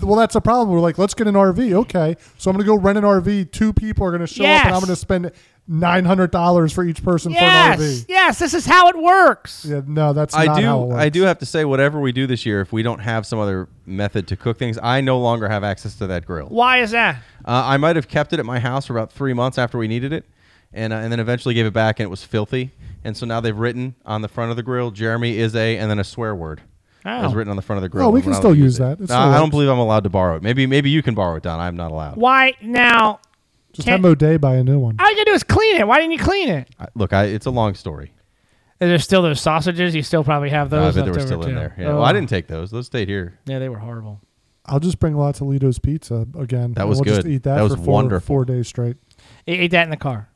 Well, 0.01 0.15
that's 0.17 0.35
a 0.35 0.41
problem. 0.41 0.69
We're 0.69 0.79
like, 0.81 0.97
let's 0.97 1.13
get 1.13 1.27
an 1.27 1.35
RV. 1.35 1.73
Okay, 1.73 2.15
so 2.37 2.49
I'm 2.51 2.55
going 2.57 2.65
to 2.65 2.67
go 2.71 2.77
rent 2.77 2.97
an 2.97 3.03
RV. 3.03 3.51
Two 3.51 3.73
people 3.73 4.05
are 4.05 4.11
going 4.11 4.21
to 4.21 4.27
show 4.27 4.43
up, 4.45 4.65
and 4.65 4.73
I'm 4.75 4.79
going 4.81 4.87
to 4.89 4.95
spend 4.95 5.31
nine 5.71 6.03
hundred 6.03 6.31
dollars 6.31 6.73
for 6.73 6.83
each 6.83 7.03
person 7.03 7.31
for 7.31 7.39
an 7.39 7.79
RV. 7.79 8.05
yes. 8.09 8.39
This 8.39 8.53
is 8.53 8.65
how 8.65 8.87
it 8.89 8.97
works. 8.97 9.65
Yeah, 9.65 9.81
no, 9.85 10.13
that's 10.13 10.35
I 10.35 10.45
not 10.45 10.57
do. 10.59 10.65
how 10.65 10.83
it 10.83 10.85
works. 10.87 11.01
I 11.01 11.09
do 11.09 11.21
have 11.23 11.37
to 11.39 11.45
say, 11.45 11.65
whatever 11.65 11.99
we 11.99 12.11
do 12.11 12.27
this 12.27 12.45
year, 12.45 12.61
if 12.61 12.71
we 12.73 12.81
don't 12.83 12.99
have 12.99 13.25
some 13.25 13.39
other 13.39 13.67
method 13.85 14.27
to 14.27 14.35
cook 14.35 14.57
things, 14.57 14.77
I 14.81 15.01
no 15.01 15.19
longer 15.19 15.47
have 15.49 15.63
access 15.63 15.95
to 15.95 16.07
that 16.07 16.25
grill. 16.25 16.47
Why 16.47 16.79
is 16.81 16.91
that? 16.91 17.17
Uh, 17.45 17.63
I 17.65 17.77
might 17.77 17.95
have 17.95 18.07
kept 18.07 18.33
it 18.33 18.39
at 18.39 18.45
my 18.45 18.59
house 18.59 18.87
for 18.87 18.93
about 18.97 19.11
three 19.11 19.33
months 19.33 19.57
after 19.57 19.77
we 19.77 19.87
needed 19.87 20.13
it, 20.13 20.25
and 20.73 20.93
uh, 20.93 20.97
and 20.97 21.11
then 21.11 21.19
eventually 21.19 21.53
gave 21.53 21.65
it 21.65 21.73
back, 21.73 21.99
and 21.99 22.05
it 22.05 22.09
was 22.09 22.23
filthy. 22.23 22.71
And 23.03 23.15
so 23.15 23.25
now 23.25 23.39
they've 23.39 23.57
written 23.57 23.95
on 24.05 24.21
the 24.21 24.27
front 24.27 24.51
of 24.51 24.57
the 24.57 24.63
grill, 24.63 24.91
"Jeremy 24.91 25.37
is 25.37 25.55
a," 25.55 25.77
and 25.77 25.89
then 25.89 25.99
a 25.99 26.03
swear 26.03 26.35
word. 26.35 26.61
Oh. 27.05 27.25
Is 27.27 27.33
written 27.33 27.49
on 27.49 27.55
the 27.55 27.61
front 27.61 27.77
of 27.77 27.83
the 27.83 27.89
grill. 27.89 28.07
Oh, 28.07 28.09
we 28.09 28.21
can 28.21 28.33
still 28.33 28.53
use 28.53 28.77
that. 28.77 28.99
It 28.99 29.05
still 29.05 29.15
I 29.17 29.31
don't 29.33 29.43
works. 29.43 29.51
believe 29.51 29.69
I'm 29.69 29.79
allowed 29.79 30.03
to 30.03 30.09
borrow 30.09 30.35
it. 30.35 30.43
Maybe 30.43 30.65
maybe 30.67 30.89
you 30.89 31.01
can 31.01 31.15
borrow 31.15 31.35
it, 31.37 31.43
Don. 31.43 31.59
I'm 31.59 31.77
not 31.77 31.91
allowed. 31.91 32.17
Why 32.17 32.53
now? 32.61 33.19
Just 33.71 33.87
Can't- 33.87 34.03
have 34.03 34.11
O'Day 34.11 34.37
buy 34.37 34.55
a 34.55 34.63
new 34.63 34.79
one. 34.79 34.95
All 34.99 35.09
you 35.09 35.15
gotta 35.15 35.25
do 35.31 35.33
is 35.33 35.43
clean 35.43 35.77
it. 35.77 35.87
Why 35.87 35.97
didn't 35.99 36.11
you 36.13 36.19
clean 36.19 36.49
it? 36.49 36.69
I, 36.79 36.87
look, 36.95 37.13
I, 37.13 37.25
it's 37.25 37.45
a 37.45 37.51
long 37.51 37.75
story. 37.75 38.11
Is 38.81 38.87
there 38.89 38.97
still 38.99 39.21
those 39.21 39.39
sausages? 39.41 39.93
You 39.95 40.03
still 40.03 40.23
probably 40.23 40.49
have 40.49 40.73
Uh, 40.73 40.77
I 40.77 40.79
those. 40.81 40.95
bet 40.95 41.05
they 41.05 41.11
were 41.11 41.15
left 41.17 41.27
still 41.27 41.39
over, 41.39 41.49
in 41.49 41.55
too. 41.55 41.59
there. 41.59 41.75
Yeah. 41.77 41.85
Oh. 41.87 41.95
Well, 41.95 42.03
I 42.05 42.11
didn't 42.13 42.29
take 42.29 42.47
those. 42.47 42.71
Those 42.71 42.85
stayed 42.87 43.07
here. 43.07 43.37
Yeah, 43.45 43.59
they 43.59 43.69
were 43.69 43.77
horrible. 43.79 44.21
I'll 44.65 44.79
just 44.79 44.99
bring 44.99 45.15
lots 45.15 45.39
of 45.41 45.47
Ledo's 45.47 45.79
pizza 45.79 46.27
again. 46.37 46.73
That 46.73 46.81
and 46.81 46.89
was 46.89 46.97
we'll 46.99 47.05
Just 47.05 47.23
good. 47.23 47.31
eat 47.31 47.43
that, 47.43 47.55
That 47.55 47.63
was 47.63 47.75
for 47.75 47.81
four, 47.83 47.93
wonderful. 47.93 48.25
four 48.25 48.45
days 48.45 48.67
straight. 48.67 48.97
You 49.47 49.55
ate 49.55 49.71
that 49.71 49.83
in 49.83 49.89
the 49.89 49.97
car. 49.97 50.29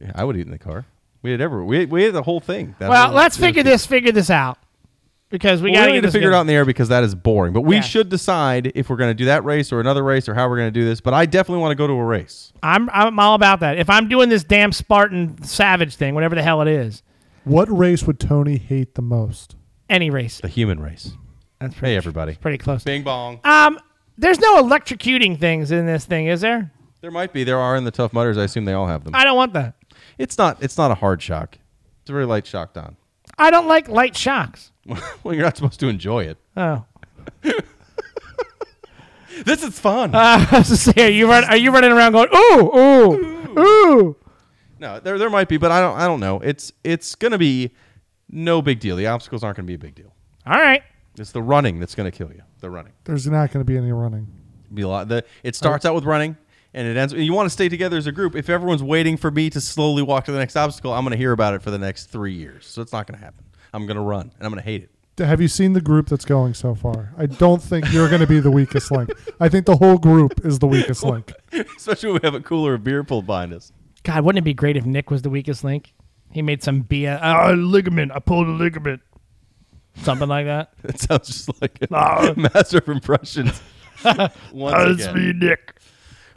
Yeah, 0.00 0.12
I 0.14 0.24
would 0.24 0.36
eat 0.36 0.46
in 0.46 0.50
the 0.50 0.58
car. 0.58 0.84
We 1.22 1.30
had 1.30 1.40
ever 1.40 1.64
we 1.64 1.86
we 1.86 2.04
had 2.04 2.12
the 2.14 2.22
whole 2.22 2.38
thing. 2.40 2.74
That 2.78 2.90
Well, 2.90 3.06
whole- 3.06 3.16
let's 3.16 3.36
figure 3.36 3.62
this. 3.62 3.84
Figure 3.86 4.12
this 4.12 4.30
out 4.30 4.58
because 5.38 5.60
we 5.60 5.70
Well, 5.70 5.80
gotta 5.80 5.86
we 5.88 5.88
get 5.88 5.94
need 5.96 6.00
to 6.00 6.06
this 6.06 6.12
figure 6.14 6.30
it 6.30 6.34
out 6.34 6.40
in 6.40 6.46
the 6.46 6.54
air 6.54 6.64
because 6.64 6.88
that 6.88 7.04
is 7.04 7.14
boring. 7.14 7.52
But 7.52 7.60
we 7.60 7.76
Yeah. 7.76 7.82
should 7.82 8.08
decide 8.08 8.72
if 8.74 8.88
we're 8.88 8.96
going 8.96 9.10
to 9.10 9.14
do 9.14 9.26
that 9.26 9.44
race 9.44 9.70
or 9.70 9.80
another 9.80 10.02
race 10.02 10.30
or 10.30 10.34
how 10.34 10.48
we're 10.48 10.56
going 10.56 10.68
to 10.72 10.80
do 10.80 10.86
this. 10.86 11.02
But 11.02 11.12
I 11.12 11.26
definitely 11.26 11.60
want 11.60 11.72
to 11.72 11.74
go 11.74 11.86
to 11.86 11.92
a 11.92 12.02
race. 12.04 12.54
I'm 12.62 12.88
I'm 12.90 13.18
all 13.18 13.34
about 13.34 13.60
that. 13.60 13.76
If 13.76 13.90
I'm 13.90 14.08
doing 14.08 14.30
this 14.30 14.44
damn 14.44 14.72
Spartan 14.72 15.42
Savage 15.42 15.96
thing, 15.96 16.14
whatever 16.14 16.34
the 16.34 16.42
hell 16.42 16.62
it 16.62 16.68
is, 16.68 17.02
What 17.44 17.68
race 17.70 18.04
would 18.04 18.18
Tony 18.18 18.56
hate 18.56 18.94
the 18.94 19.02
most? 19.02 19.56
any 19.90 20.08
race. 20.08 20.40
The 20.40 20.48
human 20.48 20.80
race. 20.80 21.12
That's 21.60 21.74
pretty, 21.74 21.92
Hey, 21.92 21.96
everybody. 21.98 22.34
pretty 22.36 22.56
close. 22.58 22.82
Bing 22.82 23.02
bong. 23.02 23.38
Um, 23.44 23.78
there's 24.16 24.40
no 24.40 24.62
electrocuting 24.62 25.38
things 25.38 25.70
in 25.70 25.84
this 25.86 26.06
thing, 26.06 26.26
is 26.28 26.40
there? 26.40 26.72
There 27.02 27.10
might 27.10 27.32
be. 27.34 27.44
There 27.44 27.58
are 27.58 27.76
in 27.76 27.84
the 27.84 27.90
Tough 27.90 28.12
Mudders. 28.14 28.38
I 28.38 28.44
assume 28.44 28.64
they 28.64 28.72
all 28.72 28.86
have 28.86 29.04
them. 29.04 29.14
I 29.14 29.24
don't 29.24 29.36
want 29.36 29.52
that. 29.52 29.74
It's 30.18 30.38
not. 30.38 30.62
It's 30.62 30.78
not 30.78 30.90
a 30.90 30.94
hard 30.94 31.20
shock. 31.22 31.58
It's 32.00 32.08
a 32.10 32.12
very 32.12 32.24
light 32.24 32.46
shock, 32.46 32.72
Don. 32.72 32.96
I 33.38 33.50
don't 33.50 33.68
like 33.68 33.88
light 33.88 34.16
shocks. 34.16 34.72
well, 35.22 35.34
you're 35.34 35.44
not 35.44 35.56
supposed 35.56 35.80
to 35.80 35.88
enjoy 35.88 36.24
it. 36.24 36.38
Oh, 36.56 36.84
This 39.44 39.62
is 39.62 39.78
fun. 39.78 40.14
Uh, 40.14 40.46
I 40.50 40.58
was 40.58 40.68
to 40.68 40.76
say, 40.76 41.06
are 41.06 41.10
you 41.10 41.28
run, 41.28 41.44
Are 41.44 41.56
you 41.56 41.70
running 41.70 41.92
around 41.92 42.12
going 42.12 42.28
ooh 42.34 42.70
ooh 42.74 43.58
ooh? 43.58 44.16
no, 44.78 44.98
there 45.00 45.18
there 45.18 45.30
might 45.30 45.48
be, 45.48 45.56
but 45.58 45.70
I 45.70 45.80
don't. 45.80 45.98
I 45.98 46.06
don't 46.06 46.20
know. 46.20 46.40
It's 46.40 46.72
it's 46.82 47.14
going 47.14 47.32
to 47.32 47.38
be 47.38 47.72
no 48.30 48.62
big 48.62 48.80
deal. 48.80 48.96
The 48.96 49.06
obstacles 49.06 49.44
aren't 49.44 49.56
going 49.56 49.66
to 49.66 49.70
be 49.70 49.74
a 49.74 49.78
big 49.78 49.94
deal. 49.94 50.14
All 50.46 50.58
right. 50.58 50.82
It's 51.18 51.32
the 51.32 51.42
running 51.42 51.80
that's 51.80 51.94
going 51.94 52.10
to 52.10 52.16
kill 52.16 52.30
you. 52.32 52.42
The 52.60 52.70
running. 52.70 52.92
There's 53.04 53.26
not 53.26 53.50
going 53.50 53.64
to 53.64 53.64
be 53.64 53.76
any 53.76 53.92
running. 53.92 54.26
Be 54.72 54.82
a 54.82 54.88
lot. 54.88 55.08
The, 55.08 55.24
it 55.42 55.54
starts 55.56 55.84
out 55.86 55.94
with 55.94 56.04
running 56.04 56.36
and 56.74 56.86
it 56.86 56.96
ends. 56.96 57.14
You 57.14 57.32
want 57.32 57.46
to 57.46 57.50
stay 57.50 57.70
together 57.70 57.96
as 57.96 58.06
a 58.06 58.12
group. 58.12 58.36
If 58.36 58.50
everyone's 58.50 58.82
waiting 58.82 59.16
for 59.16 59.30
me 59.30 59.48
to 59.50 59.60
slowly 59.60 60.02
walk 60.02 60.26
to 60.26 60.32
the 60.32 60.38
next 60.38 60.56
obstacle, 60.56 60.92
I'm 60.92 61.04
going 61.04 61.12
to 61.12 61.16
hear 61.16 61.32
about 61.32 61.54
it 61.54 61.62
for 61.62 61.70
the 61.70 61.78
next 61.78 62.06
three 62.06 62.34
years. 62.34 62.66
So 62.66 62.82
it's 62.82 62.92
not 62.92 63.06
going 63.06 63.18
to 63.18 63.24
happen. 63.24 63.45
I'm 63.76 63.84
going 63.86 63.96
to 63.96 64.02
run 64.02 64.32
and 64.38 64.46
I'm 64.46 64.50
going 64.50 64.62
to 64.62 64.68
hate 64.68 64.84
it. 64.84 65.24
Have 65.24 65.40
you 65.40 65.48
seen 65.48 65.74
the 65.74 65.80
group 65.82 66.08
that's 66.08 66.24
going 66.24 66.54
so 66.54 66.74
far? 66.74 67.12
I 67.16 67.26
don't 67.26 67.62
think 67.62 67.92
you're 67.92 68.08
going 68.08 68.20
to 68.22 68.26
be 68.26 68.40
the 68.40 68.50
weakest 68.50 68.90
link. 68.90 69.10
I 69.38 69.48
think 69.50 69.66
the 69.66 69.76
whole 69.76 69.98
group 69.98 70.44
is 70.44 70.58
the 70.58 70.66
weakest 70.66 71.04
link. 71.04 71.32
Especially 71.76 72.12
when 72.12 72.20
we 72.22 72.26
have 72.26 72.34
a 72.34 72.40
cooler 72.40 72.74
of 72.74 72.84
beer 72.84 73.04
pulled 73.04 73.26
behind 73.26 73.52
us. 73.52 73.72
God, 74.02 74.24
wouldn't 74.24 74.42
it 74.42 74.44
be 74.44 74.54
great 74.54 74.76
if 74.76 74.86
Nick 74.86 75.10
was 75.10 75.22
the 75.22 75.30
weakest 75.30 75.62
link? 75.62 75.92
He 76.32 76.40
made 76.42 76.62
some 76.62 76.84
BS. 76.84 77.20
Oh, 77.22 77.52
ligament. 77.54 78.12
I 78.12 78.18
pulled 78.18 78.46
a 78.46 78.50
ligament. 78.50 79.00
Something 80.02 80.28
like 80.28 80.46
that. 80.46 80.72
It 80.84 81.00
sounds 81.00 81.26
just 81.28 81.62
like 81.62 81.78
a 81.82 82.34
master 82.36 82.78
of 82.78 82.88
impressions. 82.88 83.60
Once 84.52 85.06
again. 85.06 85.38
Nick. 85.38 85.74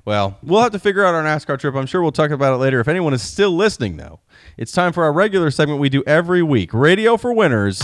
Well, 0.06 0.38
we'll 0.42 0.62
have 0.62 0.72
to 0.72 0.80
figure 0.80 1.06
out 1.06 1.14
our 1.14 1.24
NASCAR 1.24 1.60
trip. 1.60 1.76
I'm 1.76 1.86
sure 1.86 2.02
we'll 2.02 2.12
talk 2.12 2.32
about 2.32 2.54
it 2.54 2.58
later. 2.58 2.80
If 2.80 2.88
anyone 2.88 3.14
is 3.14 3.22
still 3.22 3.52
listening, 3.52 3.98
though, 3.98 4.20
it's 4.58 4.72
time 4.72 4.94
for 4.94 5.04
our 5.04 5.14
regular 5.14 5.52
segment 5.52 5.80
we 5.80 5.90
do 5.90 6.04
every 6.08 6.42
week 6.42 6.74
Radio 6.74 7.18
for 7.18 7.34
Winners 7.34 7.82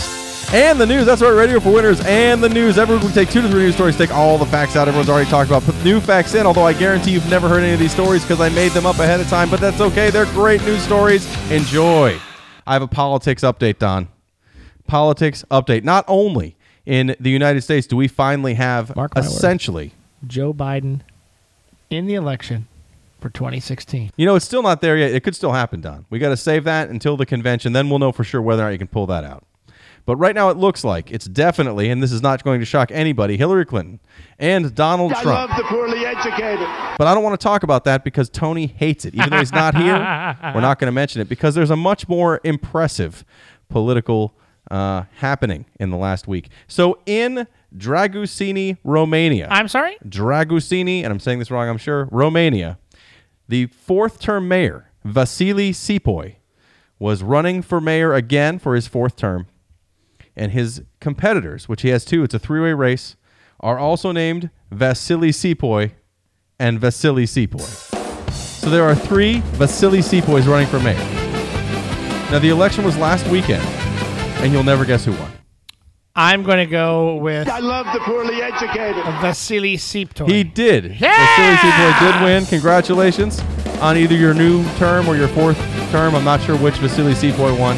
And 0.52 0.80
the 0.80 0.86
news. 0.86 1.06
That's 1.06 1.20
right, 1.22 1.30
Radio 1.30 1.60
for 1.60 1.72
Winners 1.72 2.00
and 2.04 2.42
the 2.42 2.48
news. 2.48 2.78
Every 2.78 2.96
week 2.96 3.04
we 3.04 3.12
take 3.12 3.30
two 3.30 3.42
to 3.42 3.48
three 3.48 3.64
news 3.64 3.74
stories, 3.74 3.96
take 3.96 4.12
all 4.12 4.38
the 4.38 4.46
facts 4.46 4.76
out 4.76 4.88
everyone's 4.88 5.10
already 5.10 5.28
talked 5.30 5.50
about, 5.50 5.62
put 5.62 5.74
new 5.84 6.00
facts 6.00 6.34
in, 6.34 6.46
although 6.46 6.64
I 6.66 6.72
guarantee 6.72 7.12
you've 7.12 7.28
never 7.30 7.48
heard 7.48 7.62
any 7.62 7.72
of 7.74 7.78
these 7.78 7.92
stories 7.92 8.22
because 8.22 8.40
I 8.40 8.48
made 8.48 8.72
them 8.72 8.86
up 8.86 8.98
ahead 8.98 9.20
of 9.20 9.28
time, 9.28 9.50
but 9.50 9.60
that's 9.60 9.80
okay. 9.80 10.10
They're 10.10 10.24
great 10.26 10.62
news 10.62 10.82
stories. 10.82 11.26
Enjoy. 11.50 12.18
I 12.66 12.72
have 12.72 12.82
a 12.82 12.88
politics 12.88 13.42
update, 13.42 13.78
Don. 13.78 14.08
Politics 14.86 15.44
update. 15.50 15.84
Not 15.84 16.04
only 16.08 16.56
in 16.86 17.16
the 17.18 17.30
United 17.30 17.62
States 17.62 17.86
do 17.86 17.96
we 17.96 18.06
finally 18.08 18.54
have 18.54 18.94
Mark 18.94 19.14
my 19.14 19.20
words. 19.20 19.34
essentially 19.34 19.92
Joe 20.26 20.54
Biden 20.54 21.00
in 21.90 22.06
the 22.06 22.14
election 22.14 22.68
for 23.20 23.30
2016. 23.30 24.10
You 24.16 24.26
know, 24.26 24.36
it's 24.36 24.44
still 24.44 24.62
not 24.62 24.80
there 24.80 24.96
yet. 24.96 25.12
It 25.12 25.22
could 25.22 25.34
still 25.34 25.52
happen, 25.52 25.80
Don. 25.80 26.06
We 26.10 26.18
got 26.18 26.30
to 26.30 26.36
save 26.36 26.64
that 26.64 26.88
until 26.88 27.16
the 27.16 27.26
convention. 27.26 27.72
Then 27.72 27.88
we'll 27.90 27.98
know 27.98 28.12
for 28.12 28.24
sure 28.24 28.42
whether 28.42 28.62
or 28.62 28.66
not 28.66 28.72
you 28.72 28.78
can 28.78 28.88
pull 28.88 29.06
that 29.06 29.24
out. 29.24 29.44
But 30.04 30.16
right 30.16 30.36
now, 30.36 30.50
it 30.50 30.56
looks 30.56 30.84
like 30.84 31.10
it's 31.10 31.26
definitely, 31.26 31.90
and 31.90 32.00
this 32.00 32.12
is 32.12 32.22
not 32.22 32.44
going 32.44 32.60
to 32.60 32.66
shock 32.66 32.92
anybody, 32.92 33.36
Hillary 33.36 33.66
Clinton 33.66 33.98
and 34.38 34.72
Donald 34.72 35.10
Trump. 35.10 35.26
I 35.26 35.46
love 35.46 35.56
the 35.56 35.64
poorly 35.64 36.06
educated. 36.06 36.68
But 36.96 37.08
I 37.08 37.14
don't 37.14 37.24
want 37.24 37.38
to 37.38 37.42
talk 37.42 37.64
about 37.64 37.82
that 37.84 38.04
because 38.04 38.30
Tony 38.30 38.68
hates 38.68 39.04
it. 39.04 39.16
Even 39.16 39.30
though 39.30 39.38
he's 39.38 39.52
not 39.52 39.74
here, 39.74 39.94
we're 40.54 40.60
not 40.60 40.78
going 40.78 40.86
to 40.86 40.92
mention 40.92 41.20
it 41.20 41.28
because 41.28 41.56
there's 41.56 41.70
a 41.70 41.76
much 41.76 42.08
more 42.08 42.40
impressive 42.44 43.24
political 43.68 44.32
uh, 44.70 45.04
happening 45.16 45.64
in 45.80 45.90
the 45.90 45.96
last 45.96 46.28
week. 46.28 46.50
So 46.68 47.00
in 47.04 47.48
Dragusini, 47.76 48.78
Romania. 48.84 49.48
I'm 49.50 49.68
sorry? 49.68 49.96
Dragusini, 50.06 51.02
and 51.02 51.12
I'm 51.12 51.20
saying 51.20 51.38
this 51.38 51.50
wrong, 51.50 51.68
I'm 51.68 51.78
sure, 51.78 52.08
Romania, 52.10 52.78
the 53.48 53.66
fourth 53.66 54.18
term 54.18 54.48
mayor, 54.48 54.90
Vasily 55.04 55.72
Sipoy, 55.72 56.36
was 56.98 57.22
running 57.22 57.62
for 57.62 57.80
mayor 57.80 58.14
again 58.14 58.58
for 58.58 58.74
his 58.74 58.86
fourth 58.86 59.16
term. 59.16 59.46
And 60.34 60.52
his 60.52 60.82
competitors, 61.00 61.68
which 61.68 61.82
he 61.82 61.88
has 61.88 62.04
two, 62.04 62.22
it's 62.22 62.34
a 62.34 62.38
three 62.38 62.60
way 62.60 62.72
race, 62.72 63.16
are 63.60 63.78
also 63.78 64.12
named 64.12 64.50
Vasily 64.70 65.30
Sipoy 65.30 65.92
and 66.58 66.78
Vasily 66.78 67.24
Sipoy. 67.24 67.92
So 68.32 68.68
there 68.68 68.84
are 68.84 68.94
three 68.94 69.40
Vasily 69.54 70.00
Sipoys 70.00 70.46
running 70.46 70.66
for 70.66 70.80
mayor. 70.80 70.96
Now, 72.30 72.40
the 72.40 72.48
election 72.48 72.84
was 72.84 72.98
last 72.98 73.26
weekend, 73.28 73.64
and 74.42 74.52
you'll 74.52 74.64
never 74.64 74.84
guess 74.84 75.04
who 75.04 75.12
won. 75.12 75.35
I'm 76.18 76.42
going 76.42 76.58
to 76.58 76.66
go 76.66 77.16
with 77.16 77.46
I 77.46 77.58
love 77.58 77.86
the 77.92 78.00
poorly 78.00 78.40
educated. 78.40 79.04
Vasily 79.20 79.76
Sipoy. 79.76 80.26
He 80.26 80.44
did. 80.44 80.98
Yeah! 80.98 81.14
Vasily 81.14 81.70
Sipoy 81.70 82.00
did 82.00 82.24
win. 82.24 82.46
Congratulations 82.46 83.40
on 83.82 83.98
either 83.98 84.14
your 84.14 84.32
new 84.32 84.64
term 84.76 85.08
or 85.08 85.16
your 85.16 85.28
fourth 85.28 85.58
term. 85.90 86.14
I'm 86.14 86.24
not 86.24 86.40
sure 86.40 86.56
which 86.56 86.76
Vasily 86.76 87.12
Sipoy 87.12 87.58
won. 87.58 87.76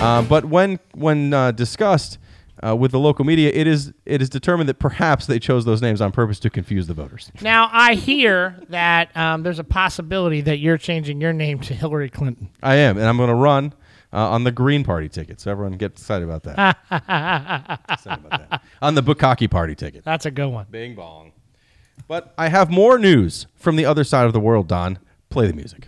Uh, 0.00 0.22
but 0.22 0.44
when 0.44 0.78
when 0.94 1.34
uh, 1.34 1.50
discussed 1.50 2.18
uh, 2.64 2.76
with 2.76 2.92
the 2.92 3.00
local 3.00 3.24
media, 3.24 3.50
it 3.52 3.66
is 3.66 3.92
it 4.06 4.22
is 4.22 4.30
determined 4.30 4.68
that 4.68 4.78
perhaps 4.78 5.26
they 5.26 5.40
chose 5.40 5.64
those 5.64 5.82
names 5.82 6.00
on 6.00 6.12
purpose 6.12 6.38
to 6.40 6.48
confuse 6.48 6.86
the 6.86 6.94
voters. 6.94 7.32
Now, 7.40 7.70
I 7.72 7.94
hear 7.94 8.56
that 8.68 9.14
um, 9.16 9.42
there's 9.42 9.58
a 9.58 9.64
possibility 9.64 10.40
that 10.42 10.58
you're 10.58 10.78
changing 10.78 11.20
your 11.20 11.32
name 11.32 11.58
to 11.60 11.74
Hillary 11.74 12.08
Clinton. 12.08 12.50
I 12.62 12.76
am, 12.76 12.98
and 12.98 13.06
I'm 13.08 13.16
going 13.16 13.30
to 13.30 13.34
run 13.34 13.74
uh, 14.12 14.30
on 14.30 14.44
the 14.44 14.52
Green 14.52 14.84
Party 14.84 15.08
ticket. 15.08 15.40
So 15.40 15.50
everyone 15.50 15.72
get 15.72 15.92
excited 15.92 16.28
about 16.28 16.42
that. 16.44 16.78
excited 17.90 18.24
about 18.24 18.50
that. 18.50 18.62
On 18.82 18.94
the 18.94 19.02
Bukaki 19.02 19.50
Party 19.50 19.74
ticket. 19.74 20.04
That's 20.04 20.26
a 20.26 20.30
good 20.30 20.48
one. 20.48 20.66
Bing 20.70 20.94
bong. 20.94 21.32
But 22.08 22.34
I 22.36 22.48
have 22.48 22.70
more 22.70 22.98
news 22.98 23.46
from 23.54 23.76
the 23.76 23.84
other 23.86 24.04
side 24.04 24.26
of 24.26 24.32
the 24.32 24.40
world, 24.40 24.66
Don. 24.68 24.98
Play 25.28 25.46
the 25.46 25.52
music. 25.52 25.86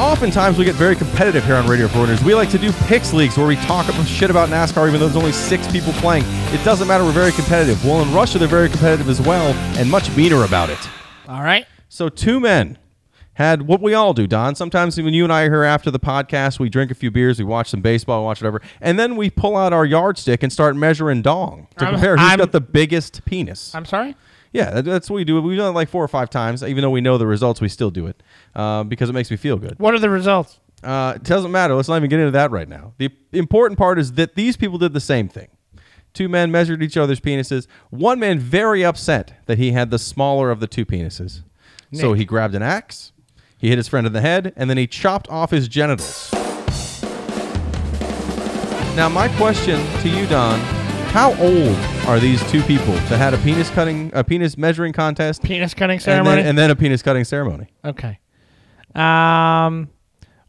Oftentimes 0.00 0.58
we 0.58 0.64
get 0.64 0.74
very 0.74 0.96
competitive 0.96 1.44
here 1.44 1.54
on 1.54 1.68
Radio 1.68 1.86
for 1.86 2.00
Winners. 2.00 2.24
We 2.24 2.34
like 2.34 2.50
to 2.50 2.58
do 2.58 2.72
picks 2.86 3.12
leagues 3.12 3.36
where 3.36 3.46
we 3.46 3.54
talk 3.56 3.86
shit 4.06 4.30
about 4.30 4.48
NASCAR 4.48 4.88
even 4.88 4.98
though 4.98 5.06
there's 5.06 5.16
only 5.16 5.30
six 5.32 5.70
people 5.70 5.92
playing. 5.94 6.24
It 6.52 6.64
doesn't 6.64 6.88
matter, 6.88 7.04
we're 7.04 7.12
very 7.12 7.30
competitive. 7.30 7.84
Well, 7.84 8.02
in 8.02 8.12
Russia 8.12 8.38
they're 8.38 8.48
very 8.48 8.68
competitive 8.68 9.08
as 9.08 9.20
well 9.20 9.52
and 9.78 9.88
much 9.88 10.14
meaner 10.16 10.42
about 10.44 10.70
it. 10.70 10.78
All 11.28 11.42
right. 11.42 11.66
So 11.88 12.08
two 12.08 12.40
men 12.40 12.78
had 13.34 13.62
what 13.62 13.80
we 13.80 13.94
all 13.94 14.12
do, 14.12 14.26
Don. 14.26 14.54
Sometimes 14.54 15.00
when 15.00 15.14
you 15.14 15.24
and 15.24 15.32
I 15.32 15.42
are 15.42 15.50
here 15.50 15.64
after 15.64 15.90
the 15.90 15.98
podcast, 16.00 16.58
we 16.58 16.68
drink 16.68 16.90
a 16.90 16.94
few 16.94 17.10
beers, 17.10 17.38
we 17.38 17.44
watch 17.44 17.70
some 17.70 17.80
baseball, 17.80 18.24
watch 18.24 18.40
whatever, 18.42 18.60
and 18.80 18.98
then 18.98 19.16
we 19.16 19.30
pull 19.30 19.56
out 19.56 19.72
our 19.72 19.84
yardstick 19.86 20.42
and 20.42 20.52
start 20.52 20.76
measuring 20.76 21.22
dong 21.22 21.66
to 21.78 21.84
I'm- 21.86 21.94
compare 21.94 22.16
who's 22.16 22.26
I'm- 22.28 22.38
got 22.38 22.52
the 22.52 22.60
biggest 22.60 23.24
penis. 23.24 23.74
I'm 23.74 23.84
sorry? 23.86 24.16
Yeah, 24.52 24.70
that- 24.70 24.84
that's 24.84 25.08
what 25.08 25.16
we 25.16 25.24
do. 25.24 25.40
We've 25.40 25.56
done 25.56 25.70
it 25.70 25.74
like 25.74 25.88
four 25.88 26.04
or 26.04 26.08
five 26.08 26.28
times. 26.28 26.62
Even 26.62 26.82
though 26.82 26.90
we 26.90 27.00
know 27.00 27.16
the 27.16 27.26
results, 27.26 27.60
we 27.60 27.68
still 27.70 27.90
do 27.90 28.06
it 28.06 28.22
uh, 28.54 28.84
because 28.84 29.08
it 29.08 29.14
makes 29.14 29.30
me 29.30 29.36
feel 29.38 29.56
good. 29.56 29.78
What 29.78 29.94
are 29.94 29.98
the 29.98 30.10
results? 30.10 30.60
Uh, 30.84 31.14
it 31.16 31.22
doesn't 31.22 31.52
matter. 31.52 31.74
Let's 31.74 31.88
not 31.88 31.96
even 31.96 32.10
get 32.10 32.18
into 32.18 32.32
that 32.32 32.50
right 32.50 32.68
now. 32.68 32.92
The 32.98 33.08
important 33.32 33.78
part 33.78 33.98
is 33.98 34.12
that 34.14 34.34
these 34.34 34.56
people 34.58 34.76
did 34.78 34.92
the 34.92 35.00
same 35.00 35.28
thing. 35.28 35.48
Two 36.12 36.28
men 36.28 36.50
measured 36.50 36.82
each 36.82 36.98
other's 36.98 37.20
penises. 37.20 37.66
One 37.88 38.18
man 38.20 38.38
very 38.38 38.84
upset 38.84 39.32
that 39.46 39.56
he 39.56 39.72
had 39.72 39.90
the 39.90 39.98
smaller 39.98 40.50
of 40.50 40.60
the 40.60 40.66
two 40.66 40.84
penises. 40.84 41.42
So 41.94 42.14
he 42.14 42.24
grabbed 42.24 42.54
an 42.54 42.62
axe, 42.62 43.11
he 43.62 43.68
hit 43.70 43.78
his 43.78 43.88
friend 43.88 44.06
in 44.06 44.12
the 44.12 44.20
head, 44.20 44.52
and 44.56 44.68
then 44.68 44.76
he 44.76 44.86
chopped 44.86 45.26
off 45.30 45.50
his 45.50 45.68
genitals. 45.68 46.30
Now, 48.94 49.08
my 49.08 49.28
question 49.38 49.80
to 50.02 50.08
you, 50.10 50.26
Don, 50.26 50.58
how 51.12 51.30
old 51.40 51.76
are 52.06 52.20
these 52.20 52.42
two 52.50 52.60
people 52.64 52.92
that 52.92 53.16
had 53.16 53.32
a 53.32 53.38
penis 53.38 53.70
cutting, 53.70 54.10
a 54.12 54.22
penis 54.22 54.58
measuring 54.58 54.92
contest, 54.92 55.42
Penis 55.42 55.72
cutting 55.72 55.94
and 55.94 56.02
ceremony? 56.02 56.36
then, 56.42 56.46
and 56.50 56.58
then 56.58 56.70
a 56.70 56.76
penis 56.76 57.00
cutting 57.02 57.24
ceremony? 57.24 57.68
okay. 57.84 58.18
Um, 58.94 59.88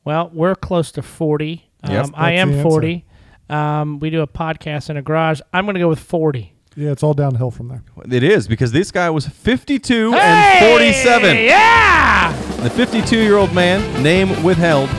well, 0.03 0.29
we're 0.33 0.55
close 0.55 0.91
to 0.93 1.01
40. 1.01 1.69
Yep. 1.87 2.05
Um, 2.05 2.13
I 2.17 2.31
That's 2.31 2.41
am 2.41 2.49
answer. 2.55 2.63
40. 2.63 3.05
Um, 3.49 3.99
we 3.99 4.09
do 4.09 4.21
a 4.21 4.27
podcast 4.27 4.89
in 4.89 4.97
a 4.97 5.01
garage. 5.01 5.39
I'm 5.53 5.63
going 5.65 5.75
to 5.75 5.79
go 5.79 5.87
with 5.87 5.99
40. 5.99 6.53
Yeah, 6.75 6.91
it's 6.91 7.03
all 7.03 7.13
downhill 7.13 7.51
from 7.51 7.69
there. 7.69 7.83
It 8.11 8.23
is 8.23 8.47
because 8.49 8.73
this 8.73 8.91
guy 8.91 9.09
was 9.11 9.27
52 9.27 10.11
Hey! 10.11 10.17
and 10.19 10.71
47. 10.73 11.37
Yeah! 11.45 12.42
The 12.63 12.69
52 12.69 13.21
year 13.21 13.35
old 13.35 13.53
man, 13.53 14.01
name 14.01 14.41
withheld, 14.43 14.89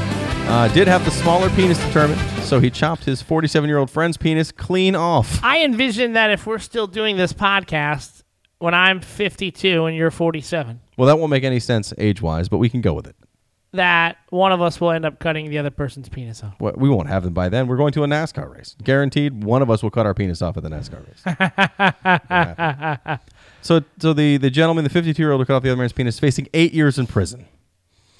uh, 0.46 0.68
did 0.68 0.86
have 0.86 1.02
the 1.06 1.10
smaller 1.10 1.48
penis 1.50 1.78
determined, 1.78 2.20
so 2.44 2.60
he 2.60 2.68
chopped 2.70 3.04
his 3.04 3.22
47 3.22 3.66
year 3.68 3.78
old 3.78 3.90
friend's 3.90 4.18
penis 4.18 4.52
clean 4.52 4.94
off. 4.94 5.42
I 5.42 5.64
envision 5.64 6.12
that 6.12 6.30
if 6.30 6.46
we're 6.46 6.58
still 6.58 6.86
doing 6.86 7.16
this 7.16 7.32
podcast 7.32 8.22
when 8.58 8.74
I'm 8.74 9.00
52 9.00 9.86
and 9.86 9.96
you're 9.96 10.10
47, 10.10 10.80
Well, 10.98 11.06
that 11.06 11.18
won't 11.18 11.30
make 11.30 11.44
any 11.44 11.58
sense 11.58 11.94
age 11.96 12.20
wise, 12.20 12.50
but 12.50 12.58
we 12.58 12.68
can 12.68 12.82
go 12.82 12.92
with 12.92 13.06
it. 13.06 13.16
that 13.72 14.18
one 14.28 14.52
of 14.52 14.60
us 14.60 14.78
will 14.80 14.90
end 14.90 15.06
up 15.06 15.18
cutting 15.18 15.48
the 15.48 15.56
other 15.58 15.70
person's 15.70 16.10
penis 16.10 16.44
off. 16.44 16.54
Well, 16.60 16.74
We 16.76 16.90
won't 16.90 17.08
have 17.08 17.24
them 17.24 17.32
by 17.32 17.48
then. 17.48 17.66
We're 17.66 17.78
going 17.78 17.92
to 17.94 18.04
a 18.04 18.06
NASCAR 18.06 18.54
race. 18.54 18.76
Guaranteed, 18.84 19.42
one 19.42 19.62
of 19.62 19.70
us 19.70 19.82
will 19.82 19.90
cut 19.90 20.04
our 20.04 20.12
penis 20.14 20.42
off 20.42 20.58
at 20.58 20.62
the 20.62 20.68
NASCAR 20.68 21.00
race. 21.08 21.22
so, 23.62 23.80
so 23.98 24.12
the, 24.12 24.36
the 24.36 24.50
gentleman, 24.50 24.84
the 24.84 24.90
52 24.90 25.20
year 25.20 25.32
old 25.32 25.40
who 25.40 25.46
cut 25.46 25.56
off 25.56 25.62
the 25.62 25.70
other 25.70 25.78
man's 25.78 25.94
penis, 25.94 26.16
is 26.16 26.20
facing 26.20 26.46
eight 26.52 26.74
years 26.74 26.98
in 26.98 27.06
prison. 27.06 27.46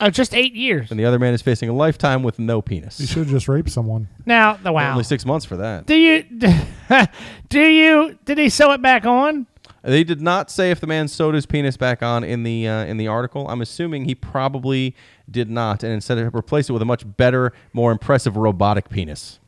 Oh, 0.07 0.11
just 0.11 0.35
eight 0.35 0.55
years. 0.55 0.91
And 0.91 1.01
the 1.01 1.07
other 1.07 1.19
man 1.19 1.33
is 1.33 1.41
facing 1.41 1.71
a 1.71 1.73
lifetime 1.73 2.23
with 2.23 2.39
no 2.39 2.57
You 2.57 2.63
penis. 2.63 2.99
should 3.09 3.21
have 3.21 3.31
just 3.31 3.49
raped 3.49 3.71
someone. 3.71 4.09
Now, 4.27 4.53
the 4.55 4.71
wow. 4.71 4.91
Only 4.93 5.05
six 5.05 5.25
months 5.25 5.47
for 5.47 5.57
that. 5.57 5.87
Do 5.87 5.95
you 5.95 6.23
do 7.49 7.61
you 7.61 8.19
did 8.27 8.37
he 8.37 8.51
sew 8.51 8.73
it 8.73 8.83
back 8.83 9.07
on? 9.07 9.47
They 9.83 10.05
did 10.05 10.21
not 10.21 10.51
say 10.51 10.71
if 10.71 10.79
the 10.79 10.87
man 10.87 11.09
sewed 11.09 11.35
his 11.35 11.47
penis 11.47 11.79
back 11.79 12.03
on 12.03 12.23
in 12.23 12.43
the 12.43 12.69
uh, 12.69 12.85
in 12.85 12.99
the 12.99 13.09
article. 13.09 13.49
I'm 13.49 13.63
assuming 13.63 14.05
he 14.05 14.15
probably 14.15 14.95
did 15.31 15.49
not, 15.49 15.83
and 15.83 15.93
instead 15.95 16.19
replaced 16.35 16.69
it 16.69 16.75
with 16.75 16.83
a 16.83 16.87
much 16.87 17.05
better, 17.17 17.55
more 17.73 17.91
impressive 17.91 18.37
robotic 18.37 18.91
penis. 18.91 19.39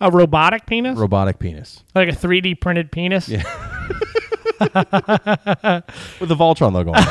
A 0.00 0.10
robotic 0.10 0.64
penis? 0.64 0.96
Robotic 0.98 1.38
penis 1.38 1.84
like 1.94 2.08
a 2.08 2.12
3D 2.12 2.60
printed 2.60 2.90
penis? 2.90 3.28
Yeah. 3.28 3.42
with 6.20 6.28
the 6.28 6.36
Voltron 6.36 6.72
logo 6.72 6.92
on. 6.92 7.04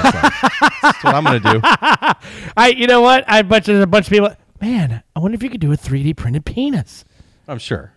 That's 0.82 1.04
what 1.04 1.16
I'm 1.16 1.24
gonna 1.24 1.40
do. 1.40 1.60
I 2.58 2.74
you 2.76 2.88
know 2.88 3.02
what? 3.02 3.24
I 3.28 3.42
bet 3.42 3.66
there's 3.66 3.84
a 3.84 3.88
bunch 3.88 4.08
of 4.08 4.12
people 4.12 4.30
Man, 4.64 5.04
I 5.14 5.20
wonder 5.20 5.36
if 5.36 5.44
you 5.44 5.50
could 5.50 5.60
do 5.60 5.74
a 5.74 5.76
3D 5.76 6.16
printed 6.16 6.46
penis. 6.46 7.04
I'm 7.50 7.60
sure. 7.60 7.92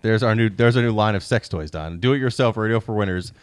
There's 0.00 0.22
our 0.22 0.34
new 0.34 0.48
there's 0.48 0.78
our 0.78 0.82
new 0.82 0.92
line 0.92 1.14
of 1.14 1.22
sex 1.22 1.46
toys, 1.46 1.70
Don. 1.70 2.00
Do 2.00 2.14
it 2.14 2.20
yourself, 2.20 2.56
radio 2.56 2.80
for 2.80 2.94
winners, 2.94 3.34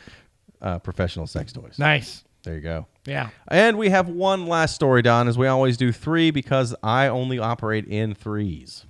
uh, 0.59 0.79
professional 0.79 1.27
sex 1.27 1.53
toys. 1.53 1.75
Nice. 1.77 2.23
There 2.41 2.55
you 2.55 2.61
go. 2.61 2.87
Yeah. 3.05 3.29
And 3.47 3.77
we 3.77 3.89
have 3.89 4.09
one 4.09 4.47
last 4.47 4.73
story, 4.73 5.03
Don, 5.03 5.27
as 5.27 5.37
we 5.37 5.45
always 5.45 5.77
do 5.77 5.91
three 5.91 6.31
because 6.31 6.73
I 6.81 7.09
only 7.09 7.37
operate 7.37 7.85
in 7.85 8.15
threes. 8.15 8.85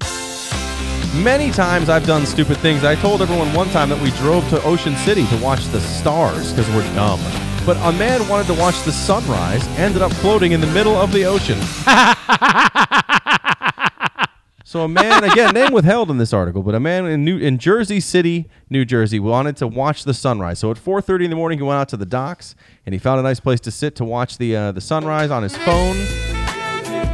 Many 1.15 1.51
times 1.51 1.89
I've 1.89 2.07
done 2.07 2.25
stupid 2.25 2.55
things. 2.57 2.85
I 2.85 2.95
told 2.95 3.21
everyone 3.21 3.53
one 3.53 3.67
time 3.71 3.89
that 3.89 4.01
we 4.01 4.11
drove 4.11 4.47
to 4.49 4.63
Ocean 4.63 4.95
City 4.95 5.27
to 5.27 5.37
watch 5.37 5.65
the 5.67 5.81
stars 5.81 6.53
because 6.53 6.73
we're 6.73 6.95
dumb. 6.95 7.19
But 7.65 7.75
a 7.81 7.91
man 7.91 8.25
wanted 8.29 8.47
to 8.47 8.53
watch 8.53 8.81
the 8.83 8.93
sunrise, 8.93 9.67
ended 9.77 10.01
up 10.01 10.13
floating 10.13 10.53
in 10.53 10.61
the 10.61 10.67
middle 10.67 10.95
of 10.95 11.11
the 11.11 11.25
ocean. 11.25 11.59
so 14.63 14.85
a 14.85 14.87
man, 14.87 15.25
again, 15.25 15.53
name 15.53 15.73
withheld 15.73 16.09
in 16.09 16.17
this 16.17 16.31
article, 16.31 16.63
but 16.63 16.75
a 16.75 16.79
man 16.79 17.05
in 17.05 17.25
New 17.25 17.37
in 17.37 17.57
Jersey 17.57 17.99
City, 17.99 18.49
New 18.69 18.85
Jersey, 18.85 19.19
wanted 19.19 19.57
to 19.57 19.67
watch 19.67 20.05
the 20.05 20.13
sunrise. 20.13 20.59
So 20.59 20.71
at 20.71 20.77
4:30 20.77 21.25
in 21.25 21.29
the 21.29 21.35
morning, 21.35 21.59
he 21.59 21.63
went 21.63 21.77
out 21.77 21.89
to 21.89 21.97
the 21.97 22.05
docks 22.05 22.55
and 22.85 22.93
he 22.93 22.99
found 22.99 23.19
a 23.19 23.23
nice 23.23 23.41
place 23.41 23.59
to 23.61 23.71
sit 23.71 23.97
to 23.97 24.05
watch 24.05 24.37
the 24.37 24.55
uh, 24.55 24.71
the 24.71 24.81
sunrise 24.81 25.29
on 25.29 25.43
his 25.43 25.57
phone. 25.57 25.97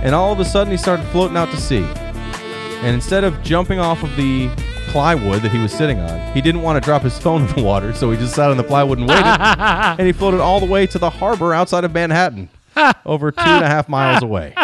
And 0.04 0.14
all 0.14 0.32
of 0.32 0.40
a 0.40 0.46
sudden, 0.46 0.70
he 0.70 0.78
started 0.78 1.04
floating 1.08 1.36
out 1.36 1.50
to 1.50 1.58
sea. 1.58 1.84
And 2.84 2.96
instead 2.96 3.24
of 3.24 3.42
jumping 3.44 3.80
off 3.80 4.04
of 4.04 4.16
the 4.16 4.50
plywood 4.88 5.42
that 5.42 5.52
he 5.52 5.60
was 5.60 5.72
sitting 5.72 6.00
on. 6.00 6.34
He 6.34 6.42
didn't 6.42 6.62
want 6.62 6.82
to 6.82 6.86
drop 6.86 7.04
his 7.04 7.20
phone 7.20 7.44
in 7.48 7.56
the 7.56 7.62
water, 7.62 7.94
so 7.94 8.10
he 8.10 8.18
just 8.18 8.34
sat 8.34 8.50
on 8.50 8.58
the 8.58 8.64
plywood 8.64 8.98
and 8.98 9.08
waited. 9.08 9.26
and 9.26 10.02
he 10.02 10.12
floated 10.12 10.40
all 10.40 10.60
the 10.60 10.66
way 10.66 10.88
to 10.88 10.98
the 10.98 11.10
harbor 11.10 11.54
outside 11.54 11.84
of 11.84 11.94
Manhattan, 11.94 12.50
over 13.06 13.32
two 13.32 13.40
and 13.42 13.64
a 13.64 13.68
half 13.68 13.88
miles 13.90 14.24
away. 14.24 14.56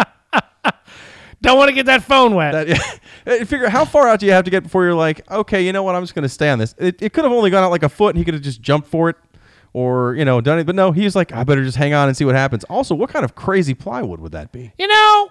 Don't 1.41 1.57
want 1.57 1.67
to 1.67 1.75
get 1.75 1.87
that 1.87 2.03
phone 2.03 2.35
wet. 2.35 2.53
That, 3.25 3.47
figure 3.47 3.67
how 3.67 3.83
far 3.83 4.07
out 4.07 4.21
do 4.21 4.25
you 4.25 4.31
have 4.31 4.45
to 4.45 4.51
get 4.51 4.63
before 4.63 4.85
you're 4.85 4.95
like, 4.95 5.29
okay, 5.29 5.65
you 5.65 5.73
know 5.73 5.83
what, 5.83 5.93
I'm 5.93 6.01
just 6.01 6.15
going 6.15 6.23
to 6.23 6.29
stay 6.29 6.49
on 6.49 6.57
this. 6.57 6.73
It, 6.77 7.01
it 7.01 7.11
could 7.11 7.25
have 7.25 7.33
only 7.33 7.49
gone 7.49 7.65
out 7.65 7.71
like 7.71 7.83
a 7.83 7.89
foot, 7.89 8.15
and 8.15 8.17
he 8.17 8.23
could 8.23 8.33
have 8.33 8.43
just 8.43 8.61
jumped 8.61 8.87
for 8.87 9.09
it, 9.09 9.17
or 9.73 10.15
you 10.15 10.23
know, 10.23 10.39
done 10.39 10.57
it. 10.57 10.65
But 10.65 10.75
no, 10.75 10.93
he's 10.93 11.17
like, 11.17 11.33
I 11.33 11.43
better 11.43 11.65
just 11.65 11.77
hang 11.77 11.93
on 11.93 12.07
and 12.07 12.15
see 12.15 12.23
what 12.23 12.35
happens. 12.35 12.63
Also, 12.65 12.95
what 12.95 13.09
kind 13.09 13.25
of 13.25 13.35
crazy 13.35 13.73
plywood 13.73 14.21
would 14.21 14.31
that 14.31 14.53
be? 14.53 14.71
You 14.79 14.87
know, 14.87 15.29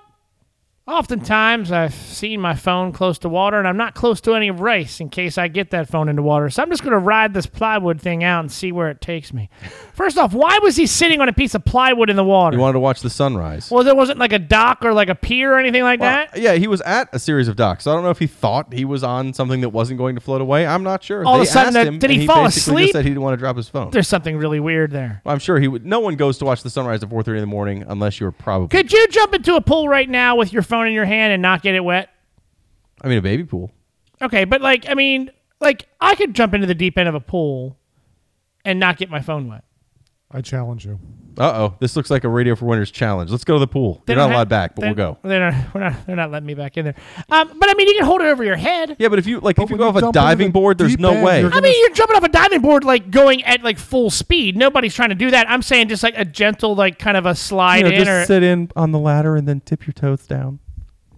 oftentimes 0.87 1.71
I've 1.71 1.95
seen 1.95 2.41
my 2.41 2.55
phone 2.55 2.93
close 2.93 3.19
to 3.21 3.29
water, 3.29 3.59
and 3.59 3.69
I'm 3.69 3.77
not 3.77 3.95
close 3.95 4.21
to 4.23 4.35
any 4.35 4.51
rice 4.51 5.01
in 5.01 5.09
case 5.09 5.39
I 5.39 5.49
get 5.49 5.71
that 5.71 5.89
phone 5.89 6.09
into 6.09 6.23
water. 6.23 6.51
So 6.51 6.63
I'm 6.63 6.71
just 6.71 6.83
going 6.83 6.93
to 6.93 6.99
ride 6.99 7.35
this 7.35 7.47
plywood 7.47 8.01
thing 8.01 8.25
out 8.25 8.41
and 8.41 8.51
see 8.51 8.73
where 8.73 8.91
it 8.91 9.01
takes 9.01 9.33
me. 9.33 9.49
First 10.03 10.19
off, 10.19 10.35
why 10.35 10.59
was 10.61 10.75
he 10.75 10.89
sitting 10.89 11.21
on 11.21 11.29
a 11.29 11.33
piece 11.33 11.55
of 11.55 11.65
plywood 11.65 12.11
in 12.11 12.17
the 12.17 12.25
water? 12.25 12.57
He 12.57 12.61
wanted 12.61 12.73
to 12.73 12.81
watch 12.81 13.03
the 13.03 13.09
sunrise. 13.09 13.71
well, 13.71 13.85
there 13.85 13.95
wasn't 13.95 14.19
like 14.19 14.33
a 14.33 14.39
dock 14.41 14.85
or 14.85 14.93
like 14.93 15.09
a 15.09 15.15
pier 15.15 15.53
or 15.55 15.59
anything 15.61 15.85
like 15.85 16.01
Well, 16.01 16.11
that. 16.33 16.37
yeah, 16.37 16.55
he 16.55 16.67
was 16.67 16.81
at 16.81 17.09
a 17.13 17.21
series 17.21 17.47
of 17.47 17.55
docks. 17.55 17.85
So 17.85 17.93
I 17.93 17.95
don't 17.95 18.03
know 18.03 18.11
if 18.11 18.19
he 18.19 18.27
thought 18.27 18.73
he 18.73 18.85
was 18.85 19.05
on 19.05 19.33
something 19.33 19.61
that 19.61 19.69
wasn't 19.69 19.99
going 19.99 20.17
to 20.17 20.21
float 20.21 20.41
away. 20.41 20.67
I'm 20.67 20.83
not 20.83 21.05
sure. 21.05 21.25
All 21.25 21.37
of 21.37 21.43
a 21.43 21.47
sudden, 21.47 21.69
asked 21.69 21.75
that- 21.75 21.87
him, 21.87 22.01
did 22.01 22.11
he 22.11 22.17
and 22.17 22.27
fall 22.27 22.43
basically 22.47 22.73
asleep? 22.73 22.87
Just 22.87 22.93
said 22.95 23.05
he 23.05 23.11
didn't 23.11 23.23
want 23.23 23.35
to 23.35 23.37
drop 23.37 23.57
his 23.57 23.69
phone. 23.69 23.93
There's 23.93 24.09
something 24.09 24.37
really 24.39 24.59
weird 24.59 24.91
there. 24.91 25.23
I'm 25.25 25.39
sure 25.39 25.61
he 25.61 25.69
would. 25.69 25.87
No 25.87 26.01
one 26.01 26.17
goes 26.17 26.37
to 26.39 26.45
watch 26.45 26.65
the 26.65 26.71
sunrise 26.71 27.05
at 27.05 27.09
4:30 27.09 27.37
in 27.37 27.41
the 27.43 27.47
morning 27.47 27.85
unless 27.87 28.19
you're 28.19 28.33
probably. 28.33 28.77
Could 28.77 28.93
you 28.93 29.07
jump 29.07 29.35
into 29.35 29.55
a 29.55 29.61
pool 29.61 29.89
right 29.89 30.11
now 30.11 30.35
with 30.35 30.53
your 30.53 30.63
phone 30.63 30.89
in 30.89 30.95
your 30.95 31.05
hand 31.05 31.33
and 31.33 31.41
not 31.41 31.63
get 31.63 31.77
it 31.77 31.85
wet? 31.85 32.09
I 33.03 33.07
mean, 33.07 33.19
a 33.19 33.23
baby 33.23 33.45
pool. 33.45 33.71
Okay, 34.21 34.47
but 34.47 34.61
like, 34.63 34.89
I 34.89 34.95
mean, 34.95 35.31
like, 35.61 35.87
I 36.01 36.17
could 36.17 36.35
jump 36.35 36.55
into 36.55 36.67
the 36.67 36.75
deep 36.75 36.99
end 36.99 37.09
of 37.09 37.15
a 37.15 37.21
pool 37.21 37.79
and 38.65 38.81
not 38.81 38.97
get 38.97 39.09
my 39.09 39.21
phone 39.21 39.47
wet. 39.47 39.63
I 40.33 40.41
challenge 40.41 40.85
you. 40.87 40.99
Uh 41.39 41.45
oh, 41.45 41.77
this 41.81 41.97
looks 41.97 42.11
like 42.11 42.25
a 42.25 42.29
Radio 42.29 42.55
for 42.55 42.67
Winners 42.67 42.91
challenge. 42.91 43.31
Let's 43.31 43.45
go 43.45 43.55
to 43.55 43.61
the 43.61 43.67
pool. 43.67 44.03
They 44.05 44.13
You're 44.13 44.19
not 44.19 44.25
don't 44.25 44.31
have- 44.33 44.37
allowed 44.37 44.49
back, 44.51 44.75
but 44.75 44.85
we'll 44.85 44.95
go. 44.95 45.17
They're 45.23 45.51
not, 45.51 45.55
we're 45.75 45.81
not, 45.81 46.07
they're 46.07 46.17
not 46.17 46.31
letting 46.31 46.47
me 46.47 46.53
back 46.53 46.77
in 46.77 46.85
there. 46.85 46.95
Um, 47.31 47.59
but 47.59 47.71
I 47.71 47.75
mean, 47.75 47.89
you 47.89 47.95
can 47.95 48.05
hold 48.05 48.21
it 48.21 48.27
over 48.27 48.45
your 48.45 48.57
head. 48.57 48.97
Yeah, 48.99 49.09
but 49.09 49.19
if 49.19 49.27
you 49.27 49.41
like, 49.41 49.57
But 49.57 49.63
if 49.65 49.71
you 49.71 49.77
when 49.77 49.79
go 49.79 49.85
you 49.85 49.89
off 49.91 49.97
a 49.97 50.01
jump 50.01 50.09
into 50.17 50.21
diving 50.21 50.49
the 50.49 50.53
board, 50.53 50.77
there's 50.77 50.91
deep 50.93 51.01
no 51.01 51.13
end, 51.13 51.25
way. 51.25 51.41
you're 51.41 51.53
I 51.55 51.61
mean, 51.63 51.75
you're 51.81 51.95
jumping 51.95 52.17
off 52.17 52.25
a 52.25 52.29
diving 52.29 52.61
board 52.61 52.85
like 52.85 53.11
going 53.11 53.43
at 53.45 53.63
like 53.63 53.79
full 53.79 54.11
speed. 54.11 54.57
Nobody's 54.59 54.95
trying 54.95 55.09
to 55.09 55.15
do 55.15 55.31
that. 55.31 55.51
I'm 55.51 55.63
saying 55.63 55.89
just 55.89 56.03
like 56.03 56.15
a 56.19 56.25
gentle, 56.27 56.75
like 56.75 56.99
kind 56.99 57.17
of 57.17 57.25
a 57.25 57.35
slide 57.35 57.79
You 57.79 57.85
know, 57.85 57.89
in 57.91 57.95
just 58.05 58.11
or 58.11 58.25
sit 58.27 58.43
in 58.43 58.71
on 58.77 58.93
the 58.93 58.99
ladder 58.99 59.35
and 59.35 59.49
then 59.49 59.61
tip 59.61 59.87
your 59.87 59.95
toes 59.95 60.27
down. 60.27 60.59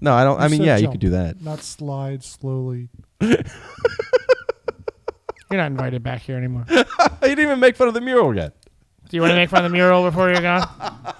No, 0.00 0.12
I 0.14 0.22
don't. 0.22 0.38
I 0.40 0.46
mean, 0.46 0.58
said 0.60 0.66
yeah, 0.66 0.76
you 0.76 0.82
jump, 0.82 0.92
could 0.94 1.00
do 1.00 1.10
that. 1.10 1.42
Not 1.42 1.60
slide 1.60 2.22
slowly. 2.22 2.88
you're 3.20 3.38
not 5.50 5.66
invited 5.66 6.02
back 6.04 6.22
here 6.22 6.36
anymore. 6.36 6.66
you 6.70 6.84
didn't 7.22 7.40
even 7.40 7.58
make 7.60 7.74
fun 7.76 7.88
of 7.88 7.94
the 7.94 8.00
mural 8.00 8.34
yet. 8.34 8.54
Do 9.08 9.16
you 9.16 9.20
want 9.20 9.30
to 9.32 9.36
make 9.36 9.50
fun 9.50 9.64
of 9.64 9.70
the 9.70 9.76
mural 9.76 10.02
before 10.02 10.30
you're 10.30 10.40
gone? 10.42 10.68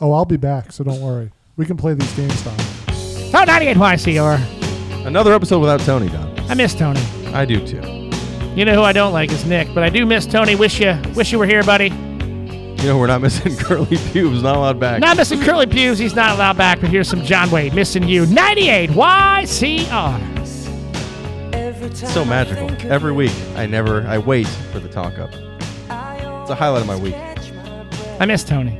Oh, 0.00 0.12
I'll 0.12 0.24
be 0.24 0.36
back, 0.36 0.72
so 0.72 0.82
don't 0.84 1.00
worry. 1.00 1.30
We 1.56 1.64
can 1.66 1.76
play 1.76 1.94
these 1.94 2.12
games, 2.14 2.42
Tom. 2.42 2.54
Oh, 3.34 3.44
98 3.46 3.76
YCR. 3.76 5.06
Another 5.06 5.32
episode 5.32 5.60
without 5.60 5.80
Tony, 5.80 6.08
Don. 6.08 6.38
I 6.50 6.54
miss 6.54 6.74
Tony. 6.74 7.00
I 7.32 7.44
do 7.44 7.64
too. 7.66 7.80
You 8.54 8.64
know 8.64 8.74
who 8.74 8.82
I 8.82 8.92
don't 8.92 9.12
like 9.12 9.30
is 9.30 9.44
Nick, 9.44 9.68
but 9.72 9.82
I 9.82 9.88
do 9.90 10.04
miss 10.04 10.26
Tony. 10.26 10.56
Wish 10.56 10.80
you, 10.80 11.00
wish 11.14 11.32
you 11.32 11.38
were 11.38 11.46
here, 11.46 11.62
buddy. 11.62 11.88
You 11.88 12.88
know, 12.90 12.98
we're 12.98 13.06
not 13.06 13.22
missing 13.22 13.56
curly 13.58 13.96
pubes. 14.12 14.42
Not 14.42 14.56
allowed 14.56 14.80
back. 14.80 15.00
Not 15.00 15.16
missing 15.16 15.40
Curly 15.40 15.66
Pews. 15.66 15.98
He's 15.98 16.14
not 16.14 16.34
allowed 16.34 16.56
back, 16.58 16.80
but 16.80 16.90
here's 16.90 17.08
some 17.08 17.22
John 17.24 17.50
Waite 17.50 17.72
missing 17.72 18.06
you. 18.08 18.26
98 18.26 18.90
YCR. 18.90 20.46
so 21.94 22.24
magical. 22.24 22.70
Every 22.90 23.12
week, 23.12 23.32
I 23.54 23.66
never. 23.66 24.06
I 24.06 24.18
wait 24.18 24.46
for 24.72 24.80
the 24.80 24.88
talk 24.88 25.18
up. 25.18 25.30
It's 26.44 26.50
a 26.50 26.54
highlight 26.54 26.82
of 26.82 26.86
my 26.86 26.96
week. 26.96 27.14
I 28.20 28.26
miss 28.26 28.44
Tony. 28.44 28.78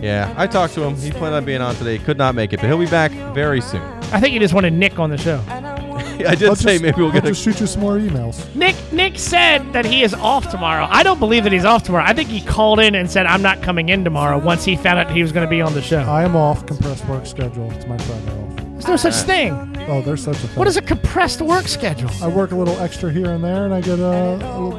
Yeah, 0.00 0.32
I 0.36 0.46
talked 0.46 0.72
to 0.74 0.84
him. 0.84 0.94
He 0.94 1.10
planned 1.10 1.34
on 1.34 1.44
being 1.44 1.60
on 1.60 1.74
today. 1.74 1.98
Could 1.98 2.16
not 2.16 2.36
make 2.36 2.52
it, 2.52 2.60
but 2.60 2.66
he'll 2.66 2.78
be 2.78 2.86
back 2.86 3.10
very 3.34 3.60
soon. 3.60 3.82
I 4.12 4.20
think 4.20 4.32
you 4.34 4.38
just 4.38 4.54
wanted 4.54 4.72
Nick 4.74 5.00
on 5.00 5.10
the 5.10 5.18
show. 5.18 5.42
I 5.48 6.36
did 6.36 6.48
I'll 6.48 6.54
say 6.54 6.74
just- 6.74 6.82
maybe 6.84 6.98
we'll 6.98 7.06
I'll 7.06 7.12
get 7.12 7.24
a 7.24 7.30
just 7.30 7.42
shoot 7.42 7.58
you 7.58 7.66
some 7.66 7.80
more 7.80 7.98
emails. 7.98 8.54
Nick 8.54 8.76
Nick 8.92 9.18
said 9.18 9.72
that 9.72 9.84
he 9.84 10.04
is 10.04 10.14
off 10.14 10.48
tomorrow. 10.48 10.86
I 10.88 11.02
don't 11.02 11.18
believe 11.18 11.42
that 11.42 11.52
he's 11.52 11.64
off 11.64 11.82
tomorrow. 11.82 12.04
I 12.06 12.12
think 12.12 12.28
he 12.28 12.40
called 12.40 12.78
in 12.78 12.94
and 12.94 13.10
said 13.10 13.26
I'm 13.26 13.42
not 13.42 13.62
coming 13.62 13.88
in 13.88 14.04
tomorrow 14.04 14.38
once 14.38 14.64
he 14.64 14.76
found 14.76 15.00
out 15.00 15.10
he 15.10 15.22
was 15.22 15.32
going 15.32 15.44
to 15.44 15.50
be 15.50 15.60
on 15.60 15.74
the 15.74 15.82
show. 15.82 15.98
I 16.02 16.22
am 16.22 16.36
off 16.36 16.66
compressed 16.66 17.04
work 17.06 17.26
schedule. 17.26 17.68
It's 17.72 17.86
my 17.86 17.98
Friday 17.98 18.30
off. 18.30 18.39
There's 18.80 19.04
no 19.04 19.10
such 19.10 19.26
thing. 19.26 19.52
Oh, 19.88 20.00
there's 20.00 20.24
such 20.24 20.36
a 20.36 20.48
thing. 20.48 20.56
What 20.56 20.66
is 20.66 20.76
a 20.76 20.82
compressed 20.82 21.42
work 21.42 21.68
schedule? 21.68 22.10
I 22.22 22.28
work 22.28 22.52
a 22.52 22.56
little 22.56 22.78
extra 22.80 23.12
here 23.12 23.30
and 23.30 23.44
there, 23.44 23.66
and 23.66 23.74
I 23.74 23.80
get 23.82 24.00
uh, 24.00 24.38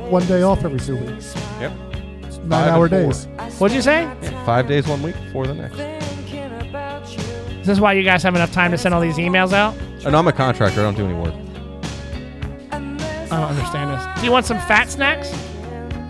one 0.09 0.25
day 0.25 0.41
off 0.41 0.65
every 0.65 0.79
two 0.79 0.95
weeks. 0.97 1.35
Yep. 1.59 1.71
Nine 1.71 2.49
Five 2.49 2.67
hour 2.73 2.85
and 2.85 2.91
four. 2.91 3.11
days. 3.11 3.59
What'd 3.59 3.75
you 3.75 3.81
say? 3.83 4.11
Five 4.45 4.67
days 4.67 4.87
one 4.87 5.03
week, 5.03 5.15
four 5.31 5.45
the 5.45 5.53
next. 5.53 5.77
Is 7.61 7.67
this 7.67 7.79
why 7.79 7.93
you 7.93 8.01
guys 8.03 8.23
have 8.23 8.33
enough 8.33 8.51
time 8.51 8.71
to 8.71 8.77
send 8.77 8.95
all 8.95 9.01
these 9.01 9.17
emails 9.17 9.53
out? 9.53 9.75
And 10.03 10.15
I'm 10.15 10.27
a 10.27 10.33
contractor. 10.33 10.79
I 10.79 10.83
don't 10.83 10.95
do 10.97 11.05
any 11.05 11.13
work. 11.13 11.35
I 12.71 12.79
don't 13.29 13.43
understand 13.43 13.91
this. 13.91 14.19
Do 14.19 14.25
you 14.25 14.31
want 14.31 14.47
some 14.47 14.57
fat 14.61 14.89
snacks? 14.89 15.29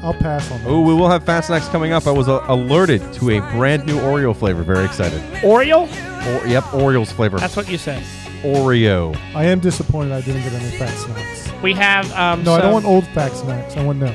I'll 0.03 0.13
pass 0.13 0.51
on. 0.51 0.61
Oh, 0.65 0.81
we 0.81 0.93
will 0.93 1.09
have 1.09 1.23
fast 1.23 1.47
snacks 1.47 1.67
coming 1.67 1.91
up. 1.93 2.07
I 2.07 2.11
was 2.11 2.27
uh, 2.27 2.43
alerted 2.47 3.13
to 3.13 3.29
a 3.31 3.39
brand 3.51 3.85
new 3.85 3.99
Oreo 3.99 4.35
flavor. 4.35 4.63
Very 4.63 4.85
excited. 4.85 5.21
Oreo? 5.41 5.83
Or, 5.83 6.47
yep, 6.47 6.63
Oreo's 6.65 7.11
flavor. 7.11 7.37
That's 7.37 7.55
what 7.55 7.69
you 7.69 7.77
said. 7.77 8.01
Oreo. 8.41 9.15
I 9.35 9.45
am 9.45 9.59
disappointed 9.59 10.11
I 10.11 10.21
didn't 10.21 10.41
get 10.41 10.53
any 10.53 10.75
fat 10.77 10.89
snacks. 10.97 11.51
We 11.61 11.73
have 11.73 12.11
um. 12.13 12.43
No, 12.43 12.53
I 12.53 12.61
don't 12.61 12.65
some 12.65 12.73
want 12.73 12.85
old 12.85 13.05
fat 13.07 13.31
snacks. 13.33 13.77
I 13.77 13.83
want 13.83 13.99
no. 13.99 14.13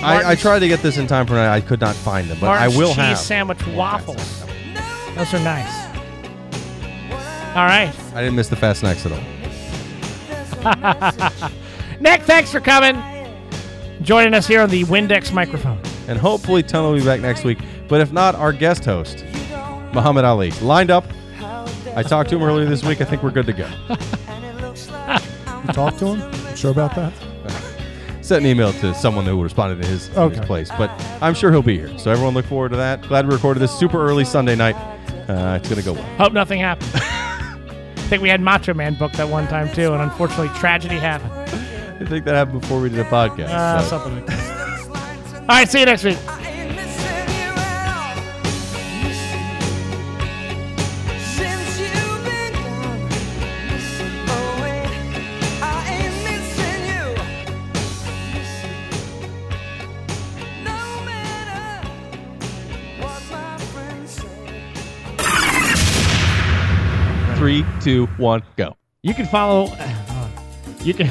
I, 0.00 0.30
I 0.30 0.34
tried 0.36 0.60
to 0.60 0.68
get 0.68 0.80
this 0.80 0.96
in 0.96 1.08
time 1.08 1.26
for 1.26 1.30
tonight. 1.32 1.52
I 1.52 1.60
could 1.60 1.80
not 1.80 1.96
find 1.96 2.28
them, 2.30 2.38
but 2.40 2.46
I 2.50 2.58
Martin's 2.68 2.76
will 2.76 2.88
cheese 2.90 2.96
have. 2.96 3.18
sandwich 3.18 3.66
waffles. 3.68 4.44
Those 5.16 5.34
are 5.34 5.40
nice. 5.40 5.86
All 7.56 7.64
right, 7.64 7.92
I 8.14 8.22
didn't 8.22 8.36
miss 8.36 8.46
the 8.48 8.54
fast 8.54 8.80
snacks 8.80 9.04
at 9.06 9.12
all. 9.12 9.18
Nick. 12.00 12.22
Thanks 12.22 12.52
for 12.52 12.60
coming. 12.60 12.94
Joining 14.02 14.32
us 14.34 14.46
here 14.46 14.60
on 14.60 14.70
the 14.70 14.84
Windex 14.84 15.32
microphone. 15.32 15.80
And 16.06 16.18
hopefully 16.18 16.62
Tony 16.62 16.88
will 16.92 16.98
be 16.98 17.04
back 17.04 17.20
next 17.20 17.44
week. 17.44 17.58
But 17.88 18.00
if 18.00 18.12
not, 18.12 18.34
our 18.34 18.52
guest 18.52 18.84
host, 18.84 19.24
Muhammad 19.92 20.24
Ali, 20.24 20.50
lined 20.62 20.90
up. 20.90 21.04
I 21.96 22.02
talked 22.02 22.30
to 22.30 22.36
him 22.36 22.42
earlier 22.42 22.66
this 22.66 22.84
week. 22.84 23.00
I 23.00 23.04
think 23.04 23.22
we're 23.22 23.30
good 23.30 23.46
to 23.46 23.52
go. 23.52 23.68
You 25.66 25.74
talk 25.74 25.96
to 25.98 26.14
him? 26.14 26.32
You 26.50 26.56
sure 26.56 26.70
about 26.70 26.94
that? 26.94 27.12
Sent 28.24 28.44
an 28.44 28.50
email 28.50 28.72
to 28.74 28.94
someone 28.94 29.26
who 29.26 29.42
responded 29.42 29.82
to 29.82 29.88
his, 29.88 30.08
Okay. 30.16 30.36
his 30.36 30.46
place. 30.46 30.70
But 30.78 30.88
I'm 31.20 31.34
sure 31.34 31.50
he'll 31.50 31.62
be 31.62 31.76
here. 31.76 31.98
So 31.98 32.10
everyone 32.10 32.32
look 32.32 32.46
forward 32.46 32.70
to 32.70 32.76
that. 32.76 33.02
Glad 33.02 33.26
we 33.26 33.34
recorded 33.34 33.60
this 33.60 33.76
super 33.76 34.02
early 34.08 34.24
Sunday 34.24 34.54
night. 34.54 34.76
Uh, 35.28 35.58
it's 35.60 35.68
going 35.68 35.80
to 35.80 35.84
go 35.84 35.92
well. 35.94 36.04
Hope 36.16 36.32
nothing 36.32 36.60
happens. 36.60 36.90
I 36.94 38.06
think 38.08 38.22
we 38.22 38.28
had 38.30 38.40
Macho 38.40 38.72
Man 38.72 38.94
booked 38.94 39.16
that 39.16 39.28
one 39.28 39.46
time 39.48 39.70
too, 39.74 39.92
and 39.92 40.00
unfortunately, 40.00 40.48
tragedy 40.58 40.96
happened. 40.96 41.32
I 42.00 42.04
think 42.04 42.24
that 42.26 42.34
happened 42.34 42.60
before 42.60 42.80
we 42.80 42.90
did 42.90 43.00
a 43.00 43.04
podcast. 43.04 43.48
Uh, 43.48 43.82
so. 43.82 43.88
something 43.88 44.14
like 44.14 44.26
that. 44.26 45.38
All 45.40 45.46
right, 45.48 45.68
see 45.68 45.80
you 45.80 45.86
next 45.86 46.04
week. 46.04 46.16
Since 51.18 51.80
you've 51.80 52.24
been 52.24 52.52
gone, 52.52 53.08
wait, 54.62 54.88
I 55.60 55.90
ain't 55.90 56.14
missing 56.24 56.82
you. 56.86 57.04
No 60.64 60.80
matter 61.04 61.88
what 63.02 63.22
my 63.30 63.58
friends 63.72 64.10
say. 64.12 64.28
Three, 67.36 67.64
two, 67.80 68.06
one, 68.18 68.42
go. 68.56 68.76
You 69.02 69.14
can 69.14 69.26
follow. 69.26 69.72
You 70.82 70.94
can. 70.94 71.10